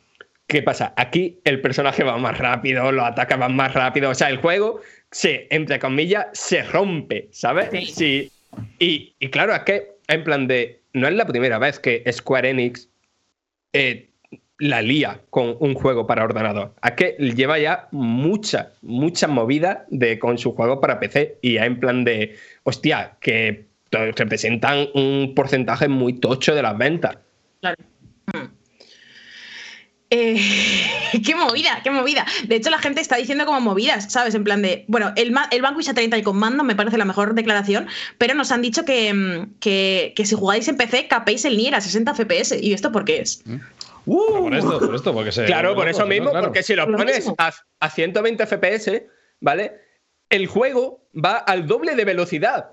[0.48, 0.94] ¿Qué pasa?
[0.98, 4.82] Aquí el personaje va más rápido, los ataques van más rápido, o sea, el juego
[5.12, 7.70] se, entre comillas, se rompe, ¿sabes?
[7.72, 7.86] Sí.
[7.86, 8.32] sí.
[8.78, 12.50] Y, y claro, es que en plan de, no es la primera vez que Square
[12.50, 12.90] Enix
[13.74, 14.10] eh,
[14.60, 16.74] la lía con un juego para ordenador.
[16.84, 21.80] Es que lleva ya mucha, mucha movida de, con su juego para PC y en
[21.80, 27.18] plan de, hostia, que representan un porcentaje muy tocho de las ventas.
[27.62, 27.78] Claro.
[30.16, 30.40] Eh,
[31.26, 32.24] qué movida, qué movida.
[32.48, 34.36] De hecho, la gente está diciendo como movidas, ¿sabes?
[34.36, 37.06] En plan de, bueno, el, el Vanquish a 30 y con mando me parece la
[37.06, 37.88] mejor declaración,
[38.20, 41.74] pero nos han dicho que, mm, que, que si jugáis en PC capéis el Nier
[41.74, 42.60] a 60 FPS.
[42.62, 43.44] ¿Y esto por qué es?
[44.06, 46.48] Uh, por esto, por esto, porque se, Claro, por eso mismo, claro.
[46.48, 49.04] porque si lo pones a, a 120 FPS,
[49.40, 49.80] ¿vale?
[50.30, 52.70] El juego va al doble de velocidad.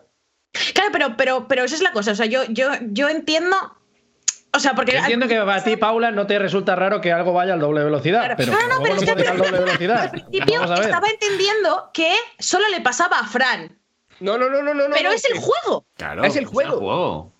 [0.74, 2.12] Claro, pero, pero, pero esa es la cosa.
[2.12, 3.56] O sea, yo, yo, yo entiendo.
[4.52, 4.92] O sea, porque.
[4.92, 7.84] Yo entiendo que para ti, Paula, no te resulta raro que algo vaya al doble
[7.84, 8.20] velocidad.
[8.20, 8.34] Claro.
[8.36, 10.00] Pero no, no, pero no es que puede ir al doble velocidad.
[10.00, 13.78] Al principio estaba entendiendo que solo le pasaba a Fran.
[14.20, 14.84] No, no, no, no, no.
[14.92, 15.86] Pero no, es el juego.
[15.96, 16.24] Claro.
[16.24, 16.70] Es el juego.
[16.70, 17.32] Es el juego.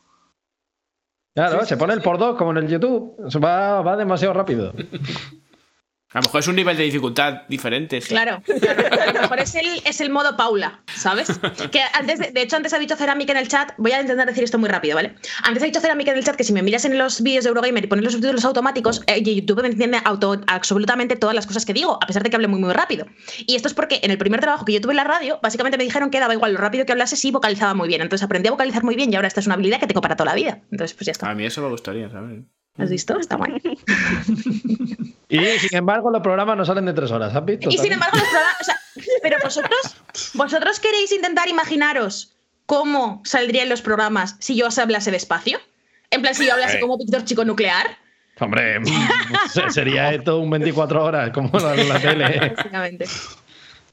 [1.35, 3.17] Claro, Sí, se sí, pone sí, el por dos como en el YouTube.
[3.43, 4.73] Va, va demasiado rápido.
[6.13, 8.01] A lo mejor es un nivel de dificultad diferente.
[8.01, 8.09] sí.
[8.09, 9.03] Claro, claro.
[9.03, 11.29] A lo mejor es el, es el modo Paula, ¿sabes?
[11.71, 13.73] Que antes de, de hecho, antes ha dicho Ceramic en el chat.
[13.79, 15.15] Voy a intentar decir esto muy rápido, ¿vale?
[15.45, 17.49] Antes ha dicho Ceramic en el chat que si me miras en los vídeos de
[17.49, 21.65] Eurogamer y pones los subtítulos automáticos, eh, YouTube me entiende auto, absolutamente todas las cosas
[21.65, 23.07] que digo, a pesar de que hable muy, muy rápido.
[23.47, 25.79] Y esto es porque en el primer trabajo que yo tuve en la radio, básicamente
[25.79, 28.01] me dijeron que daba igual lo rápido que hablase si vocalizaba muy bien.
[28.01, 30.17] Entonces aprendí a vocalizar muy bien y ahora esta es una habilidad que tengo para
[30.17, 30.63] toda la vida.
[30.73, 31.31] Entonces, pues ya está.
[31.31, 32.41] A mí eso me gustaría, ¿sabes?
[32.79, 33.19] ¿Has visto?
[33.19, 33.53] Está guay.
[35.33, 37.33] Y sin embargo, los programas no salen de tres horas.
[37.35, 37.69] ¿Has visto?
[37.71, 38.57] Y sin embargo, los programas.
[38.61, 38.77] O sea,
[39.23, 39.81] pero vosotros,
[40.35, 42.35] vosotros queréis intentar imaginaros
[42.67, 45.61] cómo saldrían los programas si yo os hablase despacio.
[46.11, 46.81] En plan, si yo hablase Eh.
[46.81, 47.97] como Víctor Chico Nuclear.
[48.41, 48.81] Hombre,
[49.53, 52.53] se- sería esto un 24 horas, como la, la tele.
[52.57, 53.05] Básicamente.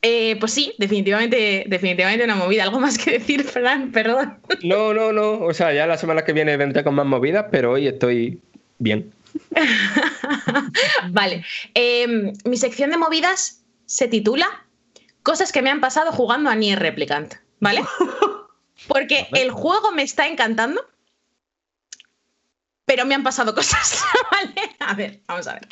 [0.01, 2.63] Eh, pues sí, definitivamente, definitivamente una movida.
[2.63, 4.39] Algo más que decir, Fran, perdón.
[4.63, 5.33] No, no, no.
[5.39, 8.41] O sea, ya la semana que viene vendré con más movidas, pero hoy estoy
[8.79, 9.13] bien.
[11.09, 11.45] Vale.
[11.73, 14.65] Eh, mi sección de movidas se titula
[15.23, 17.35] Cosas que me han pasado jugando a Nier Replicant.
[17.59, 17.83] ¿Vale?
[18.87, 20.81] Porque el juego me está encantando,
[22.85, 24.01] pero me han pasado cosas.
[24.31, 24.75] ¿Vale?
[24.79, 25.67] A ver, vamos a ver.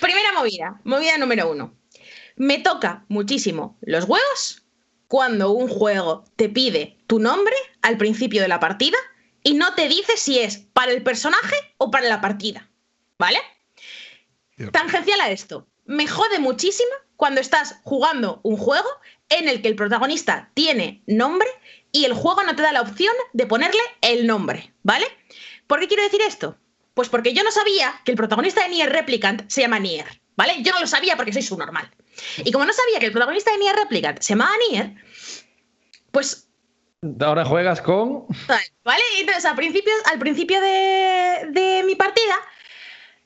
[0.00, 1.74] Primera movida, movida número uno.
[2.36, 4.64] Me toca muchísimo los huevos
[5.08, 8.96] cuando un juego te pide tu nombre al principio de la partida
[9.42, 12.68] y no te dice si es para el personaje o para la partida.
[13.18, 13.38] ¿Vale?
[14.72, 15.66] Tangencial a esto.
[15.84, 18.88] Me jode muchísimo cuando estás jugando un juego
[19.28, 21.48] en el que el protagonista tiene nombre
[21.92, 25.06] y el juego no te da la opción de ponerle el nombre, ¿vale?
[25.66, 26.58] ¿Por qué quiero decir esto?
[26.94, 30.62] Pues porque yo no sabía que el protagonista de Nier Replicant se llama Nier, ¿vale?
[30.62, 31.90] Yo no lo sabía porque soy su normal.
[32.44, 34.94] Y como no sabía que el protagonista de Nier Replicant se llamaba Nier,
[36.10, 36.49] pues
[37.02, 38.26] Ahora juegas con.
[38.84, 39.02] ¿Vale?
[39.18, 42.34] Entonces, al principio, al principio de, de mi partida,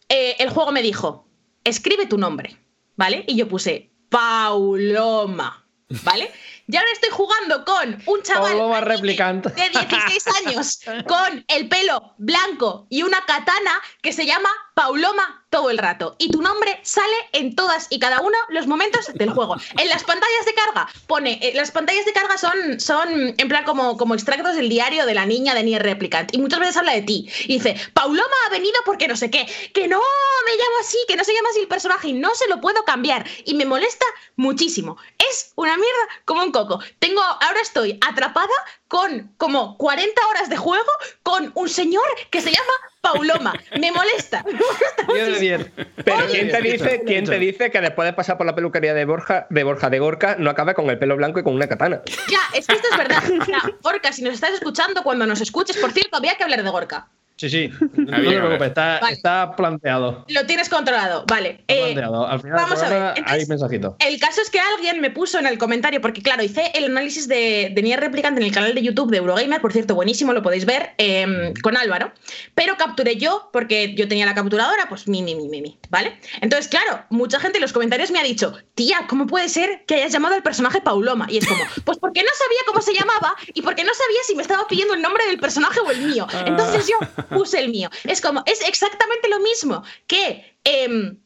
[0.08, 1.26] eh, el juego me dijo,
[1.64, 2.56] escribe tu nombre,
[2.94, 3.24] ¿vale?
[3.26, 5.66] Y yo puse Pauloma,
[6.04, 6.30] ¿vale?
[6.66, 13.02] Y ahora estoy jugando con un chaval de 16 años con el pelo blanco y
[13.02, 16.16] una katana que se llama Pauloma todo el rato.
[16.18, 19.54] Y tu nombre sale en todas y cada uno los momentos del juego.
[19.78, 23.62] En las pantallas de carga pone, eh, las pantallas de carga son, son en plan
[23.62, 26.34] como, como extractos del diario de la niña de Nier Replicant.
[26.34, 27.30] Y muchas veces habla de ti.
[27.44, 29.46] Y dice, Pauloma ha venido porque no sé qué.
[29.72, 30.00] Que no
[30.44, 32.84] me llamo así, que no se llama así el personaje y no se lo puedo
[32.84, 33.24] cambiar.
[33.44, 34.96] Y me molesta muchísimo.
[35.30, 36.80] Es una mierda como un coco.
[36.98, 38.48] Tengo, ahora estoy atrapada
[38.88, 40.90] con como 40 horas de juego
[41.22, 42.72] con un señor que se llama
[43.04, 43.52] Pauloma.
[43.78, 44.44] Me molesta.
[45.08, 45.58] Me.
[46.04, 48.94] Pero Oye, ¿quién te dice, quién te dice que después de pasar por la peluquería
[48.94, 51.68] de Borja, de Borja de Gorka, no acaba con el pelo blanco y con una
[51.68, 52.00] katana?
[52.28, 53.22] Ya, es que esto es verdad.
[53.40, 56.62] O sea, Gorka, si nos estás escuchando, cuando nos escuches, por cierto, había que hablar
[56.62, 57.08] de Gorka.
[57.36, 57.68] Sí, sí.
[57.96, 59.12] No te preocupes, está, Vale.
[59.14, 60.24] está planteado.
[60.28, 61.64] Lo tienes controlado, vale.
[61.66, 62.26] Está Eh, planteado.
[62.28, 63.96] Al final vamos a ver, entonces- hay mensajito.
[63.98, 67.26] El caso es que alguien me puso en el comentario, porque claro, hice el análisis
[67.26, 70.42] de, de Nier Replicant en el canal de YouTube de Eurogamer, por cierto, buenísimo, lo
[70.42, 72.12] podéis ver, eh, con Álvaro,
[72.54, 76.18] pero capturé yo, porque yo tenía la capturadora, pues mi, mi, mi, mi, mi, ¿vale?
[76.40, 79.96] Entonces, claro, mucha gente en los comentarios me ha dicho, tía, ¿cómo puede ser que
[79.96, 81.26] hayas llamado al personaje Pauloma?
[81.28, 84.34] Y es como, pues porque no sabía cómo se llamaba y porque no sabía si
[84.36, 86.26] me estaba pidiendo el nombre del personaje o el mío.
[86.46, 86.96] Entonces yo
[87.28, 87.90] puse el mío.
[88.04, 90.56] Es como, es exactamente lo mismo que...
[90.64, 91.18] em,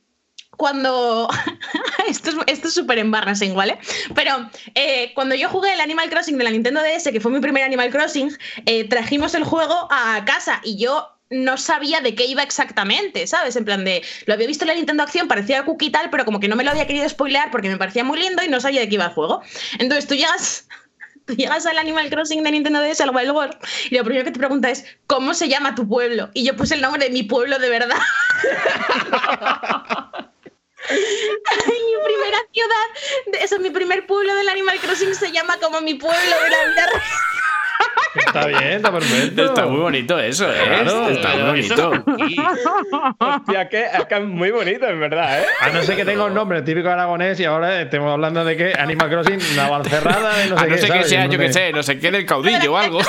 [0.58, 1.28] cuando.
[2.08, 3.78] esto es esto es súper embarrassing, ¿vale?
[4.14, 7.40] Pero eh, cuando yo jugué el Animal Crossing de la Nintendo DS, que fue mi
[7.40, 12.26] primer Animal Crossing, eh, trajimos el juego a casa y yo no sabía de qué
[12.26, 13.54] iba exactamente, ¿sabes?
[13.56, 14.02] En plan de.
[14.26, 16.56] Lo había visto en la Nintendo Acción, parecía cookie y tal, pero como que no
[16.56, 18.96] me lo había querido spoilear porque me parecía muy lindo y no sabía de qué
[18.96, 19.42] iba el juego.
[19.78, 20.66] Entonces tú llegas.
[21.28, 23.54] Tú llegas al Animal Crossing de Nintendo DS, al Wild World,
[23.90, 26.30] y lo primero que te pregunta es, ¿cómo se llama tu pueblo?
[26.32, 27.98] Y yo puse el nombre de mi pueblo de verdad.
[30.90, 32.86] mi primera ciudad,
[33.26, 36.64] de eso, mi primer pueblo del Animal Crossing se llama como mi pueblo de la
[36.64, 37.02] vida real.
[38.14, 39.44] Está bien, está perfecto.
[39.44, 40.80] Está muy bonito eso, ¿eh?
[41.10, 41.92] está muy bonito.
[43.18, 45.46] Hostia, que, es que es muy bonito, en verdad, ¿eh?
[45.60, 48.72] A no ser que tenga un nombre típico aragonés y ahora estemos hablando de que
[48.78, 51.08] Animal Crossing, Navalcerrada, y no sé A no qué, ser que ¿sabes?
[51.10, 51.52] sea, yo qué sé.
[51.52, 53.00] sé, no sé qué del caudillo o algo.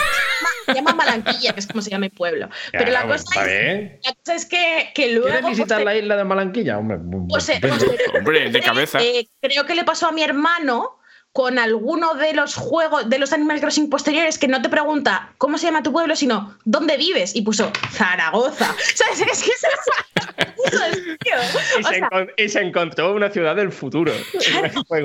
[0.65, 2.47] Se llama Malanquilla, que es como se llama mi pueblo.
[2.71, 3.99] Pero la cosa, está es, bien.
[4.03, 5.29] la cosa es que, que luego.
[5.29, 6.77] ¿Quieres visitar pues, la isla de Malanquilla?
[6.77, 6.97] Hombre,
[7.27, 7.85] pues, eh, pues,
[8.15, 8.99] Hombre, de cabeza.
[9.01, 10.98] eh, creo que le pasó a mi hermano
[11.31, 15.57] con alguno de los juegos, de los Animal Crossing posteriores, que no te pregunta cómo
[15.57, 17.35] se llama tu pueblo, sino dónde vives.
[17.35, 18.75] Y puso Zaragoza.
[18.95, 19.21] ¿Sabes?
[19.21, 19.51] Es que
[21.19, 21.33] tío.
[21.79, 24.11] Y se, sea, y se encontró una ciudad del futuro.
[24.11, 24.61] A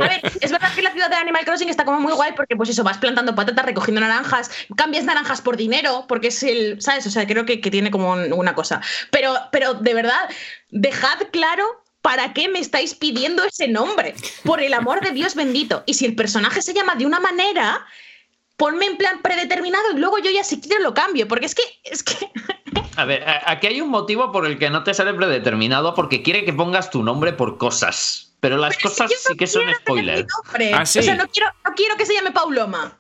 [0.09, 2.69] ver, es verdad que la ciudad de Animal Crossing está como muy guay porque pues
[2.71, 7.07] eso, vas plantando patatas, recogiendo naranjas, cambias naranjas por dinero, porque es el, ¿sabes?
[7.07, 8.81] O sea, creo que, que tiene como un- una cosa.
[9.11, 10.29] Pero, pero de verdad,
[10.71, 11.65] dejad claro
[12.05, 14.15] para qué me estáis pidiendo ese nombre.
[14.45, 15.83] Por el amor de Dios bendito.
[15.87, 17.87] Y si el personaje se llama de una manera,
[18.59, 21.63] ponme en plan predeterminado y luego yo ya si quiero lo cambio, porque es que,
[21.83, 22.15] es que...
[22.97, 26.45] A ver, aquí hay un motivo por el que no te sale predeterminado porque quiere
[26.45, 28.37] que pongas tu nombre por cosas.
[28.41, 30.17] Pero las pero cosas no sí que son quiero tener spoiler.
[30.19, 30.73] mi nombre.
[30.75, 30.99] Ah, sí.
[30.99, 32.99] O sea, no quiero, no quiero que se llame Pauloma.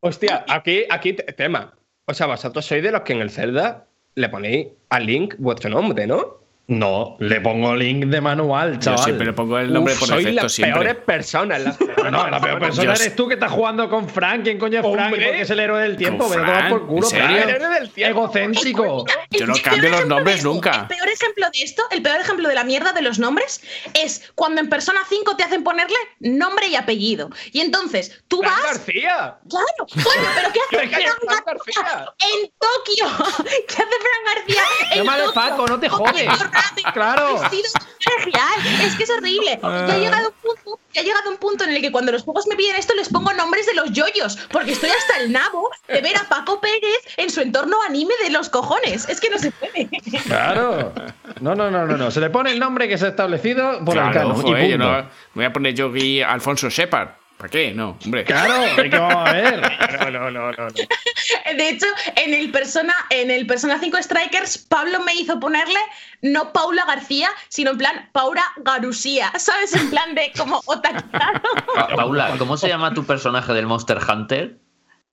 [0.00, 1.72] Hostia, aquí, aquí te- tema.
[2.04, 5.70] O sea, vosotros sois de los que en el Zelda le ponéis a Link vuestro
[5.70, 6.38] nombre, ¿no?
[6.70, 9.02] No, le pongo link de manual, Yo chaval.
[9.04, 10.80] siempre le pongo el nombre Uf, por sois defecto las siempre.
[10.80, 11.60] peores personas.
[11.62, 14.44] Las peores No, la peor persona Yo- eres tú que estás jugando con Frank.
[14.44, 15.06] ¿Quién coño es Frank?
[15.06, 15.24] Hombre.
[15.26, 16.28] Porque es el héroe del tiempo.
[16.28, 16.78] ¿Con Vete a tomar Frank?
[16.78, 17.26] por culo, ¿En serio?
[17.26, 17.42] Frank.
[17.42, 18.20] El héroe del tiempo.
[18.20, 19.04] Egocéntrico.
[19.30, 20.70] Yo no cambio los ejemplo nombres de esto, nunca.
[20.82, 23.60] El peor ejemplo de esto, el peor ejemplo de la mierda de los nombres
[24.00, 27.30] es cuando en Persona 5 te hacen ponerle nombre y apellido.
[27.50, 28.62] Y entonces tú Fran vas.
[28.76, 29.38] García.
[29.50, 32.14] Claro, coño, pero ¿qué hace ¿Qué hace Fran Fran García García?
[32.20, 33.44] en Tokio?
[33.66, 35.34] ¿Qué hace Fran García en Llámale Tokio?
[35.42, 36.28] Paco, no te jodes.
[36.94, 37.40] Claro.
[38.24, 38.82] real.
[38.84, 39.58] Es que es horrible.
[39.62, 39.84] Ah.
[39.88, 42.22] Ya ha llegado un punto, ya ha llegado un punto en el que cuando los
[42.22, 45.70] juegos me piden esto les pongo nombres de los yoyos, porque estoy hasta el nabo
[45.88, 49.08] de ver a Paco Pérez en su entorno anime de los cojones.
[49.08, 49.88] Es que no se puede.
[50.26, 50.92] Claro.
[51.40, 52.10] No, no, no, no, no.
[52.10, 54.46] Se le pone el nombre que se ha establecido por el Claro, canon.
[54.46, 54.78] y yo punto.
[54.78, 57.08] no voy a poner yo aquí Alfonso Shepard.
[57.40, 57.72] ¿Para qué?
[57.72, 58.22] No, hombre.
[58.24, 59.62] Claro, ¿y ¿qué vamos a ver?
[59.98, 60.68] No, no, no, no.
[60.68, 60.68] no.
[61.56, 61.86] De hecho,
[62.16, 65.80] en el Persona, en el Persona 5 Strikers, Pablo me hizo ponerle
[66.20, 69.74] no Paula García, sino en plan Paula Garusía, ¿sabes?
[69.74, 71.40] En plan de como otaquitano.
[71.74, 74.58] Pa- Paula, ¿cómo se llama tu personaje del Monster Hunter?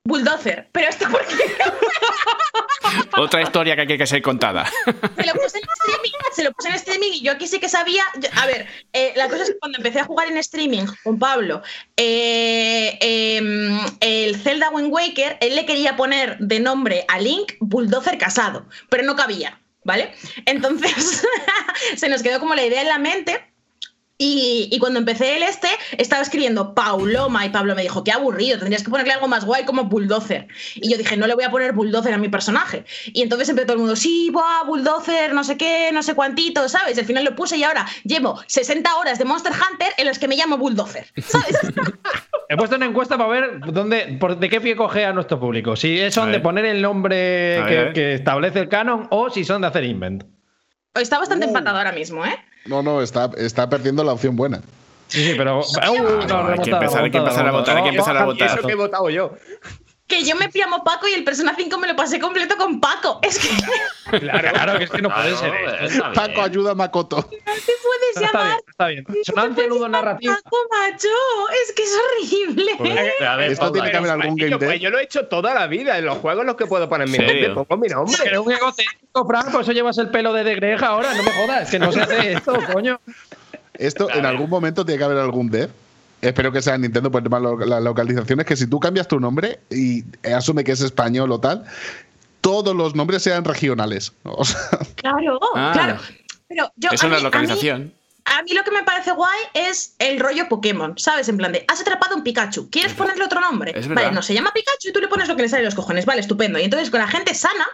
[0.08, 0.70] Bulldozer.
[0.72, 1.34] Pero esto porque
[3.18, 4.66] Otra historia que hay que ser contada.
[4.66, 7.68] se lo puse en streaming, se lo puse en streaming y yo aquí sí que
[7.70, 8.04] sabía.
[8.20, 11.20] yo- a ver, eh, la cosa es que cuando empecé a jugar en streaming con
[11.20, 11.62] Pablo,
[11.98, 18.18] eh, em, el Zelda Wind Waker, él le quería poner de nombre a Link Bulldozer
[18.18, 20.14] casado, pero no cabía, ¿vale?
[20.46, 21.24] Entonces
[21.98, 23.47] se nos quedó como la idea en la mente.
[24.20, 25.68] Y, y cuando empecé el este,
[25.98, 29.64] estaba escribiendo Pauloma y Pablo me dijo, qué aburrido, tendrías que ponerle algo más guay
[29.66, 30.48] como Bulldozer.
[30.76, 32.84] Y yo dije, no le voy a poner Bulldozer a mi personaje.
[33.14, 36.68] Y entonces empezó todo el mundo, sí, buah, Bulldozer, no sé qué, no sé cuántito,
[36.68, 36.98] ¿sabes?
[36.98, 40.18] Y al final lo puse y ahora llevo 60 horas de Monster Hunter en las
[40.18, 41.58] que me llamo Bulldozer, ¿sabes?
[42.50, 45.76] He puesto una encuesta para ver dónde, por, de qué pie coge a nuestro público.
[45.76, 49.84] Si son de poner el nombre que, establece el canon o si son de hacer
[49.84, 50.24] invent.
[50.96, 52.36] Está bastante empatado ahora mismo, ¿eh?
[52.68, 54.62] No, no, está, está perdiendo la opción buena.
[55.08, 55.62] Sí, sí, pero.
[55.62, 58.60] Uh, no, hay que empezar, hay que empezar a votar, hay que empezar a votar.
[58.60, 59.32] Eso que he votado yo.
[60.08, 63.20] Que yo me llamo Paco y el Persona 5 me lo pasé completo con Paco.
[63.24, 66.04] Es que no Claro, claro, que es que no puede Claro, ser esto.
[66.14, 67.24] Paco, ayuda a Makoto.
[67.24, 68.48] te puedes Está llamar.
[68.48, 69.06] bien, está bien.
[69.36, 70.34] no nudo llamar narrativo.
[70.44, 71.08] Paco, macho.
[71.66, 73.18] Es que es horrible.
[73.28, 75.68] A ver, Esto tiene que haber algún game pues yo lo he hecho toda la
[75.68, 75.98] vida.
[75.98, 78.18] En los juegos en los que puedo poner mi ¿En nombre, pongo mi nombre.
[78.24, 81.64] Pero un egocéntrico, Fran, por eso llevas el pelo de degreja ahora, no me jodas,
[81.64, 83.00] es que no se hace esto, coño.
[83.74, 85.70] Esto en algún momento tiene que haber algún dev.
[86.22, 89.08] Espero que sea Nintendo por el tema de lo- las localizaciones, que si tú cambias
[89.08, 90.04] tu nombre y
[90.34, 91.64] asume que es español o tal,
[92.42, 94.14] todos los nombres sean regionales.
[94.24, 94.58] O sea,
[94.96, 95.72] Claro, Ah.
[95.74, 96.00] claro.
[96.48, 97.94] Pero yo, Eso es la mí- a mí- localización.
[98.26, 101.30] A mí lo que me parece guay es el rollo Pokémon, ¿sabes?
[101.30, 103.74] En plan de, has atrapado un Pikachu, ¿quieres ponerle otro nombre?
[103.90, 105.76] Vale, no, se llama Pikachu y tú le pones lo que le sale de los
[105.76, 106.60] cojones, vale, estupendo.
[106.60, 107.66] Y entonces con la gente sana,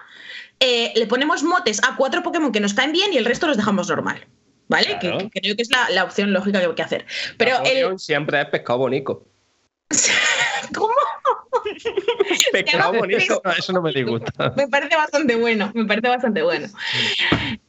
[0.60, 3.58] eh, le ponemos motes a cuatro Pokémon que nos caen bien y el resto los
[3.58, 4.28] dejamos normal,
[4.68, 4.98] ¿vale?
[5.00, 5.18] Claro.
[5.18, 7.06] Que, que creo que es la, la opción lógica que hay que hacer.
[7.38, 8.00] Pero el...
[8.00, 9.26] siempre es pescado bonito.
[10.74, 10.94] ¿Cómo?
[12.52, 13.42] Pescado bonito.
[13.44, 14.54] No, eso no me disgusta.
[14.56, 16.68] Me parece bastante bueno, me parece bastante bueno.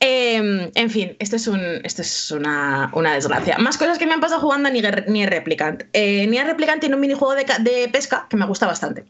[0.01, 3.59] Eh, en fin, esto es, un, esto es una, una desgracia.
[3.59, 5.85] Más cosas que me han pasado jugando a Nier, Replicant.
[5.93, 9.05] Eh, Nier Replicant tiene un minijuego de, de pesca que me gusta bastante.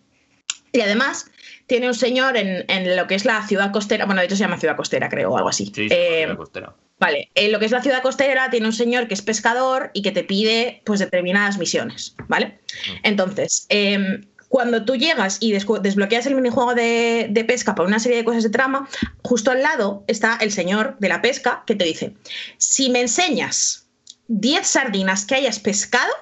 [0.73, 1.31] Y además
[1.67, 4.43] tiene un señor en, en lo que es la ciudad costera, bueno, de hecho se
[4.43, 5.67] llama ciudad costera, creo, o algo así.
[5.67, 6.75] Sí, sí, Eh, la costera.
[6.99, 10.03] Vale, en lo que es la ciudad costera tiene un señor que es pescador y
[10.03, 12.59] que te pide pues determinadas misiones, ¿vale?
[13.03, 18.19] Entonces, em, cuando tú llegas y desbloqueas el minijuego de, de pesca por una serie
[18.19, 18.89] de cosas de trama,
[19.23, 22.15] justo al lado está el señor de la pesca que te dice,
[22.59, 23.89] si me enseñas
[24.29, 26.13] 10 sardinas que hayas pescado,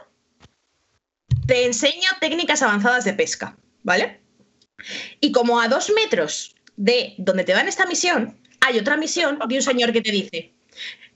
[1.47, 4.21] te enseño técnicas avanzadas de pesca, ¿vale?
[5.21, 9.57] Y como a dos metros de donde te dan esta misión, hay otra misión de
[9.57, 10.53] un señor que te dice,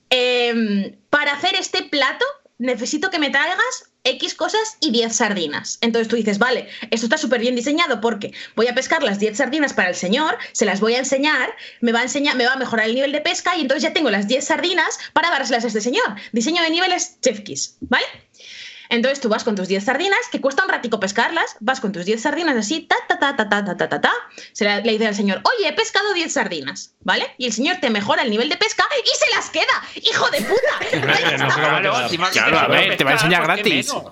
[0.09, 2.25] em, para hacer este plato
[2.57, 5.77] necesito que me traigas X cosas y 10 sardinas.
[5.81, 9.37] Entonces tú dices, vale, esto está súper bien diseñado porque voy a pescar las 10
[9.37, 12.53] sardinas para el señor, se las voy a enseñar, me va a enseñar, me va
[12.53, 15.65] a mejorar el nivel de pesca y entonces ya tengo las 10 sardinas para dárselas
[15.65, 16.15] a este señor.
[16.31, 17.41] Diseño de niveles Chef
[17.81, 18.05] ¿vale?
[18.89, 22.05] Entonces tú vas con tus 10 sardinas, que cuesta un ratico pescarlas, vas con tus
[22.05, 24.13] 10 sardinas así, ta, ta, ta, ta, ta, ta, ta, ta, ta.
[24.53, 27.33] Se le, dice al señor, oye, he pescado 10 sardinas, ¿vale?
[27.37, 30.41] Y el señor te mejora el nivel de pesca y se las queda, hijo de
[30.41, 30.77] puta.
[32.31, 33.93] claro, a ver, te va a enseñar gratis.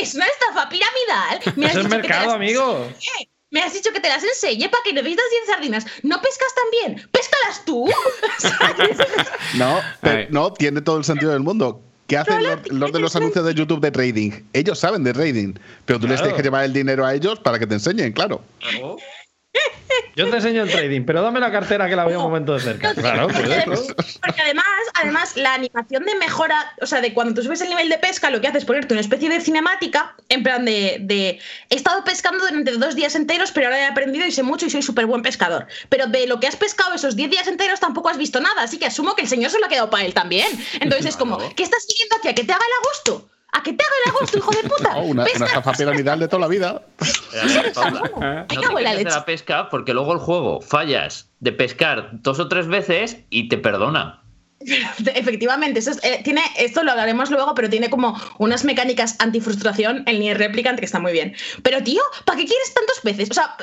[0.00, 1.40] Es una estafa piramidal.
[1.56, 2.88] Me es el mercado, amigo.
[3.50, 5.86] Me has dicho que te las enseñe para que necesitas 10 sardinas.
[6.02, 7.08] ¿No pescas tan bien?
[7.10, 7.88] ¡Péscalas tú!
[9.54, 9.80] no,
[10.30, 11.87] no, tiene todo el sentido del mundo.
[12.08, 14.30] ¿Qué hacen los, de los anuncios de YouTube de trading?
[14.54, 15.52] Ellos saben de trading,
[15.84, 18.40] pero tú les tienes que llevar el dinero a ellos para que te enseñen, claro.
[20.16, 22.60] Yo te enseño el trading, pero dame la cartera que la veo un momento de
[22.60, 22.94] cerca.
[22.94, 27.68] Claro, porque además, además, la animación de mejora, o sea, de cuando tú subes el
[27.68, 31.38] nivel de pesca, lo que haces es ponerte una especie de cinemática, en plan de,
[31.70, 34.70] he estado pescando durante dos días enteros, pero ahora he aprendido y sé mucho y
[34.70, 35.66] soy súper buen pescador.
[35.88, 38.78] Pero de lo que has pescado esos diez días enteros tampoco has visto nada, así
[38.78, 40.48] que asumo que el señor se lo ha quedado para él también.
[40.80, 43.30] Entonces es como, ¿qué estás siguiendo hacia que te haga el agosto?
[43.52, 44.96] ¿A qué te haga el agosto, hijo de puta?
[45.02, 46.82] una, estafa piramidal de toda la vida.
[48.54, 53.18] no te la pesca porque luego el juego fallas de pescar dos o tres veces
[53.30, 54.22] y te perdona.
[55.14, 60.20] Efectivamente, eso eh, tiene, esto lo hablaremos luego, pero tiene como unas mecánicas antifrustración, el
[60.20, 61.34] Nier Replicant, que está muy bien.
[61.62, 63.30] Pero, tío, ¿para qué quieres tantas veces?
[63.30, 63.56] O sea.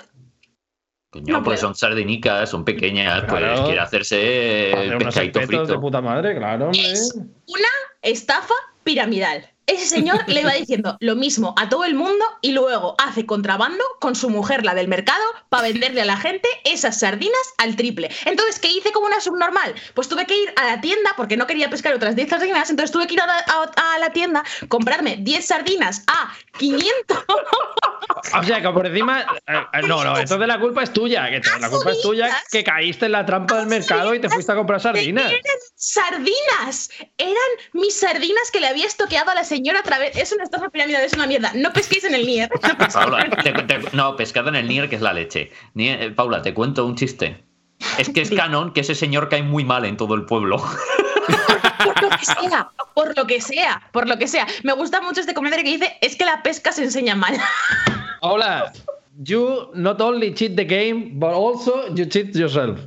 [1.28, 5.66] no, pues son sardinicas, son pequeñas, pues quiere hacerse pescadito frito.
[5.66, 7.14] De puta madre, claro, Es
[7.46, 7.70] una
[8.02, 12.96] estafa piramidal ese señor le va diciendo lo mismo a todo el mundo y luego
[13.00, 17.34] hace contrabando con su mujer, la del mercado, para venderle a la gente esas sardinas
[17.58, 18.12] al triple.
[18.26, 19.74] Entonces, ¿qué hice como una subnormal?
[19.96, 22.92] Pues tuve que ir a la tienda porque no quería pescar otras 10 sardinas, entonces
[22.92, 27.18] tuve que ir a, la tienda, comprarme 10 sardinas a 500.
[28.40, 29.22] o sea, que por encima.
[29.48, 31.30] Eh, eh, no, no, entonces la culpa es tuya.
[31.30, 34.52] Que la culpa es tuya que caíste en la trampa del mercado y te fuiste
[34.52, 35.32] a comprar sardinas.
[35.32, 35.42] Eran
[35.76, 36.90] sardinas.
[37.18, 37.36] Eran
[37.74, 40.16] mis sardinas que le había estoqueado a la señora otra vez.
[40.18, 41.52] Es una estafa piramidal, es una mierda.
[41.56, 42.50] No pesquéis en el Nier.
[43.94, 45.52] No, pescado en el Nier, que es la leche.
[45.76, 47.44] Eh, Paula, te cuento un chiste.
[47.98, 50.58] Es que es canon que ese señor cae muy mal en todo el pueblo.
[51.84, 54.48] por lo que sea, por lo que sea, por lo que sea.
[54.64, 57.36] Me gusta mucho este comentario que dice, es que la pesca se enseña mal.
[58.22, 58.72] Hola,
[59.24, 62.80] you not only cheat the game, but also you cheat yourself.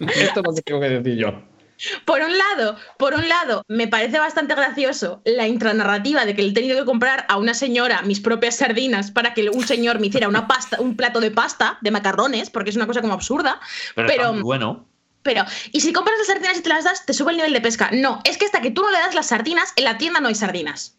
[0.00, 1.55] Esto es lo que tengo que decir yo.
[2.04, 6.48] Por un lado, por un lado, me parece bastante gracioso la intranarrativa de que le
[6.50, 10.06] he tenido que comprar a una señora mis propias sardinas para que un señor me
[10.06, 13.60] hiciera una pasta, un plato de pasta, de macarrones, porque es una cosa como absurda.
[13.94, 14.88] Pero, bueno.
[15.22, 17.60] Pero, ¿y si compras las sardinas y te las das, te sube el nivel de
[17.60, 17.90] pesca?
[17.92, 20.28] No, es que hasta que tú no le das las sardinas, en la tienda no
[20.28, 20.96] hay sardinas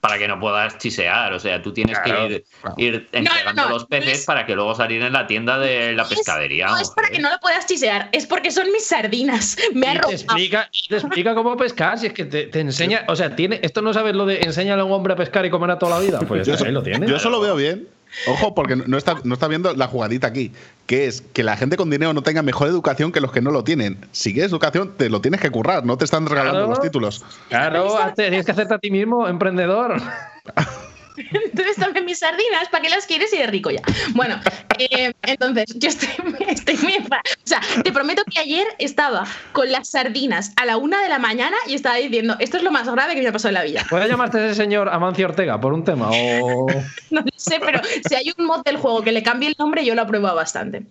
[0.00, 1.32] para que no puedas chisear.
[1.32, 2.44] O sea, tú tienes que
[2.76, 6.66] ir, entregando los peces para que luego salir en la tienda de la pescadería.
[6.66, 9.56] No, es para que no lo puedas chisear, es porque son mis sardinas.
[9.74, 13.04] Me ha te explica, te explica cómo pescar, si es que te, enseña.
[13.08, 15.50] O sea, tiene, esto no sabes lo de enseñarle a un hombre a pescar y
[15.50, 16.20] comer a toda la vida.
[16.20, 17.06] Pues yo, ahí lo tiene.
[17.06, 17.88] Yo eso lo veo bien.
[18.26, 20.52] Ojo, porque no está, no está viendo la jugadita aquí,
[20.86, 23.50] que es que la gente con dinero no tenga mejor educación que los que no
[23.50, 23.98] lo tienen.
[24.12, 27.24] Si quieres educación, te lo tienes que currar, no te están regalando los títulos.
[27.48, 30.00] Claro, tienes que hacerte a ti mismo, emprendedor.
[31.44, 33.82] Entonces también mis sardinas, ¿para qué las quieres y de rico ya?
[34.14, 34.40] Bueno,
[34.78, 36.08] eh, entonces yo estoy,
[36.48, 36.96] estoy muy...
[36.96, 41.18] O sea, te prometo que ayer estaba con las sardinas a la una de la
[41.18, 43.64] mañana y estaba diciendo, esto es lo más grave que me ha pasado en la
[43.64, 43.86] vida.
[43.88, 46.10] ¿Puede llamarte ese señor Amancio Ortega por un tema?
[46.10, 46.66] O...
[47.10, 49.94] no sé, pero si hay un mod del juego que le cambie el nombre, yo
[49.94, 50.86] lo apruebo bastante.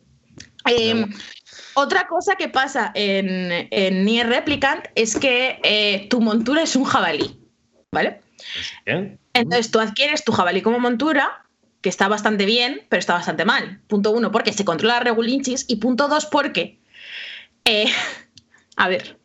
[0.66, 1.10] Em,
[1.76, 6.84] otra cosa que pasa en, en Nier Replicant es que eh, tu montura es un
[6.84, 7.40] jabalí,
[7.92, 8.20] ¿vale?
[8.86, 9.20] Bien.
[9.34, 11.46] Entonces tú adquieres tu jabalí como montura,
[11.82, 13.82] que está bastante bien, pero está bastante mal.
[13.88, 15.66] Punto uno, porque se controla regulinchis.
[15.68, 16.80] Y punto dos, porque.
[17.66, 17.86] Eh,
[18.76, 19.18] a ver.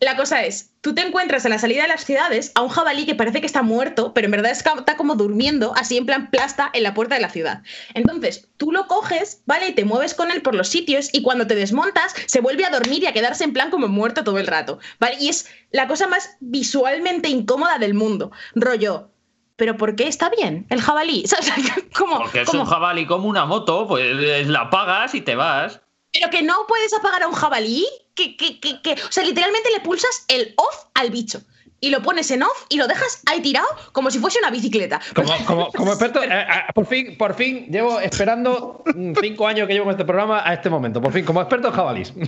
[0.00, 3.04] La cosa es, tú te encuentras a la salida de las ciudades a un jabalí
[3.04, 6.70] que parece que está muerto, pero en verdad está como durmiendo, así en plan plasta,
[6.72, 7.62] en la puerta de la ciudad.
[7.92, 9.68] Entonces, tú lo coges, ¿vale?
[9.68, 12.70] Y te mueves con él por los sitios y cuando te desmontas, se vuelve a
[12.70, 15.16] dormir y a quedarse en plan como muerto todo el rato, ¿vale?
[15.20, 18.32] Y es la cosa más visualmente incómoda del mundo.
[18.54, 19.10] Rollo,
[19.56, 21.24] pero ¿por qué está bien el jabalí?
[21.98, 25.82] Porque es un jabalí como una moto, pues la apagas y te vas.
[26.12, 29.70] Pero que no puedes apagar a un jabalí, que, que, que, que, o sea, literalmente
[29.70, 31.42] le pulsas el off al bicho
[31.80, 35.00] y lo pones en off y lo dejas ahí tirado como si fuese una bicicleta.
[35.14, 38.84] Como, como, experto, eh, eh, por, fin, por fin llevo esperando
[39.20, 41.00] cinco años que llevo con este programa a este momento.
[41.00, 42.12] Por fin, como experto en jabalís.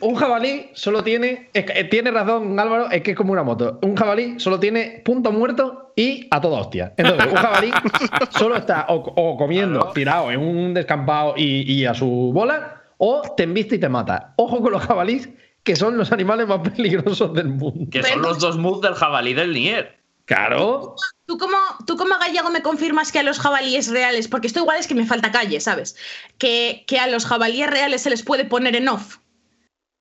[0.00, 1.50] Un jabalí solo tiene.
[1.52, 3.80] Eh, tiene razón, Álvaro, es que es como una moto.
[3.82, 6.92] Un jabalí solo tiene punto muerto y a toda hostia.
[6.96, 7.70] Entonces, un jabalí
[8.30, 13.44] solo está o, comiendo, tirado en un descampado y, y, a su bola, o te
[13.44, 14.34] embiste y te mata.
[14.36, 15.28] Ojo con los jabalís,
[15.64, 17.90] que son los animales más peligrosos del mundo.
[17.90, 19.98] Que son los dos moves del jabalí del Nier.
[20.26, 20.94] Claro.
[21.24, 21.56] ¿Tú como,
[21.86, 24.94] tú como gallego me confirmas que a los jabalíes reales, porque esto igual es que
[24.94, 25.96] me falta calle, ¿sabes?
[26.36, 29.18] Que, que a los jabalíes reales se les puede poner en off.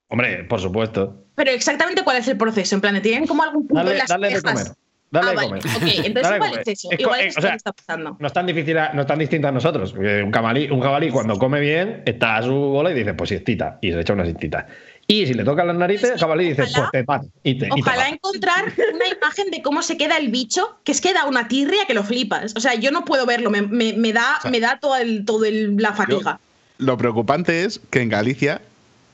[0.09, 1.23] Hombre, por supuesto.
[1.35, 2.75] Pero exactamente cuál es el proceso.
[2.75, 4.67] En plan, ¿tienen como algún punto dale, las dale de comer.
[5.09, 5.47] Dale ah, vale.
[5.47, 5.63] comer.
[5.65, 6.89] Ok, entonces igual es eso.
[6.97, 8.17] igual es, o sea, está pasando.
[8.19, 9.93] No es tan difícil, no es tan distinto a nosotros.
[9.93, 13.77] Un jabalí, un jabalí cuando come bien está a su bola y dice, pues siestita.
[13.81, 14.67] Y se echa una siestita.
[15.09, 17.27] Y si le tocan las narices, el jabalí dice, pues te mato.
[17.41, 21.13] Y te, ojalá encontrar una imagen de cómo se queda el bicho, que es que
[21.13, 22.53] da una tirria que lo flipas.
[22.57, 25.45] O sea, yo no puedo verlo, me, me, me da, me da toda el, todo
[25.45, 26.39] el, la fatiga.
[26.77, 28.61] Yo, lo preocupante es que en Galicia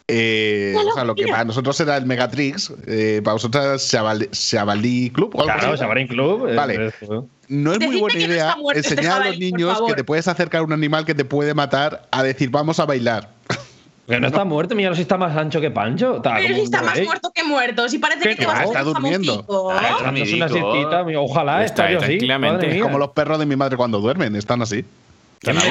[0.08, 5.32] eh, o sea, lo que para nosotros era el Megatrix, eh, para vosotros Chavalí Club.
[5.34, 6.50] ¿o claro, Chavalí Club.
[6.50, 6.94] Eh, vale.
[7.48, 10.62] No es muy buena idea no este enseñar a los niños que te puedes acercar
[10.62, 13.30] a un animal que te puede matar a decir vamos a bailar.
[14.06, 16.18] Que no está muerto, mira, si está más ancho que Pancho.
[16.18, 17.88] Está Pero si está más muerto que muerto.
[17.88, 19.46] Si parece que te vas a está durmiendo.
[19.72, 22.18] Ah, es una siestita, ojalá está, así.
[22.18, 24.84] Es como los perros de mi madre cuando duermen, están así.
[25.40, 25.62] ¿Qué me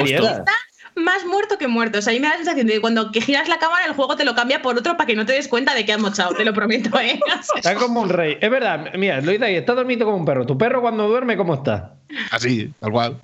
[0.95, 1.99] más muerto que muerto.
[1.99, 3.85] O sea, a mí me da la sensación de que cuando que giras la cámara,
[3.85, 5.93] el juego te lo cambia por otro para que no te des cuenta de que
[5.93, 7.19] has mochado, te lo prometo, ¿eh?
[7.55, 8.37] Está como un rey.
[8.39, 10.45] Es verdad, mira, lo dice ahí, está dormido como un perro.
[10.45, 11.93] ¿Tu perro cuando duerme cómo está?
[12.31, 13.17] Así, tal cual.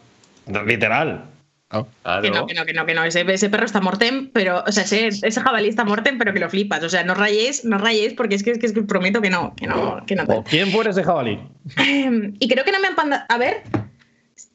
[0.65, 1.25] Literal.
[1.69, 3.03] Que no, que no, que no, que no.
[3.03, 6.49] Ese, perro está mortem, pero, o sea, ese, ese, jabalí está mortem, pero que lo
[6.49, 6.83] flipas.
[6.83, 9.29] O sea, no rayéis, no rayéis, porque es que, es que, es que prometo que
[9.29, 10.43] no, que no, que no.
[10.45, 11.39] ¿Quién fue ese jabalí?
[11.77, 13.61] y creo que no me han A ver,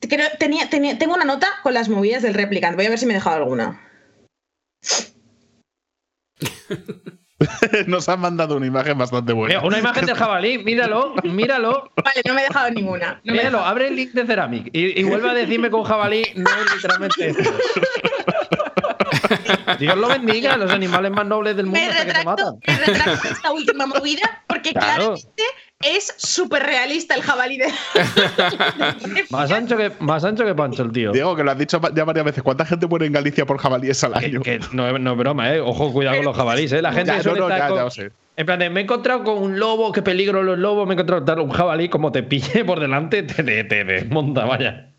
[0.08, 2.76] tenía, tengo una nota con las movidas del replicant.
[2.76, 3.80] Voy a ver si me he dejado alguna.
[7.86, 9.62] Nos han mandado una imagen bastante buena.
[9.62, 11.90] una imagen del jabalí, míralo, míralo.
[12.02, 13.20] Vale, no me he dejado ninguna.
[13.24, 17.28] míralo, abre el link de Ceramic y, vuelve a decirme con jabalí no es literalmente
[17.28, 17.42] esto.
[19.78, 21.80] Dios lo bendiga, los animales más nobles del mundo.
[21.80, 25.42] Me retracto, me retracto esta última movida porque claramente
[25.84, 27.66] es súper realista el jabalí de.
[29.30, 31.12] más, ancho que, más ancho que Pancho, el tío.
[31.12, 32.42] Diego, que lo has dicho ya varias veces.
[32.42, 34.40] ¿Cuánta gente muere en Galicia por jabalíes al año?
[34.72, 35.60] no, no, es broma, ¿eh?
[35.60, 36.82] Ojo, cuidado con los jabalíes, ¿eh?
[36.82, 40.02] La gente ya, suele estar con, En plan, me he encontrado con un lobo, qué
[40.02, 40.86] peligro los lobos.
[40.86, 44.44] Me he encontrado con un jabalí, como te pille por delante, te, te, te desmonta,
[44.44, 44.93] vaya.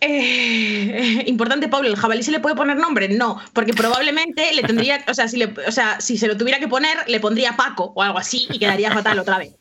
[0.00, 3.08] Eh, importante, Pablo, ¿el jabalí se le puede poner nombre?
[3.08, 6.68] No, porque probablemente le tendría, o sea, si o sea, si se lo tuviera que
[6.68, 9.54] poner, le pondría Paco o algo así y quedaría fatal otra vez.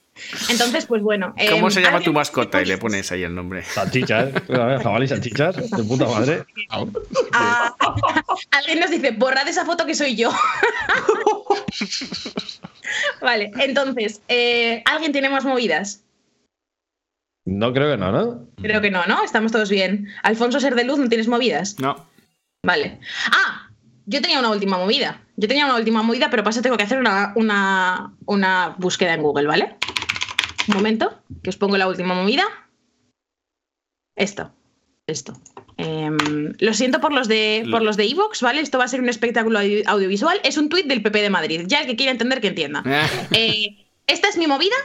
[0.50, 1.34] Entonces, pues bueno.
[1.50, 2.62] ¿Cómo em, se llama tu mascota?
[2.62, 3.64] Y le pones ahí el nombre.
[3.64, 6.46] Salchichas, jabalí salchichas, de puta madre.
[7.32, 7.76] Ah,
[8.52, 10.32] alguien nos dice, borrad esa foto que soy yo.
[13.22, 16.04] vale, entonces, eh, ¿alguien tiene más movidas?
[17.50, 18.48] No creo que no, ¿no?
[18.62, 19.24] Creo que no, ¿no?
[19.24, 20.08] Estamos todos bien.
[20.22, 21.80] Alfonso Ser de Luz, ¿no tienes movidas?
[21.80, 22.08] No.
[22.64, 23.00] Vale.
[23.32, 23.72] Ah,
[24.06, 25.24] yo tenía una última movida.
[25.36, 29.24] Yo tenía una última movida, pero pasa, tengo que hacer una, una, una búsqueda en
[29.24, 29.78] Google, ¿vale?
[30.68, 32.44] Un momento, que os pongo la última movida.
[34.16, 34.52] Esto.
[35.08, 35.34] Esto.
[35.78, 38.62] Em, lo siento por los de por los de Evox, ¿vale?
[38.62, 40.40] Esto va a ser un espectáculo audiovisual.
[40.44, 41.62] Es un tuit del PP de Madrid.
[41.66, 42.84] Ya el que quiera entender, que entienda.
[43.32, 44.76] Eh, esta es mi movida.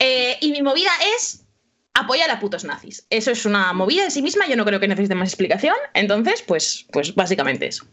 [0.00, 1.46] Eh, y mi movida es
[1.94, 3.06] apoyar a putos nazis.
[3.10, 6.42] Eso es una movida de sí misma, yo no creo que necesite más explicación, entonces,
[6.42, 7.84] pues, pues básicamente eso.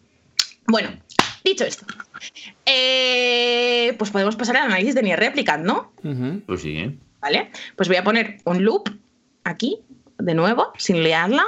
[0.68, 0.90] Bueno,
[1.44, 1.86] dicho esto,
[2.66, 5.94] eh, pues podemos pasar al análisis de Nier Replicant, ¿no?
[6.46, 6.78] Pues sí.
[6.78, 6.98] ¿eh?
[7.22, 8.90] Vale, pues voy a poner un loop
[9.44, 9.80] aquí,
[10.18, 11.46] de nuevo, sin liarla.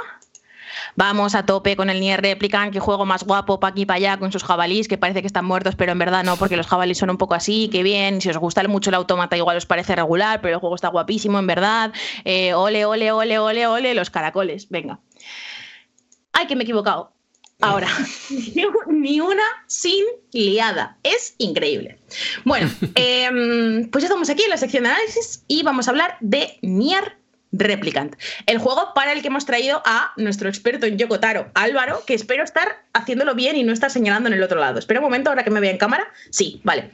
[0.96, 4.16] Vamos a tope con el Nier Replicant, que juego más guapo para aquí para allá
[4.18, 6.98] con sus jabalís, que parece que están muertos, pero en verdad no, porque los jabalís
[6.98, 8.20] son un poco así, que bien.
[8.20, 11.38] Si os gusta mucho el automata, igual os parece regular, pero el juego está guapísimo,
[11.38, 11.92] en verdad.
[12.24, 14.68] Eh, ole, ole, ole, ole, ole, los caracoles.
[14.68, 15.00] Venga.
[16.32, 17.12] Ay, que me he equivocado.
[17.60, 17.88] Ahora,
[18.88, 20.98] ni una sin liada.
[21.02, 21.98] Es increíble.
[22.44, 26.16] Bueno, em, pues ya estamos aquí en la sección de análisis y vamos a hablar
[26.20, 27.19] de Nier
[27.52, 28.14] Replicant,
[28.46, 32.44] el juego para el que hemos traído a nuestro experto en Yokotaro, Álvaro, que espero
[32.44, 34.78] estar haciéndolo bien y no estar señalando en el otro lado.
[34.78, 36.06] Espera un momento, ahora que me vea en cámara.
[36.30, 36.90] Sí, vale.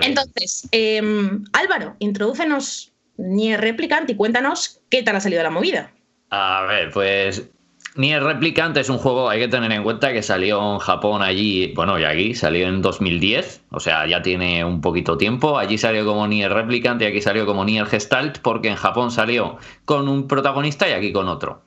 [0.00, 5.92] Entonces, em, Álvaro, introdúcenos Nier Replicant y cuéntanos qué tal ha salido la movida.
[6.30, 7.42] A ver, pues
[7.96, 11.72] Nier Replicant es un juego, hay que tener en cuenta que salió en Japón allí,
[11.74, 15.58] bueno, y aquí salió en 2010, o sea, ya tiene un poquito tiempo.
[15.58, 19.58] Allí salió como Nier Replicant y aquí salió como Nier Gestalt, porque en Japón salió
[19.84, 21.62] con un protagonista y aquí con otro.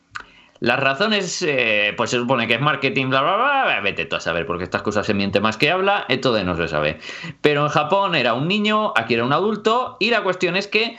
[0.61, 4.21] Las razones, eh, pues se supone que es marketing, bla, bla, bla, vete tú a
[4.21, 6.99] saber, porque estas cosas se miente más que habla, esto de no se sabe.
[7.41, 10.95] Pero en Japón era un niño, aquí era un adulto, y la cuestión es que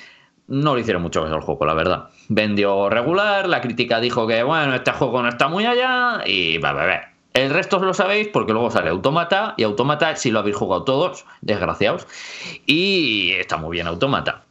[0.47, 2.09] no le hicieron mucho caso juego, la verdad.
[2.29, 6.73] Vendió regular, la crítica dijo que, bueno, este juego no está muy allá, y va,
[6.73, 7.01] va, va.
[7.33, 11.25] El resto lo sabéis porque luego sale Automata, y Automata, si lo habéis jugado todos,
[11.41, 12.07] desgraciados,
[12.67, 14.45] y está muy bien Automata.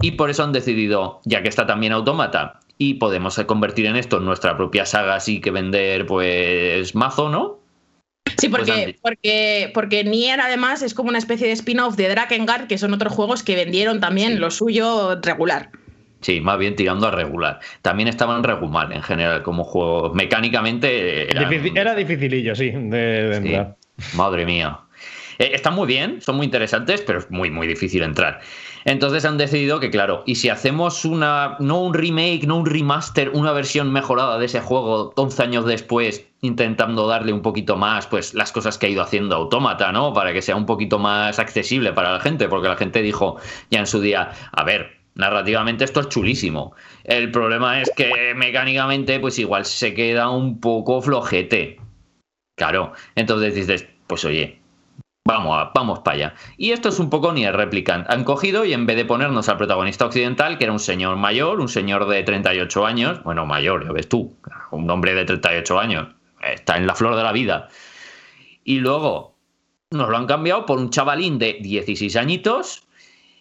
[0.00, 4.20] Y por eso han decidido, ya que está también Automata, y podemos convertir en esto
[4.20, 7.57] nuestra propia saga así que vender pues mazo, ¿no?
[8.36, 12.66] Sí, porque, pues porque, porque Nier además es como una especie de spin-off de Drakengard,
[12.66, 15.70] que son otros juegos que vendieron también lo suyo regular.
[16.20, 17.60] Sí, más bien tirando a regular.
[17.82, 20.12] También estaban regular en general como juego.
[20.14, 21.30] Mecánicamente.
[21.30, 23.76] Era dificilillo, sí, de, entrar.
[24.14, 24.80] Madre mía.
[25.38, 28.40] Eh, están muy bien, son muy interesantes, pero es muy, muy difícil entrar.
[28.84, 33.30] Entonces han decidido que, claro, y si hacemos una, no un remake, no un remaster,
[33.30, 38.34] una versión mejorada de ese juego 11 años después, intentando darle un poquito más, pues
[38.34, 40.12] las cosas que ha ido haciendo Autómata, ¿no?
[40.12, 43.36] Para que sea un poquito más accesible para la gente, porque la gente dijo
[43.70, 46.74] ya en su día, a ver, narrativamente esto es chulísimo.
[47.04, 51.80] El problema es que mecánicamente, pues igual se queda un poco flojete.
[52.56, 54.60] Claro, entonces dices, pues oye,
[55.28, 56.34] Vamos, vamos para allá.
[56.56, 58.08] Y esto es un poco ni el replicant.
[58.08, 61.60] Han cogido y en vez de ponernos al protagonista occidental, que era un señor mayor,
[61.60, 64.34] un señor de 38 años, bueno, mayor, ya ves tú,
[64.70, 66.08] un hombre de 38 años,
[66.52, 67.68] está en la flor de la vida.
[68.64, 69.34] Y luego
[69.90, 72.86] nos lo han cambiado por un chavalín de 16 añitos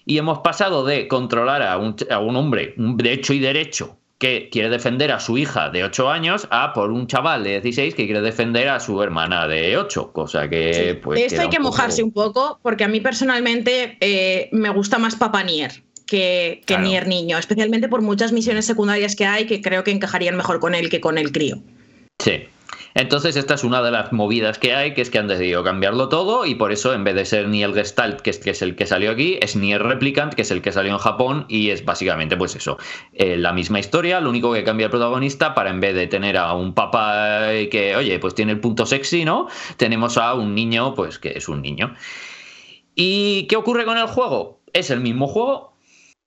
[0.06, 4.50] y hemos pasado de controlar a un, a un hombre de hecho y derecho que
[4.50, 8.06] quiere defender a su hija de 8 años a por un chaval de 16 que
[8.06, 11.20] quiere defender a su hermana de 8, cosa que pues...
[11.20, 15.16] De esto hay que mojarse un poco porque a mí personalmente eh, me gusta más
[15.16, 19.84] Papa Nier que, que Nier niño, especialmente por muchas misiones secundarias que hay que creo
[19.84, 21.60] que encajarían mejor con él que con el crío.
[22.18, 22.46] Sí,
[22.98, 26.10] entonces, esta es una de las movidas que hay, que es que han decidido cambiarlo
[26.10, 28.64] todo y por eso, en vez de ser ni el Gestalt, que es, que es
[28.64, 31.46] el que salió aquí, es ni el Replicant, que es el que salió en Japón
[31.48, 32.80] y es básicamente, pues eso,
[33.14, 36.38] eh, la misma historia, lo único que cambia el protagonista para en vez de tener
[36.38, 39.48] a un papá que, oye, pues tiene el punto sexy, ¿no?
[39.78, 41.94] Tenemos a un niño, pues que es un niño.
[42.96, 44.60] ¿Y qué ocurre con el juego?
[44.74, 45.78] Es el mismo juego,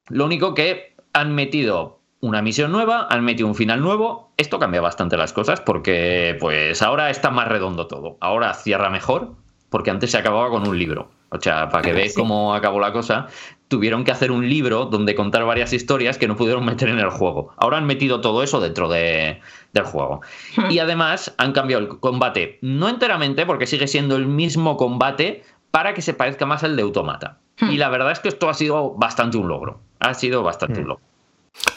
[0.09, 4.33] lo único que han metido una misión nueva, han metido un final nuevo.
[4.37, 8.17] Esto cambia bastante las cosas porque pues ahora está más redondo todo.
[8.21, 9.35] Ahora cierra mejor
[9.71, 11.11] porque antes se acababa con un libro.
[11.31, 13.29] O sea, para que veáis cómo acabó la cosa,
[13.69, 17.09] tuvieron que hacer un libro donde contar varias historias que no pudieron meter en el
[17.11, 17.53] juego.
[17.57, 19.41] Ahora han metido todo eso dentro de,
[19.73, 20.21] del juego.
[20.57, 20.71] Hmm.
[20.71, 25.95] Y además han cambiado el combate, no enteramente, porque sigue siendo el mismo combate, para
[25.95, 27.39] que se parezca más al de Automata.
[27.61, 27.71] Hmm.
[27.71, 29.81] Y la verdad es que esto ha sido bastante un logro.
[30.01, 30.89] Ha sido bastante un hmm.
[30.89, 31.10] logro.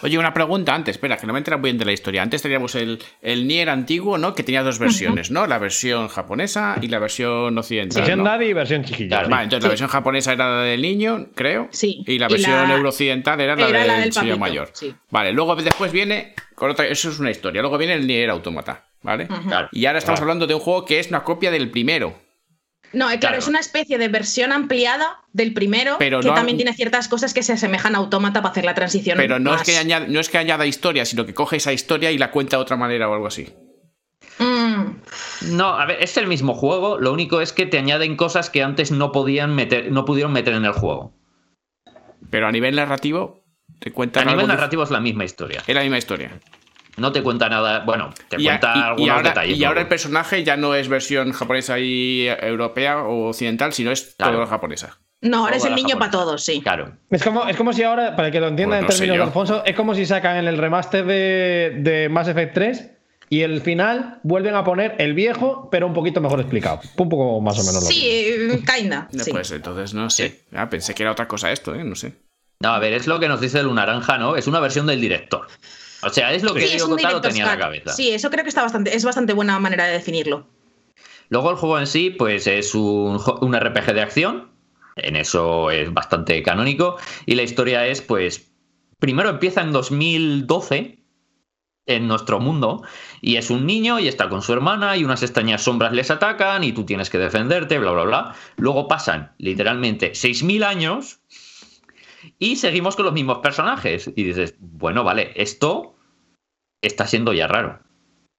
[0.04, 2.22] Oye, una pregunta antes, espera, que no me entera muy bien de la historia.
[2.22, 4.36] Antes teníamos el, el Nier antiguo, ¿no?
[4.36, 5.48] Que tenía dos versiones, ¿no?
[5.48, 8.02] La versión japonesa y la versión occidental.
[8.02, 9.24] Versión Daddy y versión chiquilla.
[9.24, 11.70] Vale, entonces la versión japonesa era la del niño, creo.
[11.72, 12.04] Sí.
[12.06, 14.72] Y la versión eurooccidental era la, del, señor mayor.
[15.10, 16.34] Vale, luego después viene.
[16.56, 17.62] Con otra, eso es una historia.
[17.62, 19.28] Luego viene el Nier Automata, ¿vale?
[19.72, 22.23] Y ahora estamos hablando de un juego que es una copia del primero.
[22.94, 27.08] No, eh, claro, es una especie de versión ampliada del primero, que también tiene ciertas
[27.08, 29.18] cosas que se asemejan a Autómata para hacer la transición.
[29.18, 32.12] Pero no, Es que añada, no es que añada historia, sino que coge esa historia
[32.12, 33.52] y la cuenta de otra manera o algo así.
[34.38, 35.56] Mm.
[35.56, 38.62] No, a ver, es el mismo juego, lo único es que te añaden cosas que
[38.62, 41.14] antes no podían meter, no pudieron meter en el juego.
[42.30, 43.44] Pero a nivel narrativo,
[43.80, 44.22] te cuenta.
[44.22, 45.64] A nivel narrativo es la misma historia.
[45.66, 46.40] Es la misma historia
[46.98, 47.80] no te cuenta nada.
[47.80, 49.58] Bueno, te cuenta algunos ahora, detalles.
[49.58, 54.16] Y ahora el personaje ya no es versión japonesa y europea o occidental, sino es
[54.18, 55.00] todo japonesa.
[55.22, 56.62] No, ahora es el niño para todos, sí.
[56.62, 56.98] Claro.
[57.10, 59.74] Es como, es como si ahora, para que lo entiendan en términos de Alfonso, es
[59.74, 62.90] como si sacan en el remaster de, de Mass Effect 3
[63.30, 66.82] y el final vuelven a poner el viejo, pero un poquito mejor explicado.
[66.98, 69.08] Un poco más o menos lo Sí, kinda.
[69.14, 70.42] No, Pues entonces no sé.
[70.54, 71.84] Ah, pensé que era otra cosa esto, ¿eh?
[71.84, 72.14] No sé.
[72.60, 74.36] No, a ver, es lo que nos dice el naranja, ¿no?
[74.36, 75.48] Es una versión del director.
[76.06, 77.94] O sea, es lo que yo Diego tenía en la cabeza.
[77.94, 80.48] Sí, eso creo que está bastante, es bastante buena manera de definirlo.
[81.30, 84.52] Luego el juego en sí, pues es un, un RPG de acción.
[84.96, 86.98] En eso es bastante canónico.
[87.26, 88.52] Y la historia es, pues,
[89.00, 91.04] primero empieza en 2012
[91.86, 92.84] en nuestro mundo
[93.22, 96.64] y es un niño y está con su hermana y unas extrañas sombras les atacan
[96.64, 98.36] y tú tienes que defenderte, bla, bla, bla.
[98.56, 101.20] Luego pasan literalmente 6.000 años
[102.40, 104.10] y seguimos con los mismos personajes.
[104.16, 105.93] Y dices, bueno, vale, esto
[106.84, 107.80] está siendo ya raro.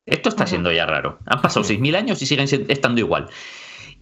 [0.06, 1.18] Esto está siendo ya raro.
[1.26, 3.28] Han pasado 6.000 años y siguen estando igual.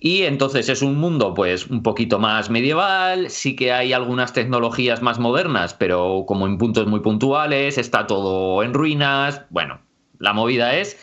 [0.05, 5.01] Y entonces es un mundo pues un poquito más medieval, sí que hay algunas tecnologías
[5.01, 9.43] más modernas, pero como en puntos muy puntuales, está todo en ruinas.
[9.51, 9.81] Bueno,
[10.19, 10.99] la movida es,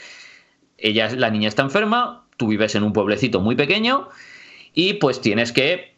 [0.77, 4.09] ella, la niña está enferma, tú vives en un pueblecito muy pequeño
[4.73, 5.95] y pues tienes que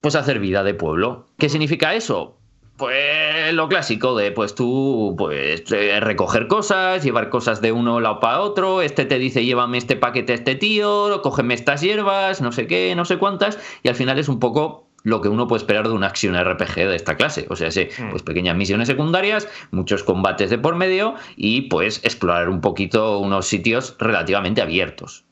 [0.00, 1.26] pues hacer vida de pueblo.
[1.38, 2.38] ¿Qué significa eso?
[2.76, 8.40] Pues lo clásico de pues tú pues recoger cosas, llevar cosas de uno lado para
[8.40, 12.66] otro, este te dice llévame este paquete a este tío, cógeme estas hierbas, no sé
[12.66, 15.86] qué, no sé cuántas, y al final es un poco lo que uno puede esperar
[15.86, 17.46] de una acción RPG de esta clase.
[17.50, 18.10] O sea, sí, mm.
[18.10, 23.46] pues pequeñas misiones secundarias, muchos combates de por medio y pues explorar un poquito unos
[23.46, 25.24] sitios relativamente abiertos.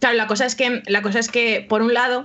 [0.00, 2.24] Claro, la cosa es que, la cosa es que, por un lado,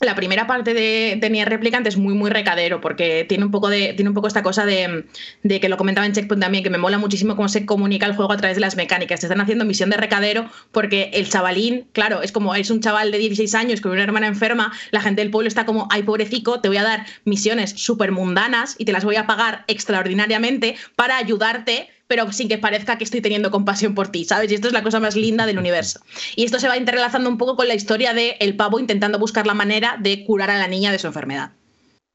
[0.00, 3.92] la primera parte de, de Nier es muy, muy recadero, porque tiene un poco, de,
[3.94, 5.04] tiene un poco esta cosa de,
[5.42, 8.32] que lo comentaba en Checkpoint también, que me mola muchísimo cómo se comunica el juego
[8.32, 9.20] a través de las mecánicas.
[9.20, 13.10] Se están haciendo misión de recadero porque el chavalín, claro, es como es un chaval
[13.10, 16.60] de 16 años con una hermana enferma, la gente del pueblo está como, ay, pobrecico,
[16.60, 21.18] te voy a dar misiones súper mundanas y te las voy a pagar extraordinariamente para
[21.18, 24.50] ayudarte pero sin que parezca que estoy teniendo compasión por ti, ¿sabes?
[24.50, 26.00] Y esto es la cosa más linda del universo.
[26.34, 29.46] Y esto se va interrelazando un poco con la historia de el pavo intentando buscar
[29.46, 31.52] la manera de curar a la niña de su enfermedad.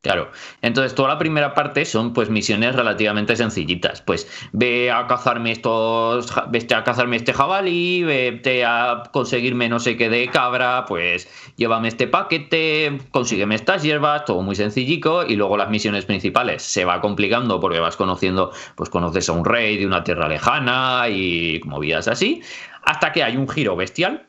[0.06, 0.30] Claro.
[0.62, 4.04] Entonces, toda la primera parte son pues misiones relativamente sencillitas.
[4.04, 6.32] Pues ve a cazarme estos.
[6.52, 11.88] Vete a cazarme este jabalí, vete a conseguirme no sé qué de cabra, pues llévame
[11.88, 15.24] este paquete, consígueme estas hierbas, todo muy sencillico.
[15.26, 19.44] Y luego las misiones principales se va complicando porque vas conociendo, pues conoces a un
[19.44, 22.44] rey de una tierra lejana y movidas así.
[22.84, 24.25] Hasta que hay un giro bestial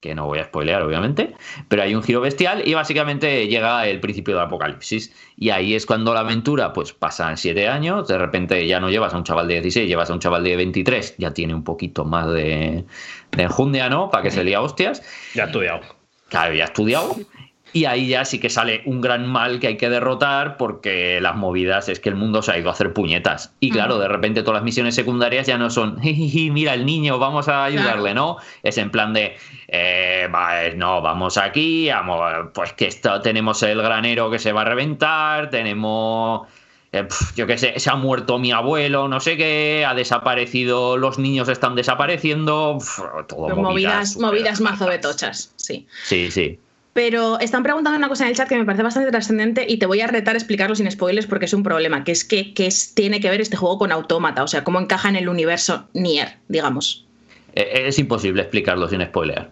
[0.00, 1.34] que no voy a spoilear obviamente,
[1.68, 5.12] pero hay un giro bestial y básicamente llega el principio del apocalipsis.
[5.36, 9.12] Y ahí es cuando la aventura, pues pasan siete años, de repente ya no llevas
[9.12, 12.04] a un chaval de 16, llevas a un chaval de 23, ya tiene un poquito
[12.04, 12.84] más de,
[13.32, 14.10] de enjundia, ¿no?
[14.10, 15.02] Para que se lía hostias.
[15.34, 15.80] Ya ha estudiado.
[16.28, 17.16] Claro, ya ha estudiado.
[17.72, 21.36] Y ahí ya sí que sale un gran mal que hay que derrotar porque las
[21.36, 23.52] movidas es que el mundo se ha ido a hacer puñetas.
[23.60, 27.48] Y claro, de repente todas las misiones secundarias ya no son, mira el niño, vamos
[27.48, 28.38] a ayudarle, ¿no?
[28.62, 29.36] Es en plan de,
[29.68, 30.28] eh,
[30.76, 35.50] no, vamos aquí, vamos, pues que esto, tenemos el granero que se va a reventar,
[35.50, 36.48] tenemos...
[36.92, 37.06] Eh,
[37.36, 41.48] yo qué sé, se ha muerto mi abuelo, no sé qué, ha desaparecido, los niños
[41.48, 42.78] están desapareciendo,
[43.28, 45.86] todo movidas, movidas mazo de tochas, sí.
[46.02, 46.58] Sí, sí.
[46.92, 49.86] Pero están preguntando una cosa en el chat que me parece bastante trascendente y te
[49.86, 52.52] voy a retar a explicarlo sin spoilers porque es un problema, que es que,
[52.94, 56.38] tiene que ver este juego con Autómata, o sea, cómo encaja en el universo Nier,
[56.48, 57.06] digamos.
[57.54, 59.50] Eh, es imposible explicarlo sin spoiler.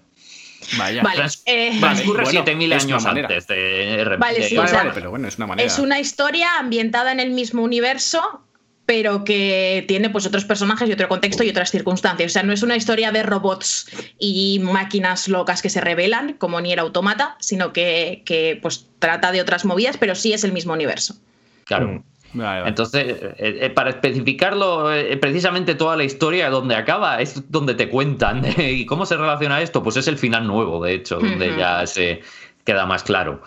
[0.76, 1.02] Vaya.
[1.02, 4.56] Vale, eh, transcurre 7000 años antes de, Vale, sí,
[4.94, 5.66] pero bueno, es una manera.
[5.66, 8.42] Es una historia ambientada en el mismo universo,
[8.88, 12.30] pero que tiene pues otros personajes y otro contexto y otras circunstancias.
[12.30, 13.86] O sea, no es una historia de robots
[14.18, 19.42] y máquinas locas que se revelan, como ni era automata, sino que, pues trata de
[19.42, 21.16] otras movidas, pero sí es el mismo universo.
[21.64, 22.02] Claro.
[22.32, 22.40] Mm.
[22.64, 27.90] Entonces, eh, eh, para especificarlo, eh, precisamente toda la historia donde acaba es donde te
[27.90, 28.42] cuentan.
[28.56, 29.82] ¿Y cómo se relaciona esto?
[29.82, 32.22] Pues es el final nuevo, de hecho, donde ya se
[32.64, 33.42] queda más claro.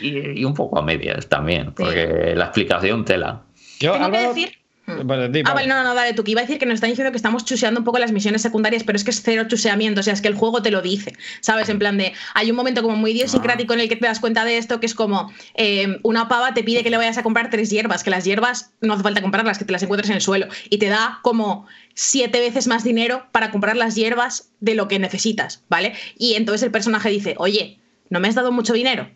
[0.00, 3.42] Y, un poco a medias también, porque la explicación tela.
[3.78, 4.98] Yo, Tengo que decir Hmm.
[5.44, 7.16] ah, vale, no, no, dale tú, que iba a decir que nos están diciendo que
[7.16, 10.12] estamos chuseando un poco las misiones secundarias, pero es que es cero chuseamiento, o sea,
[10.12, 11.68] es que el juego te lo dice, ¿sabes?
[11.68, 14.44] En plan de, hay un momento como muy idiosincrático en el que te das cuenta
[14.44, 17.48] de esto, que es como eh, una pava te pide que le vayas a comprar
[17.48, 20.22] tres hierbas, que las hierbas no hace falta comprarlas, que te las encuentres en el
[20.22, 24.88] suelo, y te da como siete veces más dinero para comprar las hierbas de lo
[24.88, 25.94] que necesitas, ¿vale?
[26.18, 27.78] Y entonces el personaje dice, oye,
[28.10, 29.08] ¿no me has dado mucho dinero?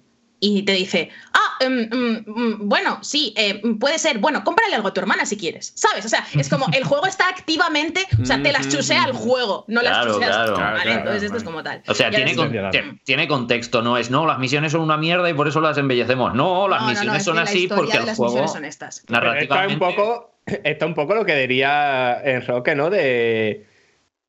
[0.54, 4.88] Y te dice, ah, em, em, em, bueno, sí, eh, puede ser, bueno, cómprale algo
[4.88, 6.04] a tu hermana si quieres, ¿sabes?
[6.04, 9.64] O sea, es como el juego está activamente, o sea, te las chusea el juego,
[9.66, 10.92] no las chuseas tú, ¿vale?
[10.92, 11.82] Entonces esto es como tal.
[11.88, 12.36] O sea, tiene,
[13.04, 16.34] tiene, contexto, no es, no, las misiones son una mierda y por eso las embellecemos.
[16.34, 19.04] No, las misiones son así porque el juego son estas.
[19.08, 19.74] Narrativamente...
[19.74, 20.30] Está un, poco,
[20.64, 22.90] está un poco lo que diría Enroque, ¿no?
[22.90, 23.66] De,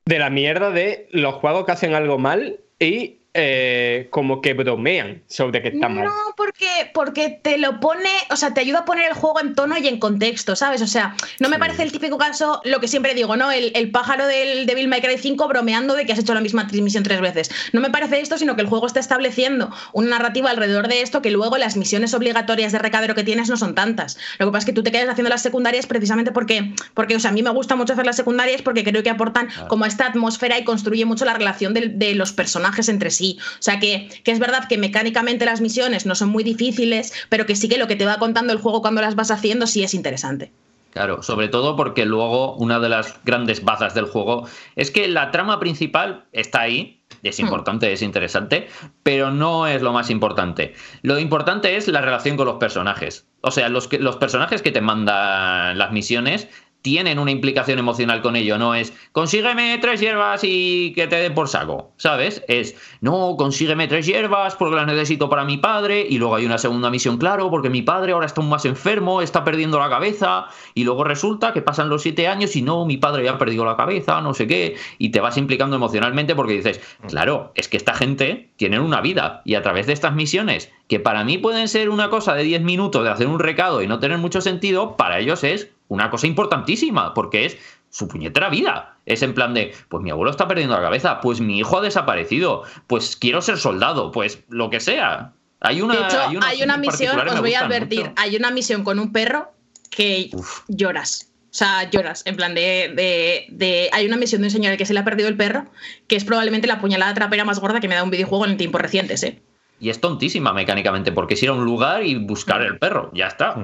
[0.05, 5.21] de la mierda de los juegos que hacen algo mal y eh, como que bromean
[5.27, 6.05] sobre que está mal.
[6.05, 9.53] No, porque, porque te lo pone, o sea, te ayuda a poner el juego en
[9.53, 10.81] tono y en contexto, ¿sabes?
[10.81, 13.51] O sea, no me parece el típico caso, lo que siempre digo, ¿no?
[13.51, 17.03] El, pájaro del Devil May Cry 5 bromeando de que has hecho la misma misión
[17.03, 17.51] tres veces.
[17.73, 21.21] No me parece esto, sino que el juego está estableciendo una narrativa alrededor de esto
[21.21, 24.17] que luego las misiones obligatorias de recadero que tienes no son tantas.
[24.39, 27.19] Lo que pasa es que tú te quedas haciendo las secundarias precisamente porque, porque o
[27.19, 30.07] sea, a mí me gusta mucho hacer las secundarias porque creo que aportan como esta
[30.07, 33.39] atmósfera y construye mucho la relación de los personajes entre sí aquí.
[33.41, 37.45] O sea que, que es verdad que mecánicamente las misiones no son muy difíciles, pero
[37.45, 39.83] que sí que lo que te va contando el juego cuando las vas haciendo sí
[39.83, 40.51] es interesante.
[40.91, 45.29] Claro, sobre todo porque luego una de las grandes bazas del juego es que la
[45.29, 47.43] trama principal está ahí, es hmm.
[47.43, 48.67] importante, es interesante,
[49.03, 50.73] pero no es lo más importante.
[51.03, 53.27] Lo importante es la relación con los personajes.
[53.41, 56.47] O sea, los, los personajes que te mandan las misiones
[56.87, 61.33] tienen una implicación emocional con ello, no es consígueme tres hierbas y que te den
[61.33, 62.45] por saco, ¿sabes?
[62.47, 66.57] Es no, consígueme tres hierbas porque las necesito para mi padre y luego hay una
[66.57, 70.45] segunda misión, claro, porque mi padre ahora está más enfermo, está perdiendo la cabeza
[70.75, 73.65] y luego resulta que pasan los siete años y no, mi padre ya ha perdido
[73.65, 77.75] la cabeza, no sé qué, y te vas implicando emocionalmente porque dices, claro, es que
[77.75, 81.67] esta gente tiene una vida y a través de estas misiones que para mí pueden
[81.67, 84.95] ser una cosa de 10 minutos de hacer un recado y no tener mucho sentido,
[84.95, 87.57] para ellos es una cosa importantísima, porque es
[87.89, 88.97] su puñetera vida.
[89.05, 91.81] Es en plan de, pues mi abuelo está perdiendo la cabeza, pues mi hijo ha
[91.81, 95.33] desaparecido, pues quiero ser soldado, pues lo que sea.
[95.61, 98.99] Hay una, de hecho, hay una, misión, os voy a advertir, hay una misión con
[98.99, 99.51] un perro
[99.89, 100.29] que
[100.67, 101.31] lloras.
[101.49, 102.21] O sea, lloras.
[102.27, 105.03] En plan de, de, Hay una misión de un señor al que se le ha
[105.03, 105.65] perdido el perro,
[106.07, 108.79] que es probablemente la puñalada trapera más gorda que me da un videojuego en tiempos
[108.79, 109.41] recientes, ¿eh?
[109.79, 113.27] Y es tontísima mecánicamente, porque es ir a un lugar y buscar el perro, ya
[113.27, 113.55] está.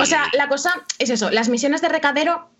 [0.00, 2.50] O sea, la cosa es eso, las misiones de recadero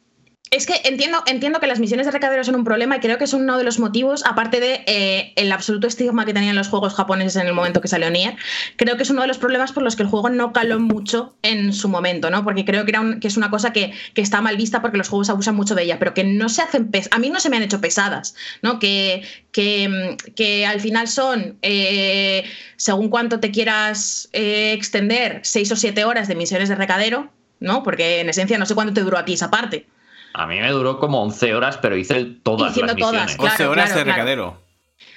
[0.51, 3.25] es que entiendo, entiendo que las misiones de recadero son un problema y creo que
[3.25, 6.95] es uno de los motivos, aparte de eh, el absoluto estigma que tenían los juegos
[6.95, 8.37] japoneses en el momento que salió Nier,
[8.77, 11.37] creo que es uno de los problemas por los que el juego no caló mucho
[11.43, 12.45] en su momento, ¿no?
[12.45, 15.31] Porque creo que, era que es una cosa que, está mal vista porque los juegos
[15.31, 17.17] abusan mucho de ella, pero que no se hacen pesadas.
[17.17, 18.79] A mí no se me han hecho pesadas, ¿no?
[18.79, 19.23] Que,
[19.53, 22.45] que, que al final son, eh,
[22.77, 27.31] según cuánto te quieras eh, extender, seis o siete horas de misiones de recadero,
[27.61, 27.83] ¿no?
[27.83, 29.87] Porque en esencia no sé cuánto te duró a ti esa parte.
[30.39, 33.37] A mí me duró como 11 horas, pero hice todas las misiones.
[33.37, 34.63] 11 horas de recadero.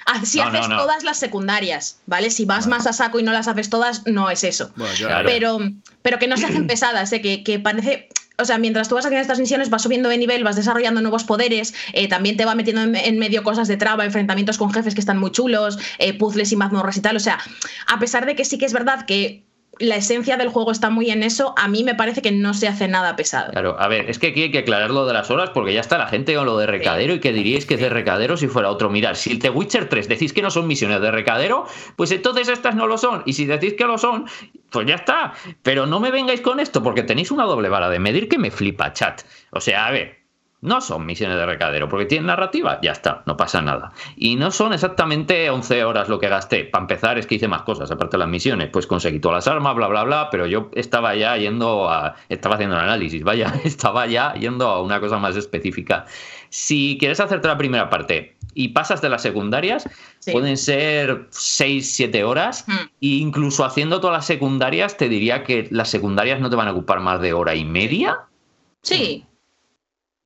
[0.04, 2.28] Ah, si haces todas las secundarias, ¿vale?
[2.30, 4.72] Si vas más a saco y no las haces todas, no es eso.
[5.24, 5.58] pero,
[6.02, 7.22] pero que no se hacen pesadas, ¿eh?
[7.22, 8.08] que, parece.
[8.36, 11.22] O sea, mientras tú vas haciendo estas misiones, vas subiendo de nivel, vas desarrollando nuevos
[11.22, 15.00] poderes, eh, también te va metiendo en, medio cosas de traba, enfrentamientos con jefes que
[15.00, 17.14] están muy chulos, eh, puzzles y mazmorras y tal.
[17.14, 17.38] O sea,
[17.86, 19.44] a pesar de que sí que es verdad que
[19.78, 22.68] la esencia del juego está muy en eso, a mí me parece que no se
[22.68, 23.52] hace nada pesado.
[23.52, 25.80] Claro, a ver, es que aquí hay que aclarar lo de las horas porque ya
[25.80, 28.48] está la gente con lo de recadero y que diríais que es de recadero si
[28.48, 28.90] fuera otro.
[28.90, 31.66] Mirad, si el The Witcher 3 decís que no son misiones de recadero,
[31.96, 33.22] pues entonces estas no lo son.
[33.26, 34.26] Y si decís que lo son,
[34.70, 35.32] pues ya está.
[35.62, 38.50] Pero no me vengáis con esto porque tenéis una doble vara de medir que me
[38.50, 39.22] flipa, chat.
[39.50, 40.21] O sea, a ver,
[40.62, 43.92] no son misiones de recadero, porque tienen narrativa, ya está, no pasa nada.
[44.16, 46.64] Y no son exactamente 11 horas lo que gasté.
[46.64, 48.70] Para empezar, es que hice más cosas, aparte de las misiones.
[48.72, 52.14] Pues conseguí todas las armas, bla, bla, bla, pero yo estaba ya yendo a.
[52.28, 56.06] Estaba haciendo un análisis, vaya, estaba ya yendo a una cosa más específica.
[56.48, 59.88] Si quieres hacerte la primera parte y pasas de las secundarias,
[60.30, 62.66] pueden ser 6, 7 horas.
[62.68, 66.72] E incluso haciendo todas las secundarias, te diría que las secundarias no te van a
[66.72, 68.20] ocupar más de hora y media.
[68.82, 69.24] Sí,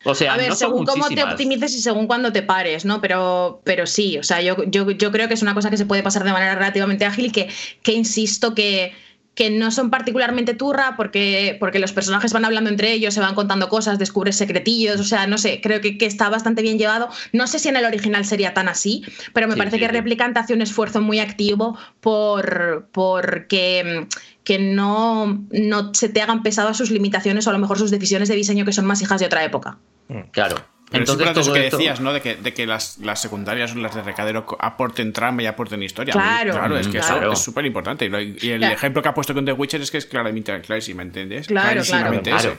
[0.06, 3.00] o sea, a ver, según cómo te optimices y según cuándo te pares, ¿no?
[3.00, 5.84] Pero, pero sí, o sea, yo, yo, yo, creo que es una cosa que se
[5.84, 7.48] puede pasar de manera relativamente ágil y que,
[7.82, 8.92] que insisto que,
[9.36, 13.34] que no son particularmente turra porque, porque los personajes van hablando entre ellos, se van
[13.34, 17.10] contando cosas, descubres secretillos, o sea, no sé, creo que, que está bastante bien llevado.
[17.32, 19.04] No sé si en el original sería tan así,
[19.34, 24.06] pero me parece que Replicant hace un esfuerzo muy activo por, que
[24.42, 28.28] que no, no se te hagan pesadas sus limitaciones o a lo mejor sus decisiones
[28.28, 29.76] de diseño que son más hijas de otra época.
[30.08, 30.56] Mm, claro.
[30.92, 32.12] Entonces, todo que decías, ¿no?
[32.12, 35.82] De que, de que las, las, secundarias o las de recadero aporten trama y aporten
[35.82, 36.12] historia.
[36.12, 38.06] Claro, claro es que eso es súper importante.
[38.06, 41.04] Y el ejemplo que ha pusto con The Witcher es que es claramente clarísimo, ¿me
[41.04, 41.48] entiendes?
[41.48, 42.58] Claro, claro.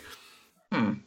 [0.69, 0.99] Hmm.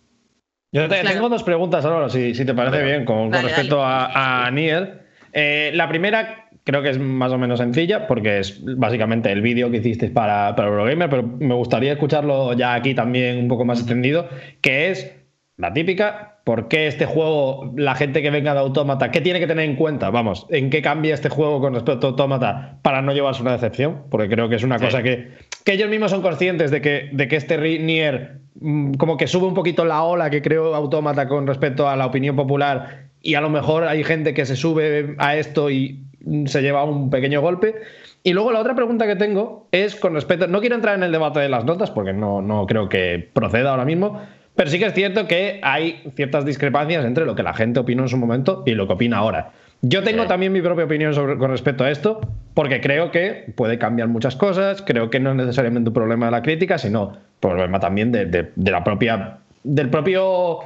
[0.73, 5.01] Yo tengo dos preguntas, ahora, si, si te parece bien, con, respecto a, a Nier.
[5.33, 9.71] Eh, la primera, creo que es más o menos sencilla, porque es básicamente el vídeo
[9.71, 13.81] que hiciste para, para Eurogamer, pero me gustaría escucharlo ya aquí también un poco más
[13.81, 14.29] extendido,
[14.61, 15.20] que es
[15.61, 19.47] la típica, ¿por qué este juego, la gente que venga de Autómata, qué tiene que
[19.47, 20.11] tener en cuenta?
[20.11, 24.05] Vamos, ¿en qué cambia este juego con respecto a Autómata para no llevarse una decepción?
[24.11, 25.33] Porque creo que es una cosa que,
[25.65, 29.47] que, ellos mismos son conscientes de que, de que este Nier mm, como que sube
[29.47, 33.41] un poquito la ola que creó Autómata con respecto a la opinión popular y a
[33.41, 36.01] lo mejor hay gente que se sube a esto y
[36.47, 37.75] se lleva un pequeño golpe.
[38.23, 41.13] Y luego la otra pregunta que tengo es con respecto, no quiero entrar en el
[41.13, 44.21] debate de las notas porque no, no creo que proceda ahora mismo,
[44.61, 48.03] pero sí que es cierto que hay ciertas discrepancias entre lo que la gente opinó
[48.03, 49.53] en su momento y lo que opina ahora.
[49.81, 52.21] Yo tengo también mi propia opinión sobre, con respecto a esto,
[52.53, 56.33] porque creo que puede cambiar muchas cosas, creo que no es necesariamente un problema de
[56.33, 60.59] la crítica, sino problema también de, la propia, del propio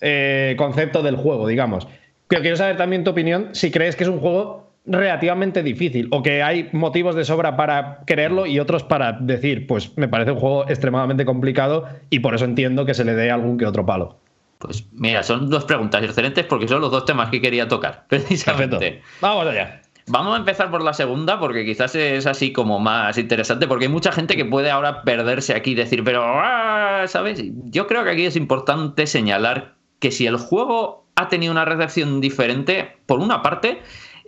[0.00, 1.88] eh, concepto del juego, digamos.
[2.28, 6.22] Pero quiero saber también tu opinión, si crees que es un juego relativamente difícil o
[6.22, 10.38] que hay motivos de sobra para creerlo y otros para decir, pues me parece un
[10.38, 14.18] juego extremadamente complicado y por eso entiendo que se le dé algún que otro palo.
[14.58, 19.02] Pues mira, son dos preguntas excelentes porque son los dos temas que quería tocar, precisamente.
[19.20, 19.82] Vamos allá.
[20.08, 23.90] Vamos a empezar por la segunda porque quizás es así como más interesante porque hay
[23.90, 27.42] mucha gente que puede ahora perderse aquí y decir, pero, ah", ¿sabes?
[27.66, 32.20] Yo creo que aquí es importante señalar que si el juego ha tenido una recepción
[32.20, 33.80] diferente, por una parte,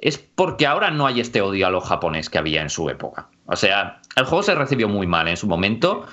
[0.04, 3.26] es porque ahora no hay este odio a lo japonés que había en su época.
[3.46, 6.06] O sea, el juego se recibió muy mal en su momento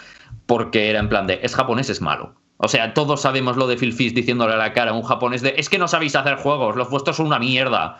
[0.46, 2.34] porque era en plan de, es japonés, es malo.
[2.56, 5.42] O sea, todos sabemos lo de Phil Fish diciéndole a la cara a un japonés
[5.42, 7.98] de, es que no sabéis hacer juegos, los vuestros son una mierda.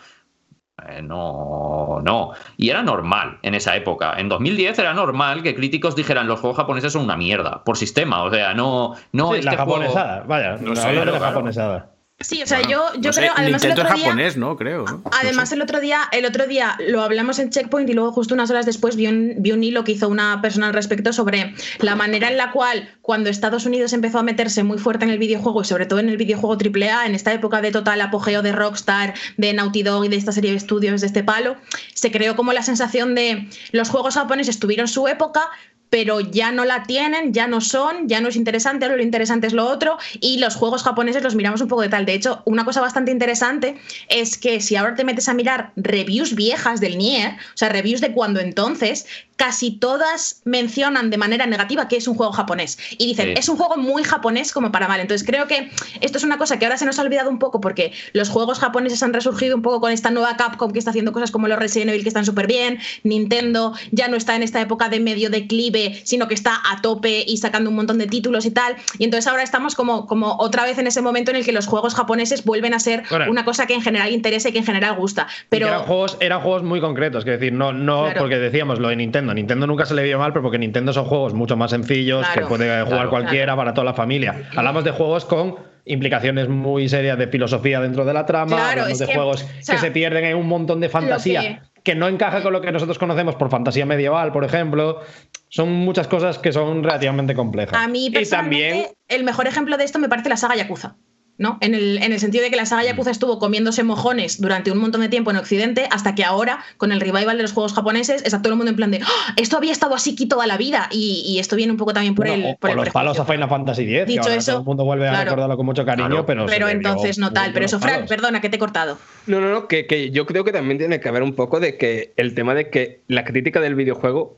[0.88, 2.30] Eh, no, no.
[2.56, 4.14] Y era normal en esa época.
[4.16, 8.22] En 2010 era normal que críticos dijeran los juegos japoneses son una mierda, por sistema.
[8.22, 8.94] O sea, no.
[9.12, 11.91] no este la japonesada, vaya, no sé, la japonesada.
[12.22, 13.32] Sí, o sea, yo, yo creo.
[13.36, 14.56] Además, el otro día, japonés, ¿no?
[14.56, 15.02] Creo.
[15.20, 18.50] Además, el otro día, el otro día lo hablamos en Checkpoint y luego, justo unas
[18.50, 21.96] horas después, vi un, vi un hilo que hizo una persona al respecto sobre la
[21.96, 25.62] manera en la cual, cuando Estados Unidos empezó a meterse muy fuerte en el videojuego
[25.62, 29.14] y sobre todo en el videojuego AAA, en esta época de total apogeo de Rockstar,
[29.36, 31.56] de Naughty Dog y de esta serie de estudios de este palo,
[31.94, 35.50] se creó como la sensación de los juegos japoneses tuvieron su época,
[35.92, 39.52] pero ya no la tienen, ya no son, ya no es interesante, lo interesante es
[39.52, 42.06] lo otro, y los juegos japoneses los miramos un poco de tal.
[42.06, 43.76] De hecho, una cosa bastante interesante
[44.08, 48.00] es que si ahora te metes a mirar reviews viejas del Nier, o sea, reviews
[48.00, 49.04] de cuando entonces,
[49.42, 52.78] casi todas mencionan de manera negativa que es un juego japonés.
[52.96, 55.00] Y dicen, es un juego muy japonés como para mal.
[55.00, 55.68] Entonces creo que
[56.00, 58.60] esto es una cosa que ahora se nos ha olvidado un poco porque los juegos
[58.60, 61.58] japoneses han resurgido un poco con esta nueva Capcom que está haciendo cosas como los
[61.58, 62.78] Resident Evil que están súper bien.
[63.02, 67.24] Nintendo ya no está en esta época de medio declive, sino que está a tope
[67.26, 68.76] y sacando un montón de títulos y tal.
[69.00, 71.66] Y entonces ahora estamos como, como otra vez en ese momento en el que los
[71.66, 74.94] juegos japoneses vuelven a ser una cosa que en general interesa y que en general
[74.94, 75.26] gusta.
[75.48, 78.94] Pero eran juegos, eran juegos muy concretos, es decir, no, no porque decíamos lo de
[78.94, 79.66] Nintendo Nintendo.
[79.66, 82.82] nunca se le vio mal, pero porque Nintendo son juegos mucho más sencillos, que puede
[82.82, 84.48] jugar cualquiera para toda la familia.
[84.56, 89.06] Hablamos de juegos con implicaciones muy serias de filosofía dentro de la trama, hablamos de
[89.06, 91.94] juegos que se pierden en un montón de fantasía que...
[91.94, 95.00] no encaja con lo que nosotros conocemos por fantasía medieval, por ejemplo.
[95.48, 97.78] Son muchas cosas que son relativamente complejas.
[97.78, 98.92] A mí, personalmente, y también...
[99.08, 100.96] el mejor ejemplo de esto me parece la saga Yakuza.
[101.42, 101.58] ¿No?
[101.60, 103.12] En el, en el, sentido de que la saga Yakuza mm.
[103.12, 107.00] estuvo comiéndose mojones durante un montón de tiempo en Occidente, hasta que ahora, con el
[107.00, 109.34] revival de los juegos japoneses, está todo el mundo en plan de ¡Ah!
[109.36, 110.88] esto había estado así aquí toda la vida.
[110.90, 112.56] Y, esto viene un poco también por el.
[112.60, 114.06] Por, los palos a Final Fantasy X.
[114.06, 114.52] Dicho eso.
[114.52, 116.46] Todo el mundo vuelve a recordarlo con mucho cariño, pero.
[116.46, 117.52] Pero entonces no tal.
[117.52, 118.98] Pero eso, Frank, perdona que te he cortado.
[119.26, 121.76] No, no, no, que, que yo creo que también tiene que haber un poco de
[121.76, 124.36] que el tema de que la crítica del videojuego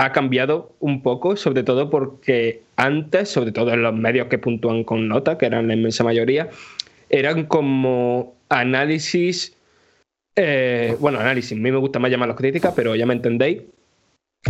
[0.00, 4.82] ha cambiado un poco, sobre todo porque antes, sobre todo en los medios que puntúan
[4.82, 6.48] con nota, que eran la inmensa mayoría,
[7.10, 9.54] eran como análisis,
[10.36, 13.60] eh, bueno, análisis, a mí me gusta más llamarlos críticas, pero ya me entendéis,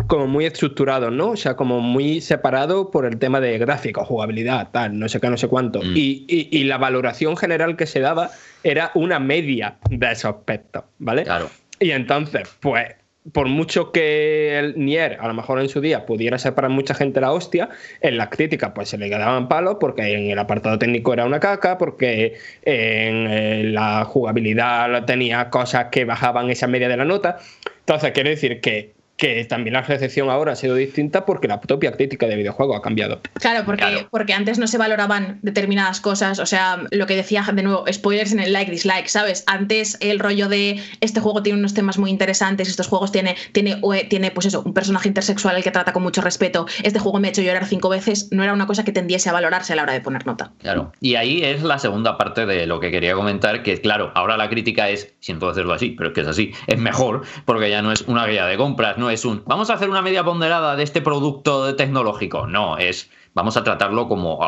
[0.06, 1.30] como muy estructurados, ¿no?
[1.30, 5.30] O sea, como muy separado por el tema de gráficos, jugabilidad, tal, no sé qué,
[5.30, 5.80] no sé cuánto.
[5.82, 5.96] Mm.
[5.96, 8.30] Y, y, la valoración general que se daba
[8.62, 11.24] era una media de esos aspectos, ¿vale?
[11.24, 11.50] Claro.
[11.80, 12.99] Y entonces, pues
[13.32, 16.94] por mucho que el Nier a lo mejor en su día pudiera ser para mucha
[16.94, 17.68] gente la hostia,
[18.00, 21.40] en las críticas pues se le quedaban palos porque en el apartado técnico era una
[21.40, 27.38] caca, porque en eh, la jugabilidad tenía cosas que bajaban esa media de la nota.
[27.80, 31.92] Entonces, quiero decir que que también la recepción ahora ha sido distinta porque la propia
[31.92, 33.20] crítica de videojuego ha cambiado.
[33.34, 37.62] Claro, porque, porque antes no se valoraban determinadas cosas, o sea, lo que decía de
[37.62, 39.44] nuevo, spoilers en el like, dislike, ¿sabes?
[39.46, 43.78] Antes el rollo de este juego tiene unos temas muy interesantes, estos juegos tiene, tiene,
[44.08, 47.28] tiene pues eso, un personaje intersexual al que trata con mucho respeto, este juego me
[47.28, 49.82] ha hecho llorar cinco veces, no era una cosa que tendiese a valorarse a la
[49.82, 50.52] hora de poner nota.
[50.62, 54.38] Claro, y ahí es la segunda parte de lo que quería comentar, que claro, ahora
[54.38, 57.82] la crítica es, siento hacerlo así, pero es que es así, es mejor, porque ya
[57.82, 60.76] no es una guía de compras, no es un vamos a hacer una media ponderada
[60.76, 62.46] de este producto tecnológico.
[62.46, 64.38] No, es vamos a tratarlo como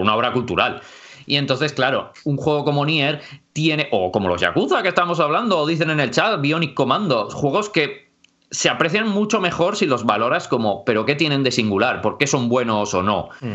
[0.00, 0.82] una obra cultural.
[1.26, 3.20] Y entonces, claro, un juego como Nier
[3.52, 7.30] tiene, o como los Yakuza que estamos hablando, o dicen en el chat, Bionic Commando,
[7.30, 8.10] juegos que
[8.50, 12.02] se aprecian mucho mejor si los valoras como, pero ¿qué tienen de singular?
[12.02, 13.28] ¿Por qué son buenos o no?
[13.40, 13.54] Mm.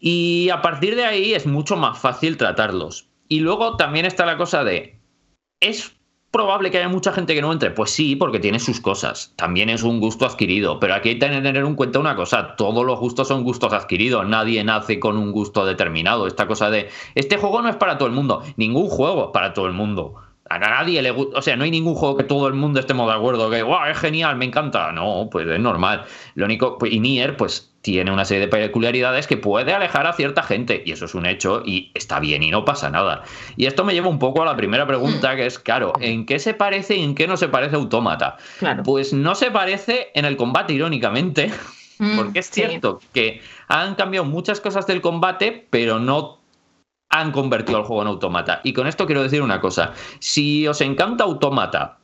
[0.00, 3.08] Y a partir de ahí es mucho más fácil tratarlos.
[3.28, 4.98] Y luego también está la cosa de,
[5.60, 5.94] ¿es
[6.30, 7.70] probable que haya mucha gente que no entre?
[7.70, 9.32] Pues sí, porque tiene sus cosas.
[9.36, 10.78] También es un gusto adquirido.
[10.80, 14.26] Pero aquí hay que tener en cuenta una cosa: todos los gustos son gustos adquiridos.
[14.26, 16.26] Nadie nace con un gusto determinado.
[16.26, 18.42] Esta cosa de este juego no es para todo el mundo.
[18.56, 20.14] Ningún juego es para todo el mundo.
[20.50, 23.06] A nadie le gusta, o sea, no hay ningún juego que todo el mundo estemos
[23.08, 24.90] de acuerdo, que, wow, es genial, me encanta.
[24.90, 26.04] No, pues es normal.
[26.34, 30.12] Lo único, pues, y Nier, pues tiene una serie de peculiaridades que puede alejar a
[30.12, 33.22] cierta gente, y eso es un hecho, y está bien, y no pasa nada.
[33.56, 36.40] Y esto me lleva un poco a la primera pregunta, que es, claro, ¿en qué
[36.40, 38.36] se parece y en qué no se parece Autómata?
[38.84, 41.52] Pues no se parece en el combate, irónicamente,
[41.98, 46.39] mm, porque es cierto que han cambiado muchas cosas del combate, pero no
[47.10, 48.60] han convertido al juego en automata.
[48.64, 49.92] Y con esto quiero decir una cosa.
[50.20, 51.98] Si os encanta automata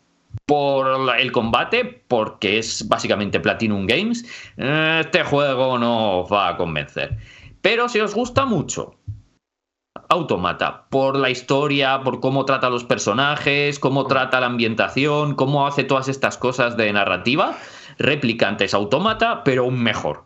[0.44, 4.24] por el combate, porque es básicamente Platinum Games,
[4.56, 7.16] este juego no os va a convencer.
[7.62, 8.94] Pero si os gusta mucho
[10.08, 15.84] Automata, por la historia, por cómo trata los personajes, cómo trata la ambientación, cómo hace
[15.84, 17.56] todas estas cosas de narrativa,
[17.98, 20.25] Replicante es Automata, pero un mejor.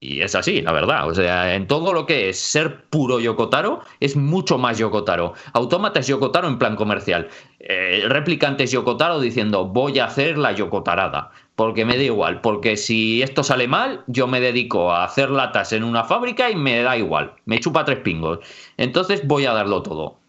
[0.00, 1.08] Y es así, la verdad.
[1.08, 5.34] O sea, en todo lo que es ser puro Yokotaro, es mucho más Yokotaro.
[5.52, 7.28] Autómata es Yokotaro en plan comercial.
[7.58, 11.32] Eh, replicante es Yokotaro diciendo, voy a hacer la Yokotarada.
[11.56, 12.40] Porque me da igual.
[12.40, 16.54] Porque si esto sale mal, yo me dedico a hacer latas en una fábrica y
[16.54, 17.34] me da igual.
[17.44, 18.38] Me chupa tres pingos.
[18.76, 20.20] Entonces voy a darlo todo.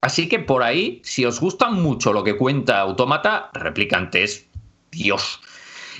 [0.00, 4.48] Así que por ahí, si os gusta mucho lo que cuenta Autómata, Replicante es
[4.90, 5.40] Dios.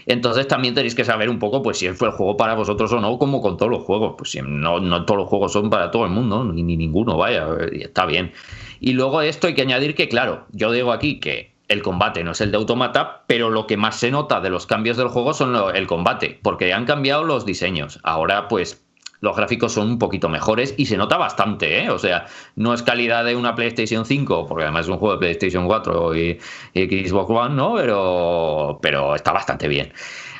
[0.06, 3.00] Entonces también tenéis que saber un poco pues si fue el juego para vosotros o
[3.00, 4.14] no, como con todos los juegos.
[4.16, 7.48] Pues no, no todos los juegos son para todo el mundo, ni, ni ninguno, vaya,
[7.72, 8.32] está bien.
[8.80, 12.30] Y luego esto hay que añadir que, claro, yo digo aquí que el combate no
[12.30, 15.34] es el de automata, pero lo que más se nota de los cambios del juego
[15.34, 17.98] son el combate, porque han cambiado los diseños.
[18.04, 18.85] Ahora, pues,
[19.20, 21.90] los gráficos son un poquito mejores y se nota bastante, ¿eh?
[21.90, 25.18] O sea, no es calidad de una PlayStation 5, porque además es un juego de
[25.18, 26.38] PlayStation 4 y,
[26.74, 27.74] Xbox One, ¿no?
[27.76, 29.92] Pero, pero está bastante bien.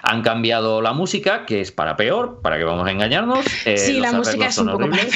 [0.02, 3.44] Han cambiado la música, que es para peor, para que vamos a engañarnos.
[3.66, 5.06] Eh, sí, la música es un poco peor.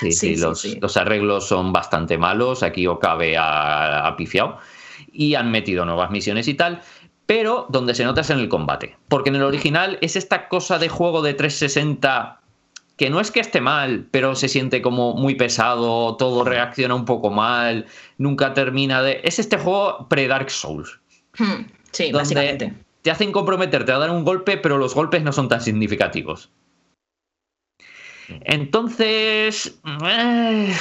[0.00, 2.62] Sí, sí, los, arreglos son bastante malos.
[2.62, 4.58] Aquí Okabe ha, ha pifiado.
[5.12, 6.80] Y han metido nuevas misiones y tal
[7.24, 8.98] pero donde se nota es en el combate.
[9.08, 12.41] Porque en el original es esta cosa de juego de 360
[13.02, 17.04] que no es que esté mal, pero se siente como muy pesado, todo reacciona un
[17.04, 19.20] poco mal, nunca termina de...
[19.24, 21.00] Es este juego pre-Dark Souls.
[21.36, 22.72] Hmm, sí, básicamente.
[23.02, 26.52] Te hacen comprometerte a dar un golpe, pero los golpes no son tan significativos.
[28.44, 29.80] Entonces...
[30.06, 30.72] Eh,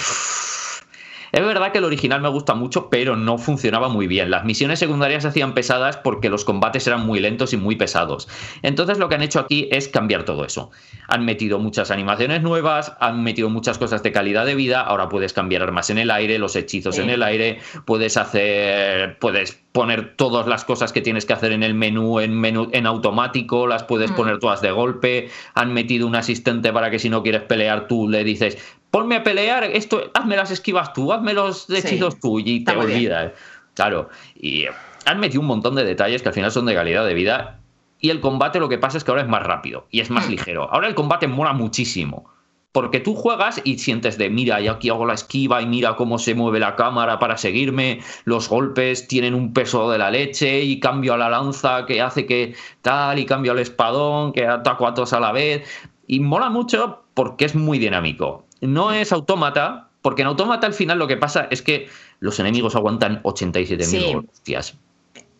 [1.31, 4.29] es verdad que el original me gusta mucho, pero no funcionaba muy bien.
[4.29, 8.27] Las misiones secundarias se hacían pesadas porque los combates eran muy lentos y muy pesados.
[8.61, 10.71] Entonces lo que han hecho aquí es cambiar todo eso.
[11.07, 15.33] Han metido muchas animaciones nuevas, han metido muchas cosas de calidad de vida, ahora puedes
[15.33, 20.47] cambiar armas en el aire, los hechizos en el aire, puedes hacer, puedes poner todas
[20.47, 24.11] las cosas que tienes que hacer en el menú en, menú, en automático, las puedes
[24.11, 24.15] mm.
[24.15, 28.09] poner todas de golpe, han metido un asistente para que si no quieres pelear tú
[28.09, 28.57] le dices,
[28.91, 33.31] ponme a pelear, esto, hazme las esquivas tú, hazme los hechizos tú y te olvidas.
[33.73, 34.65] Claro, y
[35.05, 37.59] han metido un montón de detalles que al final son de calidad de vida.
[37.99, 40.27] Y el combate lo que pasa es que ahora es más rápido y es más
[40.27, 40.31] mm.
[40.31, 40.72] ligero.
[40.72, 42.30] Ahora el combate mola muchísimo.
[42.73, 46.18] Porque tú juegas y sientes de, mira, yo aquí hago la esquiva y mira cómo
[46.18, 50.80] se mueve la cámara para seguirme, los golpes tienen un peso de la leche y
[50.80, 54.93] cambio a la lanza que hace que tal y cambio al espadón que ataco a
[54.93, 55.68] todos a la vez.
[56.07, 60.99] Y mola mucho porque es muy dinámico no es autómata, porque en autómata al final
[60.99, 61.89] lo que pasa es que
[62.19, 64.15] los enemigos aguantan 87.000 sí.
[64.15, 64.77] hostias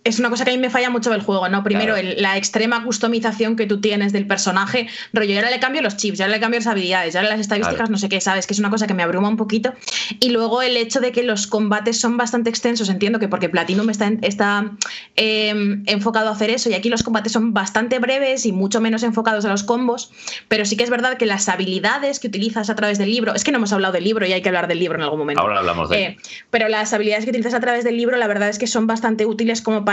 [0.04, 1.64] es una cosa que a mí me falla mucho del juego, ¿no?
[1.64, 6.18] Primero, la extrema customización que tú tienes del personaje, rollo, ahora le cambio los chips,
[6.18, 8.48] ya le cambio las habilidades, ya las estadísticas, no sé qué, ¿sabes?
[8.48, 9.74] Que es una cosa que me abruma un poquito.
[10.20, 13.90] Y luego el hecho de que los combates son bastante extensos, entiendo que porque Platinum
[13.92, 14.72] está, está
[15.16, 19.04] em, enfocado a hacer eso, y aquí los combates son bastante breves y mucho menos
[19.04, 20.12] enfocados a los combos,
[20.48, 23.44] pero sí que es verdad que las habilidades que utilizas a través del libro, es
[23.44, 25.42] que no hemos hablado del libro y hay que hablar del libro en algún momento.
[25.42, 26.18] Ahora hablamos de eh,
[26.50, 29.28] Pero las habilidades que utilizas a través del libro, la verdad es que son bastante
[29.28, 29.91] útiles como para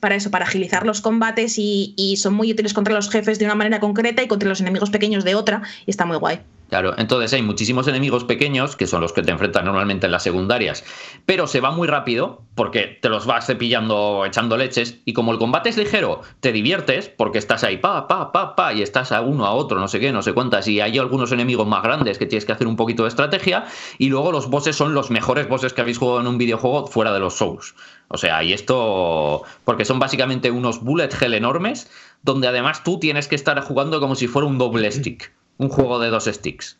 [0.00, 3.44] para, eso, para agilizar los combates y, y son muy útiles contra los jefes de
[3.44, 6.40] una manera concreta y contra los enemigos pequeños de otra, y está muy guay.
[6.72, 10.22] Claro, entonces hay muchísimos enemigos pequeños, que son los que te enfrentan normalmente en las
[10.22, 10.82] secundarias,
[11.26, 15.38] pero se va muy rápido porque te los vas cepillando, echando leches, y como el
[15.38, 19.20] combate es ligero, te diviertes porque estás ahí, pa, pa, pa, pa, y estás a
[19.20, 22.16] uno, a otro, no sé qué, no sé cuántas, y hay algunos enemigos más grandes
[22.16, 23.66] que tienes que hacer un poquito de estrategia,
[23.98, 27.12] y luego los bosses son los mejores bosses que habéis jugado en un videojuego fuera
[27.12, 27.74] de los Souls.
[28.08, 31.90] O sea, y esto, porque son básicamente unos bullet hell enormes,
[32.22, 35.32] donde además tú tienes que estar jugando como si fuera un doble stick
[35.62, 36.78] un juego de dos sticks.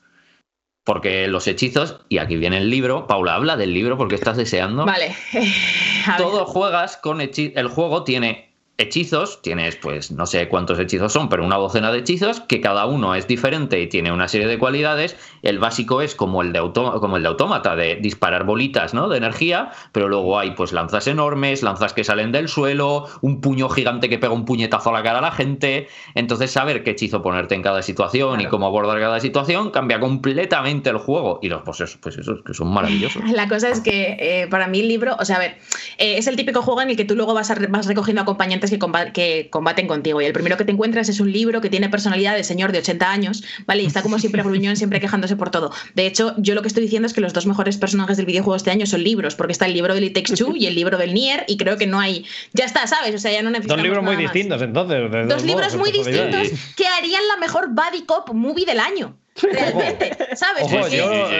[0.84, 4.84] Porque los hechizos, y aquí viene el libro, Paula habla del libro porque estás deseando.
[4.84, 5.14] Vale.
[6.18, 7.56] Todo juegas con hechizos.
[7.56, 11.99] El juego tiene hechizos, tienes pues no sé cuántos hechizos son, pero una docena de
[11.99, 15.16] hechizos, que cada uno es diferente y tiene una serie de cualidades.
[15.43, 19.09] El básico es como el de, como el de autómata, de disparar bolitas ¿no?
[19.09, 23.69] de energía, pero luego hay pues lanzas enormes, lanzas que salen del suelo, un puño
[23.69, 25.89] gigante que pega un puñetazo a la cara a la gente.
[26.15, 30.90] Entonces saber qué hechizo ponerte en cada situación y cómo abordar cada situación cambia completamente
[30.90, 31.39] el juego.
[31.43, 33.23] Y los bosses, pues esos que son maravillosos.
[33.32, 35.59] La cosa es que eh, para mí el libro, o sea, a ver,
[35.99, 38.61] eh, es el típico juego en el que tú luego vas, a, vas recogiendo acompañantes
[38.70, 40.20] que, combaten contigo.
[40.20, 42.78] Y el primero que te encuentras es un libro que tiene personalidad de señor de
[42.78, 43.82] 80 años, ¿vale?
[43.82, 45.72] Y está como siempre gruñón, siempre quejándose por todo.
[45.94, 48.56] De hecho, yo lo que estoy diciendo es que los dos mejores personajes del videojuego
[48.56, 50.98] este año son libros, porque está el libro del It Takes Two y el libro
[50.98, 52.24] del Nier, y creo que no hay.
[52.52, 53.14] Ya está, ¿sabes?
[53.14, 53.82] O sea, ya no necesitamos.
[53.82, 55.28] Dos libros muy distintos, entonces.
[55.28, 59.16] Dos, libros muy distintos que harían la mejor Buddy Cop movie del año.
[59.40, 60.64] Realmente, ¿sabes?
[60.64, 60.88] Ojo,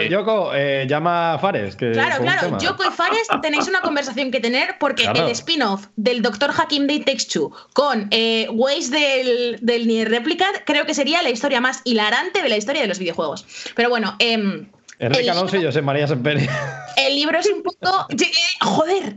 [0.09, 1.75] Yoko, eh, llama a Fares.
[1.75, 2.57] claro, claro.
[2.57, 6.51] Yoko y Fares tenéis una conversación que tener porque el spin-off del Dr.
[6.57, 11.61] Hakim Day Textu con eh, Waze del, del Nier Replicant creo que sería la historia
[11.61, 13.45] más hilarante de la historia de los videojuegos.
[13.75, 14.65] Pero bueno, eh,
[14.99, 16.47] Enrique Alonso y José María Semperi.
[16.95, 18.07] El libro es un poco.
[18.61, 19.15] ¡Joder!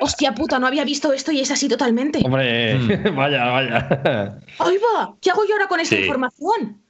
[0.00, 2.20] Hostia puta, no había visto esto y es así totalmente.
[2.24, 3.14] Hombre, mm.
[3.16, 4.38] vaya, vaya.
[4.58, 5.14] ¡Ay, va!
[5.20, 6.80] ¿Qué hago yo ahora con esta información?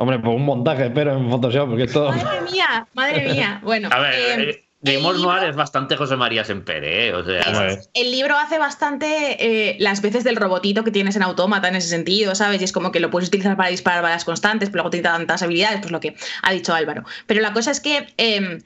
[0.00, 2.12] Hombre, pues un montaje, pero en Photoshop, porque esto.
[2.12, 3.60] Madre mía, madre mía.
[3.64, 3.88] Bueno.
[3.90, 7.14] A ver, eh, eh Noir es bastante José María Sempere, ¿eh?
[7.14, 7.42] O sea,
[7.94, 9.08] el libro hace bastante
[9.40, 12.60] eh, las veces del robotito que tienes en autómata en ese sentido, ¿sabes?
[12.60, 15.42] Y es como que lo puedes utilizar para disparar balas constantes, pero luego tiene tantas
[15.42, 17.02] habilidades, pues lo que ha dicho Álvaro.
[17.26, 18.62] Pero la cosa es que em,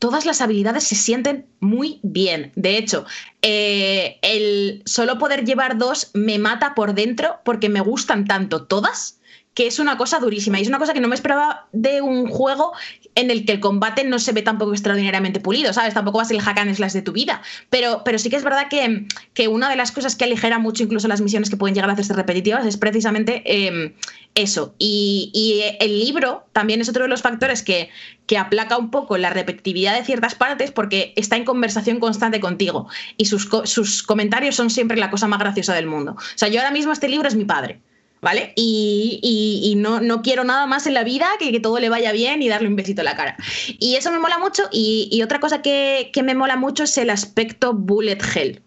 [0.00, 2.50] todas las habilidades se sienten muy bien.
[2.56, 3.06] De hecho,
[3.40, 9.20] el solo poder llevar dos me mata por dentro porque me gustan tanto todas
[9.54, 12.26] que es una cosa durísima y es una cosa que no me esperaba de un
[12.26, 12.72] juego
[13.14, 15.92] en el que el combate no se ve tampoco extraordinariamente pulido, ¿sabes?
[15.92, 18.36] Tampoco va a ser el hack and slash de tu vida, pero, pero sí que
[18.36, 21.56] es verdad que, que, una de las cosas que aligera mucho incluso las misiones que
[21.56, 23.92] pueden llegar a hacerse repetitivas es precisamente em,
[24.34, 24.74] eso.
[24.78, 27.90] Y, y, el libro también es otro de los factores que,
[28.26, 32.88] que aplaca un poco la repetitividad de ciertas partes porque está en conversación constante contigo
[33.18, 36.12] y sus, sus comentarios son siempre la cosa más graciosa del mundo.
[36.12, 37.82] O sea, yo ahora mismo este libro es mi padre.
[38.22, 38.52] ¿Vale?
[38.56, 42.40] Y, no, no, quiero nada más en la vida que que todo le vaya bien
[42.40, 43.36] y darle un besito en la cara.
[43.78, 44.62] Y eso me mola mucho.
[44.70, 48.62] Y, otra cosa que, me mola mucho es el aspecto bullet hell.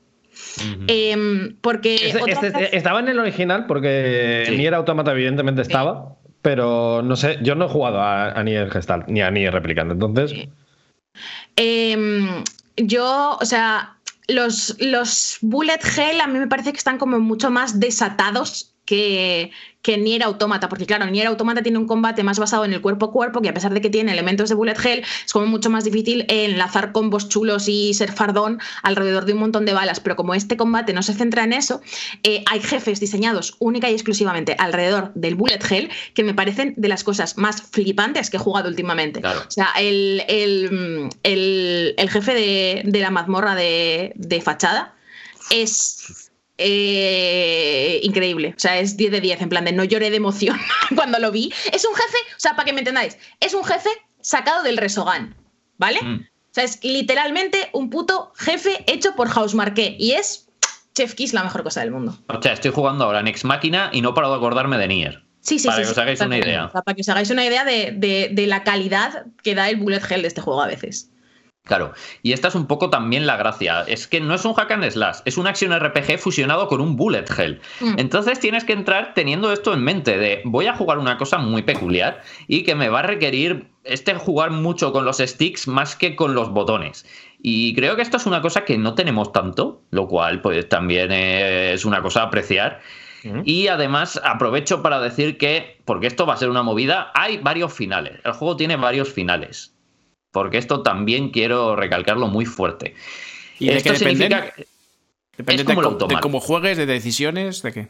[0.87, 1.95] Em, porque.
[1.95, 6.17] Este, este, estaba en el original, porque Nier Automata, evidentemente, estaba.
[6.41, 10.33] Pero no sé, yo no he jugado a, Nier Gestalt ni a Nier Replicante, entonces.
[11.55, 12.43] Em,
[12.75, 13.95] yo, o sea,
[14.27, 19.51] los, los bullet hell a mí me parece que están como mucho más desatados que,
[19.81, 23.07] que Nier Automata, porque claro, Nier Automata tiene un combate más basado en el cuerpo
[23.07, 25.69] a cuerpo, que a pesar de que tiene elementos de bullet hell, es como mucho
[25.69, 30.15] más difícil enlazar combos chulos y ser fardón alrededor de un montón de balas, pero
[30.15, 31.81] como este combate no se centra en eso,
[32.23, 36.87] eh, hay jefes diseñados única y exclusivamente alrededor del bullet hell que me parecen de
[36.87, 39.21] las cosas más flipantes que he jugado últimamente.
[39.25, 40.23] O sea, el,
[42.09, 44.95] jefe de, la mazmorra de, de fachada
[45.51, 46.24] es
[46.57, 48.53] eh, increíble.
[48.55, 50.57] O sea, es 10 de 10, en plan de no lloré de emoción
[50.95, 51.51] cuando lo vi.
[51.71, 53.89] Es un jefe, o sea, para que me entendáis, es un jefe
[54.21, 55.35] sacado del Resogan,
[55.77, 56.01] ¿vale?
[56.01, 56.15] Mm.
[56.15, 60.47] O sea, es literalmente un puto jefe hecho por House Marqué y es
[60.93, 62.17] Chef Kiss la mejor cosa del mundo.
[62.27, 65.23] O sea, estoy jugando ahora en Ex Máquina y no paro de acordarme de Nier.
[65.41, 66.71] Sí, sí, para que os hagáis una idea.
[66.71, 70.21] Para que os hagáis una idea de, de la calidad que da el bullet hell
[70.21, 71.11] de este juego a veces.
[71.65, 73.81] Claro, y esta es un poco también la gracia.
[73.87, 76.95] Es que no es un hack and slash, es un action RPG fusionado con un
[76.95, 77.59] bullet hell.
[77.79, 77.95] Mm.
[77.97, 81.63] Entonces tienes que entrar teniendo esto en mente de voy a jugar una cosa muy
[81.63, 86.15] peculiar y que me va a requerir este jugar mucho con los sticks más que
[86.15, 87.03] con los botones.
[87.41, 91.11] Y creo que esto es una cosa que no tenemos tanto, lo cual pues también
[91.11, 92.81] es una cosa a apreciar.
[93.43, 97.73] Y además aprovecho para decir que, porque esto va a ser una movida, hay varios
[97.73, 98.19] finales.
[98.23, 99.74] El juego tiene varios finales
[100.35, 102.93] porque esto también quiero recalcarlo muy fuerte.
[103.57, 104.53] ¿Y esto de qué significa
[105.37, 107.87] Depende de, cómo juegues, de decisiones, de qué.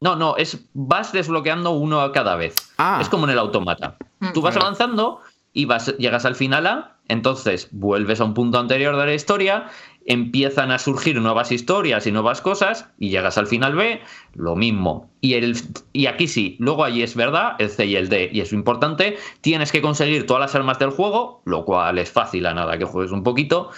[0.00, 2.54] No, no, es vas desbloqueando uno a cada vez.
[2.78, 3.00] Ah.
[3.02, 3.98] Es como en el automata.
[4.20, 4.32] Mm.
[4.32, 5.20] Tú vas avanzando
[5.52, 9.66] y vas, llegas al final A, entonces vuelves a un punto anterior de la historia
[10.06, 14.00] empiezan a surgir nuevas historias y nuevas cosas y llegas al final B,
[14.34, 15.10] lo mismo.
[15.20, 15.56] Y, el,
[15.92, 19.16] y aquí sí, luego allí es verdad, el C y el D, y es importante,
[19.40, 22.84] tienes que conseguir todas las armas del juego, lo cual es fácil a nada que
[22.84, 23.70] juegues un poquito,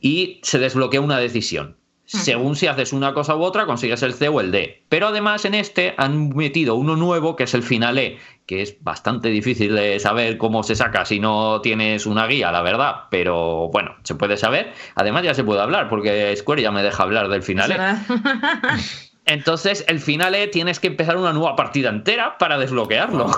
[0.00, 1.76] y se desbloquea una decisión.
[2.12, 4.84] Según si haces una cosa u otra, consigues el C o el D.
[4.88, 8.76] Pero además en este han metido uno nuevo que es el final E, que es
[8.82, 13.04] bastante difícil de saber cómo se saca si no tienes una guía, la verdad.
[13.10, 14.72] Pero bueno, se puede saber.
[14.94, 17.78] Además ya se puede hablar, porque Square ya me deja hablar del final E.
[19.24, 23.30] Entonces, el final E tienes que empezar una nueva partida entera para desbloquearlo.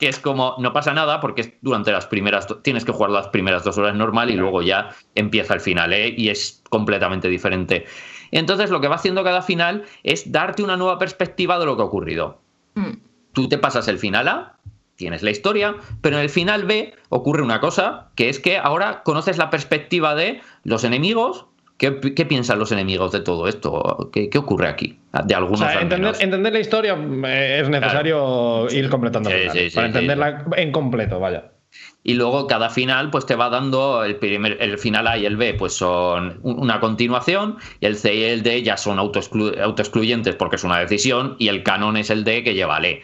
[0.00, 3.62] Que es como, no pasa nada porque durante las primeras, tienes que jugar las primeras
[3.62, 7.86] dos horas normal y luego ya empieza el final E y es completamente diferente.
[8.32, 11.82] Entonces, lo que va haciendo cada final es darte una nueva perspectiva de lo que
[11.82, 12.40] ha ocurrido.
[12.74, 12.92] Mm.
[13.32, 14.58] Tú te pasas el final A,
[14.96, 19.02] tienes la historia, pero en el final B ocurre una cosa, que es que ahora
[19.02, 21.46] conoces la perspectiva de los enemigos,
[21.80, 21.92] ¿Qué,
[22.26, 24.10] piensan los enemigos de todo esto?
[24.12, 24.98] ¿Qué, ocurre aquí?
[25.24, 25.66] De algunos.
[25.72, 29.30] entender, la historia eh, es necesario ir completando
[29.74, 31.52] para entenderla en completo, vaya.
[32.02, 35.38] Y luego cada final pues te va dando el primer, el final A y el
[35.38, 40.56] B pues son una continuación y el C y el D ya son autoexcluyentes porque
[40.56, 43.02] es una decisión y el canon es el D que lleva el E.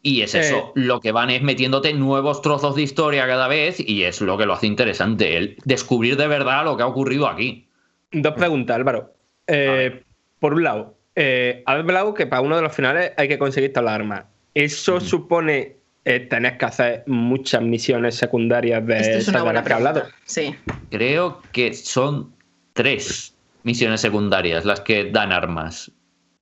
[0.00, 4.04] Y es eso, lo que van es metiéndote nuevos trozos de historia cada vez y
[4.04, 7.65] es lo que lo hace interesante, el descubrir de verdad lo que ha ocurrido aquí.
[8.12, 9.14] Dos preguntas, Álvaro.
[9.46, 10.02] Eh,
[10.38, 13.86] por un lado, eh, hablado que para uno de los finales hay que conseguir todas
[13.86, 14.24] las armas.
[14.54, 19.72] ¿Eso supone eh, tener que hacer muchas misiones secundarias de Esto es una buena que
[19.72, 20.02] hablado?
[20.24, 20.54] Sí.
[20.90, 22.32] Creo que son
[22.72, 23.34] tres
[23.64, 25.90] misiones secundarias las que dan armas.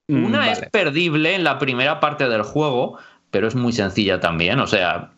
[0.09, 2.99] Mm, una es perdible en la primera parte del juego,
[3.31, 4.61] pero es muy sencilla también.
[4.61, 5.13] O sea,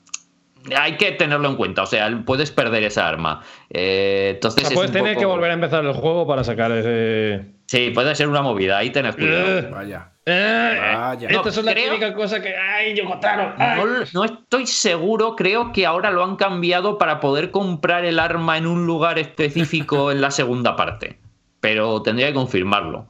[0.74, 1.82] hay que tenerlo en cuenta.
[1.82, 3.42] O sea, puedes perder esa arma.
[3.70, 7.46] Eh, entonces puedes tener que volver a empezar el juego para sacar ese.
[7.66, 8.78] Sí, puede ser una movida.
[8.78, 9.58] Ahí tenés cuidado.
[9.58, 10.10] Eh, vaya.
[10.28, 11.28] Eh, Vaya.
[11.28, 12.56] Esto es la típica cosa que.
[12.56, 15.36] ¡Ay, yo No, no, estoy seguro.
[15.36, 20.10] Creo que ahora lo han cambiado para poder comprar el arma en un lugar específico
[20.10, 21.20] en la segunda parte.
[21.60, 23.08] Pero tendría que confirmarlo.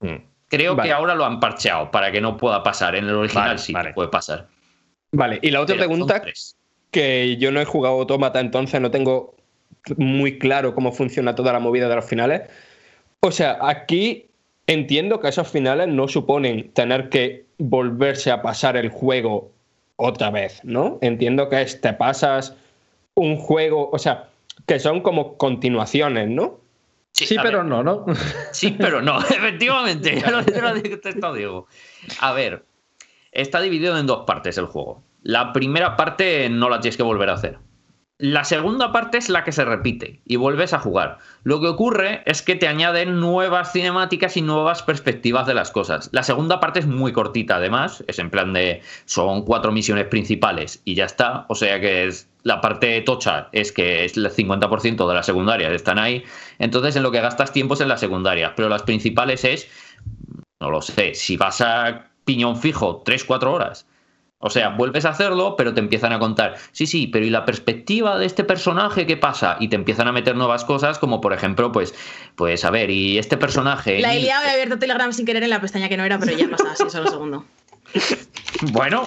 [0.00, 0.16] Mm.
[0.48, 2.94] Creo que ahora lo han parcheado para que no pueda pasar.
[2.94, 4.46] En el original sí puede pasar.
[5.10, 6.22] Vale, y la otra pregunta
[6.92, 9.34] que yo no he jugado Autómata, entonces no tengo
[9.96, 12.42] muy claro cómo funciona toda la movida de los finales.
[13.20, 14.26] O sea, aquí
[14.66, 19.50] entiendo que esos finales no suponen tener que volverse a pasar el juego
[19.96, 20.98] otra vez, ¿no?
[21.00, 22.54] Entiendo que es, te pasas
[23.14, 24.28] un juego, o sea,
[24.66, 26.60] que son como continuaciones, ¿no?
[27.12, 28.06] Sí, pero no, ¿no?
[28.52, 31.66] Sí, pero no, efectivamente, ya lo, te digo.
[32.20, 32.64] A ver,
[33.32, 35.02] está dividido en dos partes el juego.
[35.22, 37.58] La primera parte no la tienes que volver a hacer.
[38.18, 41.18] La segunda parte es la que se repite y vuelves a jugar.
[41.42, 46.08] Lo que ocurre es que te añaden nuevas cinemáticas y nuevas perspectivas de las cosas.
[46.12, 50.82] La segunda parte es muy cortita, además, es en plan de son cuatro misiones principales
[50.84, 51.46] y ya está.
[51.48, 55.72] O sea que es la parte tocha es que es el 50% de las secundarias
[55.72, 56.22] están ahí.
[56.60, 59.68] Entonces en lo que gastas tiempo es en las secundarias, pero las principales es,
[60.60, 63.86] no lo sé, si vas a piñón fijo 3-4 horas
[64.44, 67.44] o sea, vuelves a hacerlo, pero te empiezan a contar, sí, sí, pero ¿y la
[67.44, 69.56] perspectiva de este personaje qué pasa?
[69.60, 71.94] Y te empiezan a meter nuevas cosas, como por ejemplo, pues,
[72.34, 74.00] pues a ver, y este personaje.
[74.00, 76.36] La he liado, he abierto Telegram sin querer en la pestaña que no era, pero
[76.36, 77.44] ya pasa, así, solo un segundo.
[78.72, 79.06] bueno,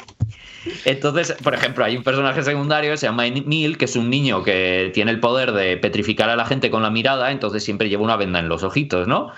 [0.86, 4.42] entonces, por ejemplo, hay un personaje secundario que se llama Neil, que es un niño
[4.42, 8.04] que tiene el poder de petrificar a la gente con la mirada, entonces siempre lleva
[8.04, 9.32] una venda en los ojitos, ¿no?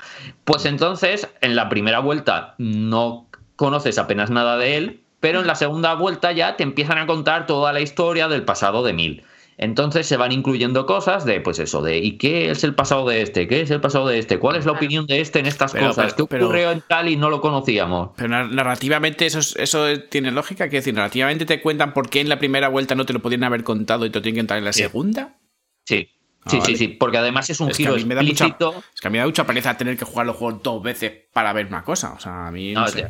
[0.45, 5.55] Pues entonces, en la primera vuelta no conoces apenas nada de él, pero en la
[5.55, 9.23] segunda vuelta ya te empiezan a contar toda la historia del pasado de Mil.
[9.59, 13.23] Entonces se van incluyendo cosas de, pues eso, de ¿y qué es el pasado de
[13.23, 13.47] este?
[13.47, 14.37] ¿Qué es el pasado de este?
[14.37, 16.13] ¿Cuál es la opinión de este en estas cosas?
[16.13, 18.11] ¿Qué ocurrió en tal y no lo conocíamos?
[18.15, 22.37] Pero narrativamente eso, eso tiene lógica, que decir, narrativamente te cuentan por qué en la
[22.37, 24.65] primera vuelta no te lo podían haber contado y te lo tienen que contar en
[24.65, 25.37] la segunda.
[25.85, 26.07] Sí.
[26.43, 29.09] Ah, sí, sí, sí, porque además es un giro que me mucha, es que a
[29.09, 31.83] mí me da mucha pereza tener que jugar los juegos dos veces para ver una
[31.83, 32.13] cosa.
[32.13, 33.09] O sea, a mí no, sé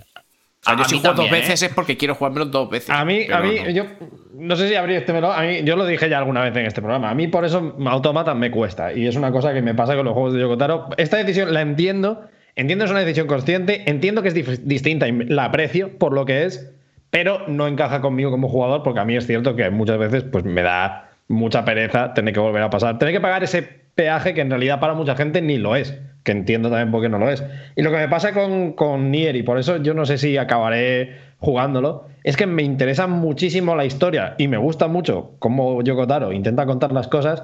[0.66, 1.68] yo si juego dos veces ¿eh?
[1.68, 2.90] es porque quiero jugármelo dos veces.
[2.90, 3.86] A mí, a mí yo
[4.34, 5.32] no sé si abrí este melón.
[5.36, 7.10] A mí, yo lo dije ya alguna vez en este programa.
[7.10, 8.94] A mí por eso Automata me cuesta.
[8.94, 10.90] Y es una cosa que me pasa con los juegos de Yokotaro.
[10.98, 12.26] Esta decisión la entiendo.
[12.56, 13.90] Entiendo que es una decisión consciente.
[13.90, 16.74] Entiendo que es distinta y la aprecio por lo que es.
[17.10, 20.44] Pero no encaja conmigo como jugador porque a mí es cierto que muchas veces pues,
[20.44, 23.00] me da mucha pereza tener que volver a pasar.
[23.00, 25.98] Tener que pagar ese peaje que en realidad para mucha gente ni lo es
[26.28, 27.42] que entiendo también por qué no lo es.
[27.78, 30.36] Y lo que me pasa con, con Nier, y por eso yo no sé si
[30.36, 36.34] acabaré jugándolo, es que me interesa muchísimo la historia y me gusta mucho cómo Yokotaro
[36.34, 37.44] intenta contar las cosas,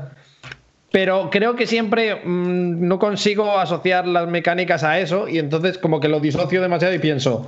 [0.91, 6.01] pero creo que siempre mm, no consigo asociar las mecánicas a eso y entonces como
[6.01, 7.47] que lo disocio demasiado y pienso,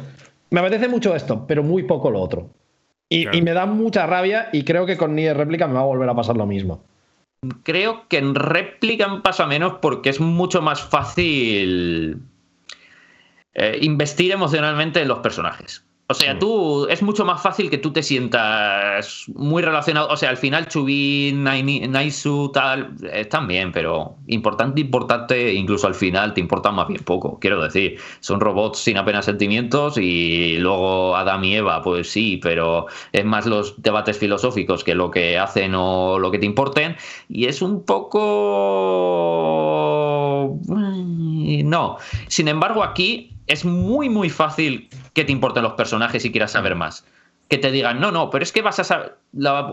[0.52, 2.48] me apetece mucho esto, pero muy poco lo otro.
[3.10, 5.86] Y, y me da mucha rabia y creo que con Nier Réplica me va a
[5.86, 6.82] volver a pasar lo mismo.
[7.63, 12.22] Creo que en Replicant pasa menos porque es mucho más fácil
[13.53, 15.85] eh, investir emocionalmente en los personajes.
[16.07, 20.10] O sea, tú es mucho más fácil que tú te sientas muy relacionado.
[20.10, 26.36] O sea, al final Chubin, Naisu, tal, están bien, pero importante, importante, incluso al final
[26.36, 27.40] te importan más bien poco.
[27.40, 32.86] Quiero decir, son robots sin apenas sentimientos y luego Adam y Eva, pues sí, pero
[33.11, 36.98] es más los debates filosóficos que lo que hacen o lo que te importen.
[37.30, 38.22] Y es un poco.
[41.64, 41.98] No.
[42.27, 46.76] Sin embargo, aquí es muy, muy fácil que te importen los personajes y quieras saber
[46.76, 47.06] más.
[47.48, 49.18] Que te digan, no, no, pero es que vas a saber,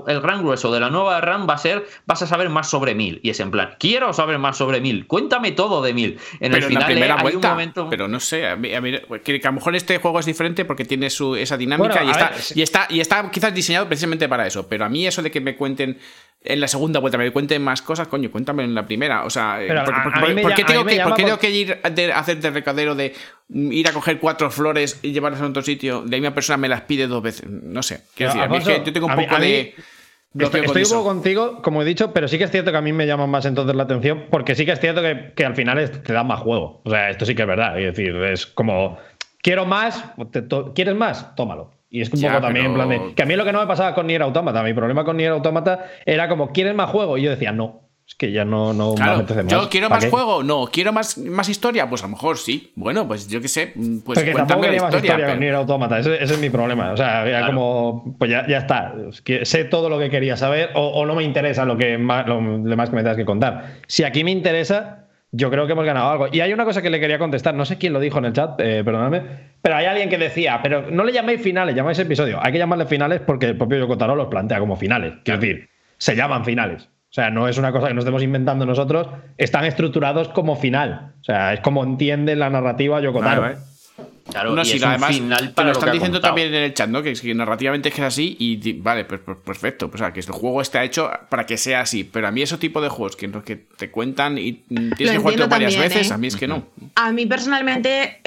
[0.07, 2.95] el gran grueso de la nueva RAM va a ser, vas a saber más sobre
[2.95, 3.19] Mil.
[3.23, 6.19] Y es en plan, quiero saber más sobre Mil, cuéntame todo de Mil.
[6.39, 7.89] En el final eh, hay un momento...
[7.89, 11.35] Pero no sé, a, que, a lo mejor este juego es diferente porque tiene su,
[11.35, 14.69] esa dinámica y, está, y, está, y está quizás diseñado precisamente para eso.
[14.69, 15.99] Pero a mí eso de que me cuenten
[16.45, 19.25] en la segunda vuelta me cuenten más cosas, coño, cuéntame en la primera.
[19.25, 19.61] O sea,
[20.41, 20.85] ¿por, qué tengo,
[21.39, 23.15] que, ir a hacer de recadero de
[23.51, 26.03] ir a coger cuatro flores y llevarlas a otro sitio?
[26.03, 27.49] La misma persona me las pide dos veces.
[27.49, 28.03] No sé.
[28.15, 29.75] Quiero decir, yo tengo un poco de.
[30.39, 32.95] Estoy, un poco contigo, como he dicho, pero sí que es cierto que a mí
[32.95, 36.13] me llama más entonces la atención, porque sí que es cierto que, al final te
[36.13, 36.81] da más juego.
[36.85, 37.79] O sea, esto sí que es verdad.
[37.79, 38.99] Es decir, es como,
[39.43, 40.03] quiero más,
[40.75, 41.37] ¿quieres más?
[41.37, 41.71] Tómalo.
[41.93, 43.13] Y es un poco también en plan de.
[43.15, 45.33] Que a mí lo que no me pasaba con Nier Automata, mi problema con Nier
[45.33, 47.19] Automata era como, ¿quieres más juego?
[47.19, 47.83] Y yo decía, no.
[48.09, 50.67] Es que ya no, no claro, Yo quiero más juego, no.
[50.73, 52.73] Quiero más, más historia, pues a lo mejor sí.
[52.77, 53.75] Bueno, pues yo qué sé.
[54.05, 55.99] Pues Porque tampoco quería más historia con Nier Automata.
[55.99, 56.93] Ese, es mi problema.
[56.93, 58.17] O sea, ya como.
[58.19, 58.95] Pues ya, ya está.
[59.43, 62.89] sé todo lo que quería saber o, no me interesa lo que más, lo demás
[62.89, 63.81] que me tengas que contar.
[63.87, 66.29] Si aquí me interesa, yo creo que hemos ganado algo.
[66.31, 68.33] Y hay una cosa que le quería contestar, no sé quién lo dijo en el
[68.35, 69.23] chat, eh, perdóname,
[69.63, 72.39] pero hay alguien que decía, pero no le llaméis finales, llamáis episodio.
[72.43, 75.15] Hay que llamarle finales porque el propio Yoko los plantea como finales.
[75.25, 76.85] Quiero decir, se llaman finales.
[76.85, 81.13] O sea, no es una cosa que nos estemos inventando nosotros, están estructurados como final.
[81.21, 83.55] O sea, es como entiende la narrativa Yoko Claro,
[84.65, 87.03] y es además, final para lo, están diciendo también en el chat, ¿no?
[87.03, 89.91] Que, que, narrativamente es que es así y vale, pues, pues, perfecto.
[89.93, 92.05] O sea, que el juego está hecho para que sea así.
[92.05, 94.53] Pero a mí ese tipo de juegos que, que te cuentan y
[94.97, 96.15] tienes que jugarlo varias veces, ¿eh?
[96.15, 96.67] a mí es que no.
[96.95, 98.21] A mí personalmente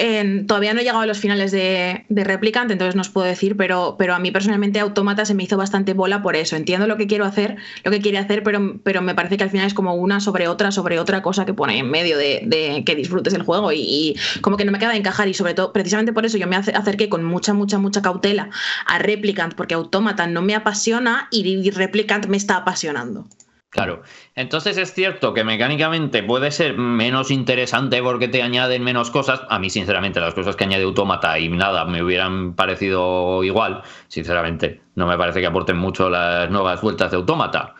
[0.47, 3.55] todavía no he llegado a los finales de, de Replicant, entonces no os puedo decir,
[3.55, 6.55] pero, pero a mí personalmente Automata se me hizo bastante bola por eso.
[6.55, 9.49] Entiendo lo que quiero hacer, lo que quiere hacer, pero, pero me parece que al
[9.49, 12.95] final es como una sobre otra, sobre otra cosa que pone en medio de, que
[12.95, 15.71] disfrutes el juego y, y, como que no me acaba de encajar y sobre todo
[15.85, 18.49] precisamente por eso yo me acerqué con mucha, mucha, mucha cautela
[18.87, 23.27] a Replicant, porque Automata no me apasiona y Replicant me está apasionando.
[23.69, 24.01] Claro,
[24.33, 29.41] entonces es cierto que mecánicamente puede ser menos interesante porque te añaden menos cosas.
[29.47, 33.83] A mí, sinceramente, las cosas que añade Automata y nada me hubieran parecido igual.
[34.07, 37.75] Sinceramente, no me parece que aporten mucho las nuevas vueltas de Automata.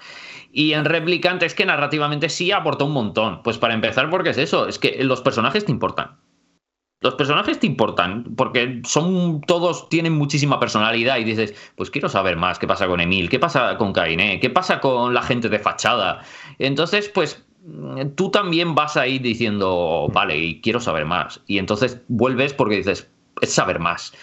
[0.52, 3.42] Y en Replicant es que narrativamente sí aporta un montón.
[3.42, 6.18] Pues para empezar, porque es eso, es que los personajes te importan
[7.02, 12.38] los personajes te importan porque son todos tienen muchísima personalidad y dices, pues quiero saber
[12.38, 15.60] más qué pasa con Emil, qué pasa con Kainé, qué pasa con la gente de
[15.60, 16.22] fachada.
[16.58, 17.46] Entonces, pues
[18.16, 21.42] tú también vas a ir diciendo, vale, y quiero saber más.
[21.48, 23.10] Y entonces vuelves porque dices,
[23.42, 24.14] es saber más.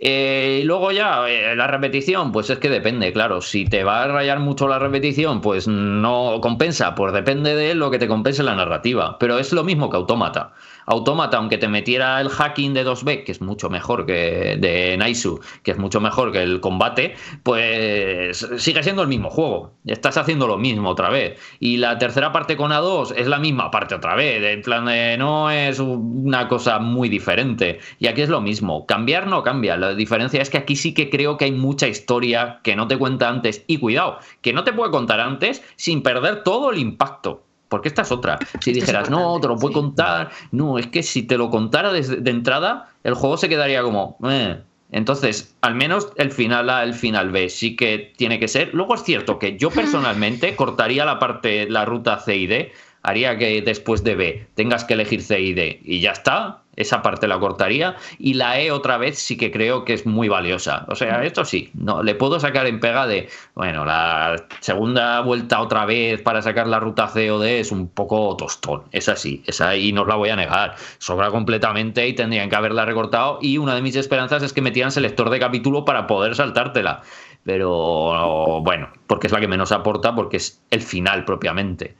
[0.00, 3.40] Eh, y luego ya, eh, la repetición, pues es que depende, claro.
[3.40, 7.90] Si te va a rayar mucho la repetición, pues no compensa, pues depende de lo
[7.90, 9.18] que te compense la narrativa.
[9.18, 10.52] Pero es lo mismo que Autómata.
[10.88, 15.38] Automata, aunque te metiera el hacking de 2B, que es mucho mejor que de Naisu,
[15.62, 19.74] que es mucho mejor que el combate, pues sigue siendo el mismo juego.
[19.84, 21.38] Estás haciendo lo mismo otra vez.
[21.60, 24.42] Y la tercera parte con A2 es la misma parte otra vez.
[24.42, 27.80] En plan, de, no es una cosa muy diferente.
[27.98, 28.86] Y aquí es lo mismo.
[28.86, 29.76] Cambiar no cambia.
[29.76, 32.96] La diferencia es que aquí sí que creo que hay mucha historia que no te
[32.96, 33.62] cuenta antes.
[33.66, 37.47] Y cuidado, que no te puede contar antes sin perder todo el impacto.
[37.68, 38.38] Porque esta es otra.
[38.60, 40.30] Si dijeras, no, te lo puedo contar.
[40.52, 44.16] No, es que si te lo contara desde, de entrada, el juego se quedaría como.
[44.28, 44.60] Eh".
[44.90, 48.70] Entonces, al menos el final A, el final B, sí que tiene que ser.
[48.72, 52.72] Luego es cierto que yo personalmente cortaría la parte, la ruta C y D,
[53.02, 57.02] haría que después de B tengas que elegir C y D y ya está esa
[57.02, 60.86] parte la cortaría y la E otra vez sí que creo que es muy valiosa.
[60.88, 65.60] O sea, esto sí, no le puedo sacar en pega de, bueno, la segunda vuelta
[65.60, 69.42] otra vez para sacar la ruta C o D es un poco tostón, es así,
[69.46, 73.38] esa y no os la voy a negar, sobra completamente y tendrían que haberla recortado
[73.42, 77.02] y una de mis esperanzas es que metieran selector de capítulo para poder saltártela.
[77.44, 81.94] Pero bueno, porque es la que menos aporta, porque es el final propiamente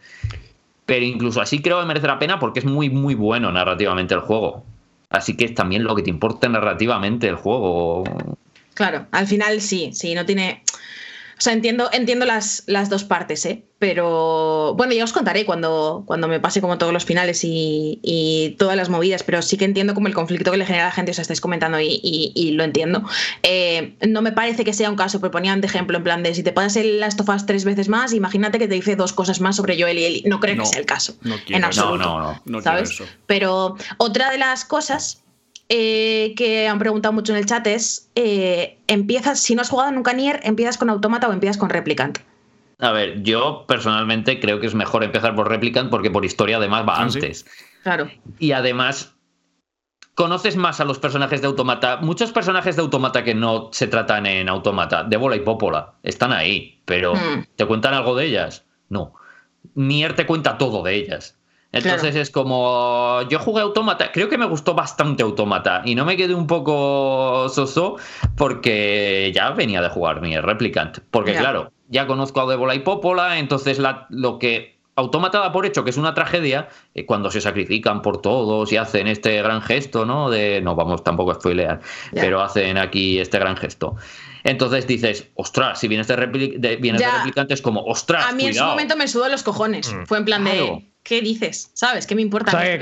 [0.89, 4.21] pero incluso así creo que merece la pena porque es muy, muy bueno narrativamente el
[4.21, 4.65] juego.
[5.11, 8.05] Así que es también lo que te importa narrativamente el juego.
[8.73, 10.63] Claro, al final sí, sí, no tiene.
[11.39, 13.63] O sea, entiendo, entiendo las, las dos partes, ¿eh?
[13.79, 18.77] Pero bueno, ya os contaré cuando, cuando me pase como todos los finales y, todas
[18.77, 21.13] las movidas, pero sí que entiendo como el conflicto que le genera a la gente,
[21.13, 23.05] os estáis comentando y, lo entiendo.
[23.45, 26.35] Eh, no me parece que sea un caso, pero ponían de ejemplo en plan de
[26.35, 29.13] si te pasas el Last of Us tres veces más, imagínate que te dice dos
[29.13, 30.23] cosas más sobre Joel y Ellie.
[30.27, 31.15] No creo que sea el caso.
[31.23, 31.99] No quiero, en absoluto.
[31.99, 32.63] No, no, no.
[32.63, 33.01] ¿sabes?
[33.27, 35.23] Pero otra de las cosas
[35.69, 39.93] eh, que han preguntado mucho en el chat es, eh, empiezas, si no has jugado
[39.93, 42.19] nunca Nier, ¿empiezas con Automata o empiezas con Replicant?
[42.79, 46.87] A ver, yo personalmente creo que es mejor empezar por Replicant porque por historia además
[46.89, 47.45] va ah, antes.
[47.83, 48.09] Claro.
[48.39, 49.15] Y además
[50.15, 51.99] conoces más a los personajes de Automata.
[51.99, 56.33] Muchos personajes de Automata que no se tratan en Automata, de bola y Popola, están
[56.33, 57.47] ahí, pero hmm.
[57.57, 58.65] ¿te cuentan algo de ellas?
[58.89, 59.15] No.
[59.75, 61.38] Nier te cuenta todo de ellas.
[61.73, 63.23] Entonces es como.
[63.29, 67.49] Yo jugué Automata, creo que me gustó bastante Automata y no me quedé un poco
[67.51, 67.97] soso
[68.37, 70.99] porque ya venía de jugar mi Replicant.
[71.11, 75.85] Porque, claro, ya conozco a Debola y Popola, entonces lo que Automata da por hecho
[75.85, 80.05] que es una tragedia eh, cuando se sacrifican por todos y hacen este gran gesto,
[80.05, 80.29] ¿no?
[80.29, 80.61] De.
[80.61, 81.81] No vamos tampoco a spoilear,
[82.13, 83.95] pero hacen aquí este gran gesto.
[84.43, 88.27] Entonces dices, ostras, si vienes de, replicante es como, ostras.
[88.27, 89.93] A mí en su momento me sudó los cojones.
[89.93, 90.05] Mm.
[90.07, 90.88] Fue en plan de.
[91.03, 91.71] ¿Qué dices?
[91.75, 92.07] ¿Sabes?
[92.07, 92.57] ¿Qué me importa?
[92.57, 92.79] O sea,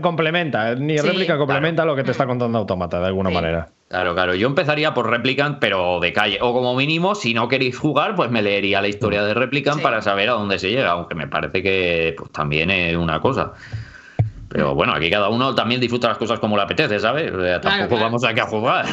[0.00, 3.68] complementa, ni réplica complementa lo que te está contando Automata de alguna manera.
[3.88, 4.34] Claro, claro.
[4.34, 6.38] Yo empezaría por Replicant, pero de calle.
[6.42, 10.02] O como mínimo, si no queréis jugar, pues me leería la historia de Replicant para
[10.02, 13.54] saber a dónde se llega, aunque me parece que pues, también es una cosa.
[14.48, 17.32] Pero bueno, aquí cada uno también disfruta las cosas como le apetece, ¿sabes?
[17.62, 18.86] tampoco vamos aquí a jugar.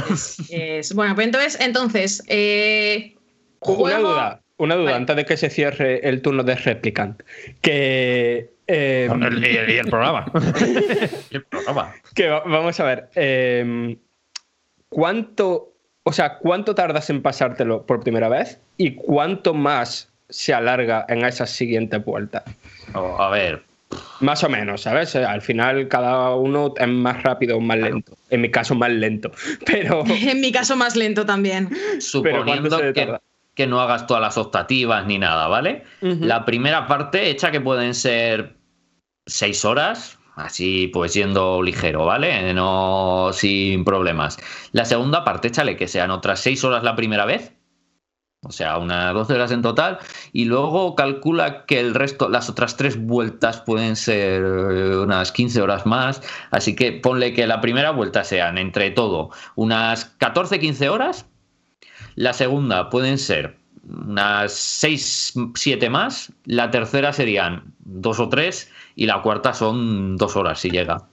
[0.96, 3.16] bueno, pues entonces, entonces eh,
[3.62, 7.22] una duda, una duda antes de que se cierre el turno de Replicant.
[7.62, 10.26] Que eh, y, el, programa.
[11.32, 11.94] el programa.
[12.14, 13.10] Que vamos a ver.
[13.16, 13.98] Em,
[14.90, 21.06] ¿Cuánto, o sea, cuánto tardas en pasártelo por primera vez y cuánto más se alarga
[21.10, 22.44] en esa siguiente vuelta?
[22.94, 23.64] a ver.
[24.20, 25.16] Más o menos, ¿sabes?
[25.16, 28.18] Al final cada uno es más rápido o más lento.
[28.30, 29.32] En mi caso, más lento.
[29.66, 30.04] Pero.
[30.08, 31.70] en mi caso, más lento también.
[32.00, 33.20] Suponiendo que
[33.56, 35.84] que no hagas todas las optativas ni nada, ¿vale?
[36.02, 38.58] La primera parte hecha que pueden ser
[39.26, 42.54] seis horas, así pues yendo ligero, ¿vale?
[42.54, 44.38] No sin problemas.
[44.74, 47.54] La segunda parte, échale que sean otras seis horas la primera vez.
[48.42, 49.98] O sea, unas 12 horas en total.
[50.32, 55.88] Y luego calcula que el resto, las otras tres vueltas pueden ser unas 15 horas
[55.88, 56.22] más.
[56.52, 61.26] Así que ponle que la primera vuelta sean entre todo unas 14-15 horas
[62.16, 66.32] la segunda pueden ser unas 6, 7 más.
[66.46, 68.72] La tercera serían dos o tres.
[68.96, 71.04] Y la cuarta son dos horas si llega.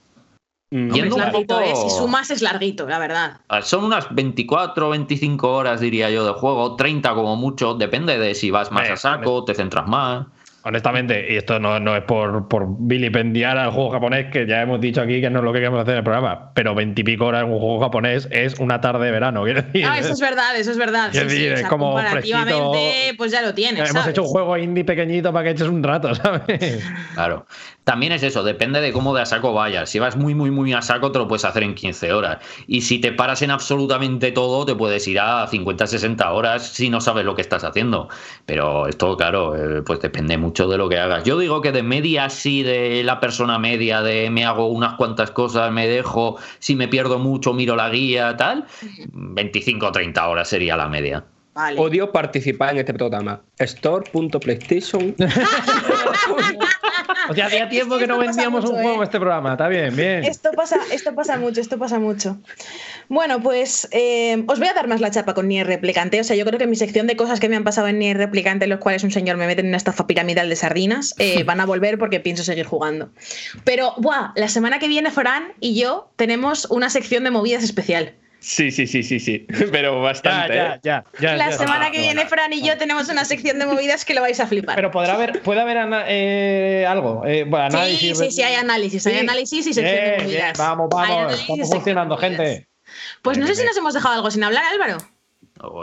[0.71, 0.95] Mm.
[0.95, 1.75] es larguito, ¿eh?
[1.77, 3.41] Si sumas es larguito, la verdad.
[3.49, 6.77] Ah, son unas 24 o 25 horas, diría yo, de juego.
[6.77, 7.75] 30 como mucho.
[7.75, 10.27] Depende de si vas más a saco, te centras más.
[10.65, 15.01] Honestamente, y esto no, es por, por, vilipendiar al juego japonés, que ya hemos dicho
[15.01, 17.51] aquí que no es lo que queremos hacer en el programa, pero veintipico horas en
[17.51, 19.45] un juego japonés es una tarde de verano.
[19.45, 21.15] Decir, ah, eso es verdad, eso es verdad.
[21.15, 23.91] es como comparativamente, pues ya lo tienes.
[23.91, 26.85] Hemos hecho un juego indie pequeñito para que eches un rato, ¿sabes?
[27.15, 27.47] Claro.
[27.85, 29.91] También es eso, depende de cómo de a saco vayas.
[29.91, 32.39] Si vas muy, muy, muy a saco, te lo puedes hacer en 15 horas.
[32.69, 36.91] Y si te paras en absolutamente todo, te puedes ir a 50, 60 horas si
[36.91, 38.09] no sabes lo que estás haciendo.
[38.47, 41.25] Pero esto, claro, eh, pues depende mucho de lo que hagas.
[41.25, 45.33] Yo digo que de media, sí, de la persona media, de me hago unas cuantas
[45.33, 48.65] cosas, me dejo, si me pierdo mucho, miro la guía, tal,
[49.13, 51.25] 25 o 30 horas sería la media.
[51.77, 53.43] Odio participar en este programa.
[53.59, 55.15] Store.playstation.
[57.29, 59.53] o sea, hacía tiempo que no vendíamos un juego en este programa.
[59.53, 60.25] Está bien, bien.
[60.25, 62.39] Esto pasa, esto pasa mucho, esto pasa mucho.
[63.09, 66.21] Bueno, pues eh, os voy a dar más la chapa con Nier Replicante.
[66.21, 68.17] O sea, yo creo que mi sección de cosas que me han pasado en Nier
[68.17, 71.43] Replicante, en los cuales un señor me mete en una estafa piramidal de sardinas, eh,
[71.45, 73.11] van a volver porque pienso seguir jugando.
[73.65, 78.15] Pero, buah, la semana que viene, Fran y yo tenemos una sección de movidas especial.
[78.43, 79.47] Sí, sí, sí, sí, sí.
[79.73, 80.57] Pero bastante.
[80.57, 81.21] Ya, ya, ¿eh?
[81.21, 84.21] ya, La semana que viene, Fran y yo tenemos una sección de movidas que lo
[84.21, 84.75] vais a flipar.
[84.75, 87.23] Pero podrá haber, puede haber eh, algo.
[87.25, 89.07] Eh, análisis, sí, sí, sí, hay análisis.
[89.07, 90.59] Hay análisis y sección de movidas.
[90.59, 91.41] vamos, vamos.
[91.41, 92.69] Estamos funcionando, gente.
[93.23, 95.12] Pues no sé si nos hemos dejado algo sin hablar, Álvaro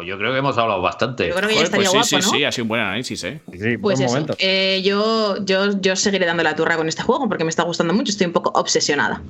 [0.06, 1.30] yo creo que hemos hablado bastante.
[1.30, 3.24] Yo creo que ya estaría pues sí, guapo, sí, sí, ha sido un buen análisis,
[3.24, 3.40] ¿eh?
[3.58, 4.26] Sí, pues eso.
[4.38, 7.94] Eh, yo, yo, yo seguiré dando la turra con este juego porque me está gustando
[7.94, 9.22] mucho, estoy un poco obsesionada.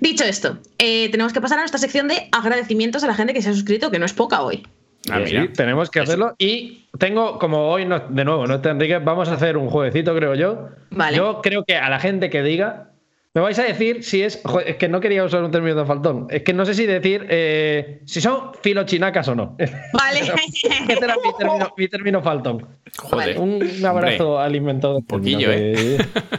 [0.00, 3.42] Dicho esto, eh, tenemos que pasar a nuestra sección de agradecimientos a la gente que
[3.42, 4.66] se ha suscrito, que no es poca hoy.
[5.10, 6.34] Ah, sí, tenemos que hacerlo.
[6.38, 10.34] Y tengo, como hoy, de nuevo, no está Enrique, vamos a hacer un jueguecito, creo
[10.34, 10.68] yo.
[10.90, 11.16] Vale.
[11.16, 12.90] Yo creo que a la gente que diga
[13.36, 14.40] Me vais a decir si es.
[14.42, 16.26] joder, es que no quería usar un término de faltón.
[16.30, 19.56] Es que no sé si decir eh, si son filochinacas o no.
[19.92, 20.20] Vale.
[20.88, 22.66] Este era mi término, mi término faltón.
[22.98, 23.38] Joder.
[23.38, 24.96] Un, un abrazo Hombre, al inventor.
[24.96, 25.98] un poquillo, que-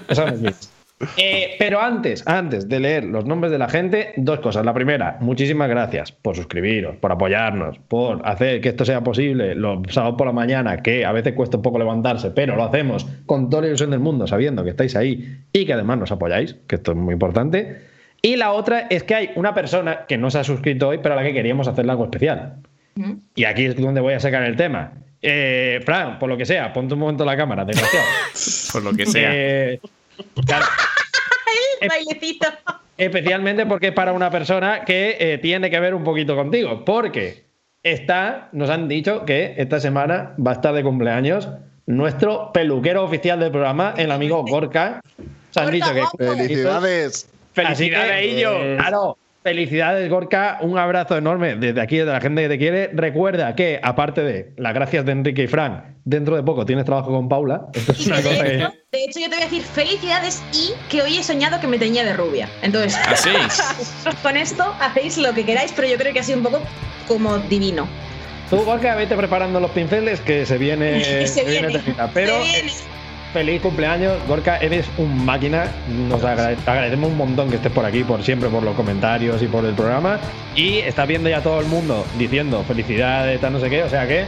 [0.09, 0.51] Eso no es mío.
[1.17, 4.65] Eh, pero antes, antes de leer los nombres de la gente, dos cosas.
[4.65, 9.79] La primera, muchísimas gracias por suscribiros, por apoyarnos, por hacer que esto sea posible los
[9.89, 13.49] sábados por la mañana, que a veces cuesta un poco levantarse, pero lo hacemos con
[13.49, 16.77] toda la ilusión del mundo, sabiendo que estáis ahí y que además nos apoyáis, que
[16.77, 17.77] esto es muy importante.
[18.23, 21.13] Y la otra es que hay una persona que no se ha suscrito hoy, pero
[21.13, 22.55] a la que queríamos hacerle algo especial.
[23.35, 24.93] Y aquí es donde voy a sacar el tema.
[25.21, 28.05] Eh, Fran, por lo que sea, ponte un momento la cámara, desgraciado.
[28.73, 29.31] Por lo que sea.
[29.33, 29.79] Eh,
[31.81, 32.47] El bailecito.
[32.97, 36.83] especialmente porque es para una persona que eh, tiene que ver un poquito contigo.
[36.85, 37.45] Porque
[37.83, 41.47] está, nos han dicho que esta semana va a estar de cumpleaños
[41.85, 44.99] nuestro peluquero oficial del programa, el amigo Gorka.
[45.51, 46.25] Se han Gorka, dicho que.
[46.25, 47.29] ¡Felicidades!
[47.53, 48.51] Felicidades, que, Illo.
[48.55, 49.17] eh, Claro.
[49.47, 50.57] Felicidades, Gorka.
[50.59, 52.89] Un abrazo enorme desde aquí, desde la gente que te quiere.
[52.93, 57.11] Recuerda que, aparte de las gracias de Enrique y Fran, dentro de poco tienes trabajo
[57.11, 57.67] con Paula.
[57.73, 58.55] Esto es Y una cosa de, que.
[58.55, 61.67] hecho, de hecho, yo te voy a decir felicidades y que hoy he soñado que
[61.67, 62.49] me teñía de rubia.
[62.61, 63.29] Entonces, Así.
[64.21, 66.59] con esto hacéis lo que queráis, pero yo creo que ha sido un poco
[67.07, 67.87] como divino.
[68.49, 71.03] Tú, Gorka, vete preparando los pinceles que se viene.
[71.25, 71.69] se se viene.
[71.69, 72.11] tecita.
[72.13, 72.71] Pero se viene.
[73.33, 74.57] Feliz cumpleaños, Gorka.
[74.57, 75.65] Eres un máquina.
[76.09, 79.41] Nos agrade- te agradecemos un montón que estés por aquí, por siempre, por los comentarios
[79.41, 80.19] y por el programa.
[80.55, 83.83] Y está viendo ya todo el mundo diciendo felicidades, tal, no sé qué.
[83.83, 84.25] O sea que.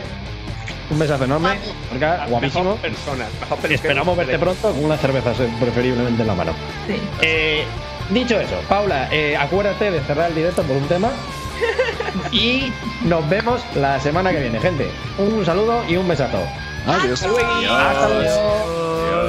[0.92, 1.50] Un besazo enorme.
[1.92, 2.64] Gorka, guapísimo.
[2.64, 3.76] Mejor persona, mejor peluquero.
[3.76, 6.52] Esperamos verte pronto con unas cervezas, preferiblemente en la mano.
[6.88, 6.96] Sí.
[7.22, 7.64] Eh,
[8.10, 11.10] dicho eso, Paula, eh, acuérdate de cerrar el directo por un tema.
[12.32, 12.72] Y
[13.04, 14.88] nos vemos la semana que viene, gente.
[15.20, 16.40] Un saludo y un besazo.
[16.86, 17.22] Adiós.
[17.22, 18.30] Hasta luego.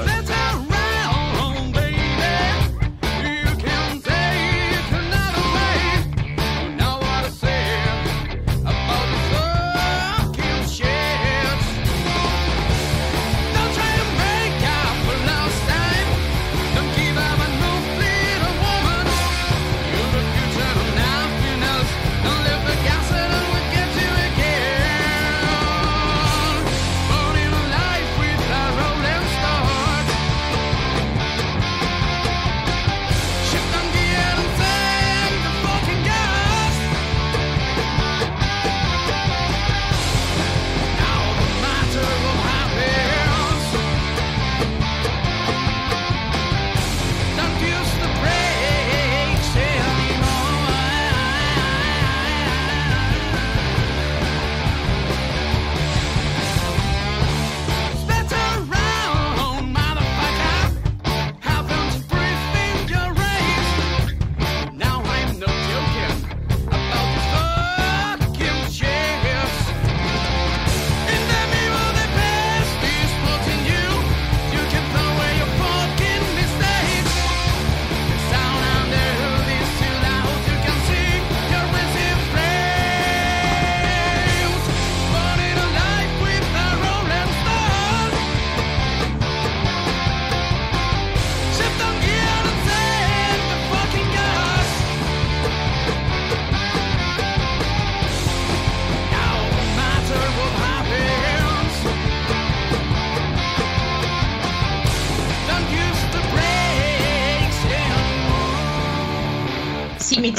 [0.06, 0.39] Let's around,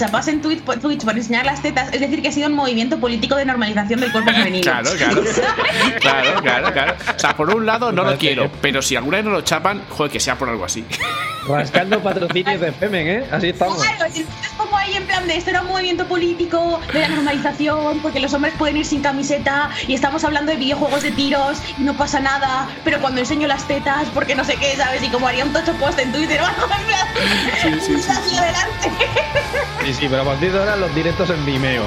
[0.02, 2.56] chapas en Twitch, por Twitch por enseñar las tetas, es decir, que ha sido un
[2.56, 4.64] movimiento político de normalización del cuerpo femenino.
[4.64, 5.22] Claro, claro.
[6.00, 6.96] claro, claro, claro.
[7.16, 9.84] O sea, por un lado no lo quiero, pero si alguna vez no lo chapan,
[9.90, 10.84] joder, que sea por algo así.
[11.48, 13.24] Rascando patrocinios de Femen, ¿eh?
[13.32, 13.78] Así estamos.
[13.78, 14.14] Claro,
[14.72, 18.34] como ahí en plan de esto era un movimiento político de la normalización, porque los
[18.34, 22.22] hombres pueden ir sin camiseta y estamos hablando de videojuegos de tiros y no pasa
[22.22, 25.04] nada, pero cuando enseño las tetas, porque no sé qué, ¿sabes?
[25.04, 27.08] Y como haría un tocho post en Twitter o algo en plan,
[28.38, 28.92] adelante.
[29.84, 31.84] Sí, sí, pero a partir de ahora los directos en Vimeo.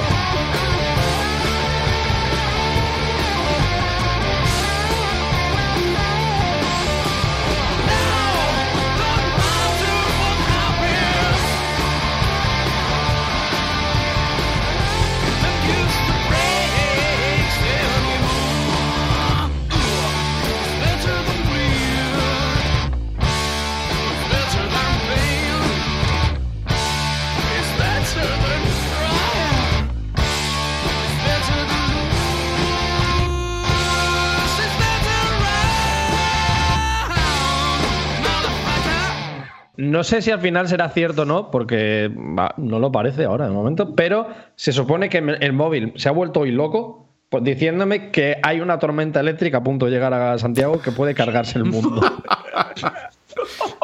[39.94, 42.10] No sé si al final será cierto o no, porque
[42.56, 46.40] no lo parece ahora de momento, pero se supone que el móvil se ha vuelto
[46.40, 50.80] hoy loco pues, diciéndome que hay una tormenta eléctrica a punto de llegar a Santiago
[50.80, 52.00] que puede cargarse el mundo.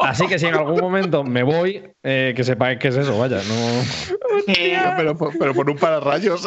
[0.03, 3.37] Así que si en algún momento me voy, eh, que sepáis que es eso, vaya,
[3.47, 4.53] no.
[4.53, 6.45] Tío, pero, por- pero por un pararrayos.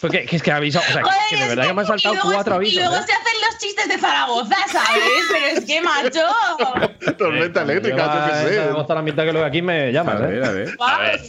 [0.00, 1.88] Porque que es que aviso, o sea, Joder, que de verdad que me han y
[1.88, 2.82] saltado luego- cuatro Y avisos.
[2.84, 3.06] luego ¿eh?
[3.06, 5.02] se hacen los chistes de Zaragoza, ¿sabes?
[5.32, 7.14] Pero es que, macho.
[7.16, 8.60] Tormenta eléctrica, yo qué sé.
[8.72, 10.46] Me la mitad que lo de aquí me A llamas, ver, ¿eh?
[10.46, 10.76] a ver.
[10.78, 11.20] A ver,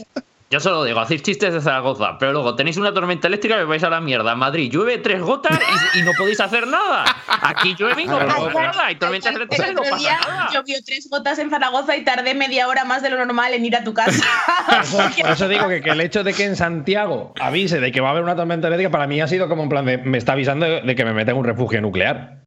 [0.51, 3.67] yo solo digo, hacéis chistes de Zaragoza, pero luego tenéis una tormenta eléctrica y os
[3.67, 4.31] vais a la mierda.
[4.33, 5.59] En Madrid llueve tres gotas
[5.93, 7.05] y, y no podéis hacer nada.
[7.41, 8.91] Aquí llueve y no pasa nada.
[8.91, 10.49] Y tormentas El eléctricas y no otro pasa día nada.
[10.51, 13.75] llovió tres gotas en Zaragoza y tardé media hora más de lo normal en ir
[13.75, 14.25] a tu casa.
[15.21, 18.07] Por eso, digo que, que el hecho de que en Santiago avise de que va
[18.07, 20.31] a haber una tormenta eléctrica para mí ha sido como en plan de me está
[20.31, 22.38] avisando de, de que me meta en un refugio nuclear.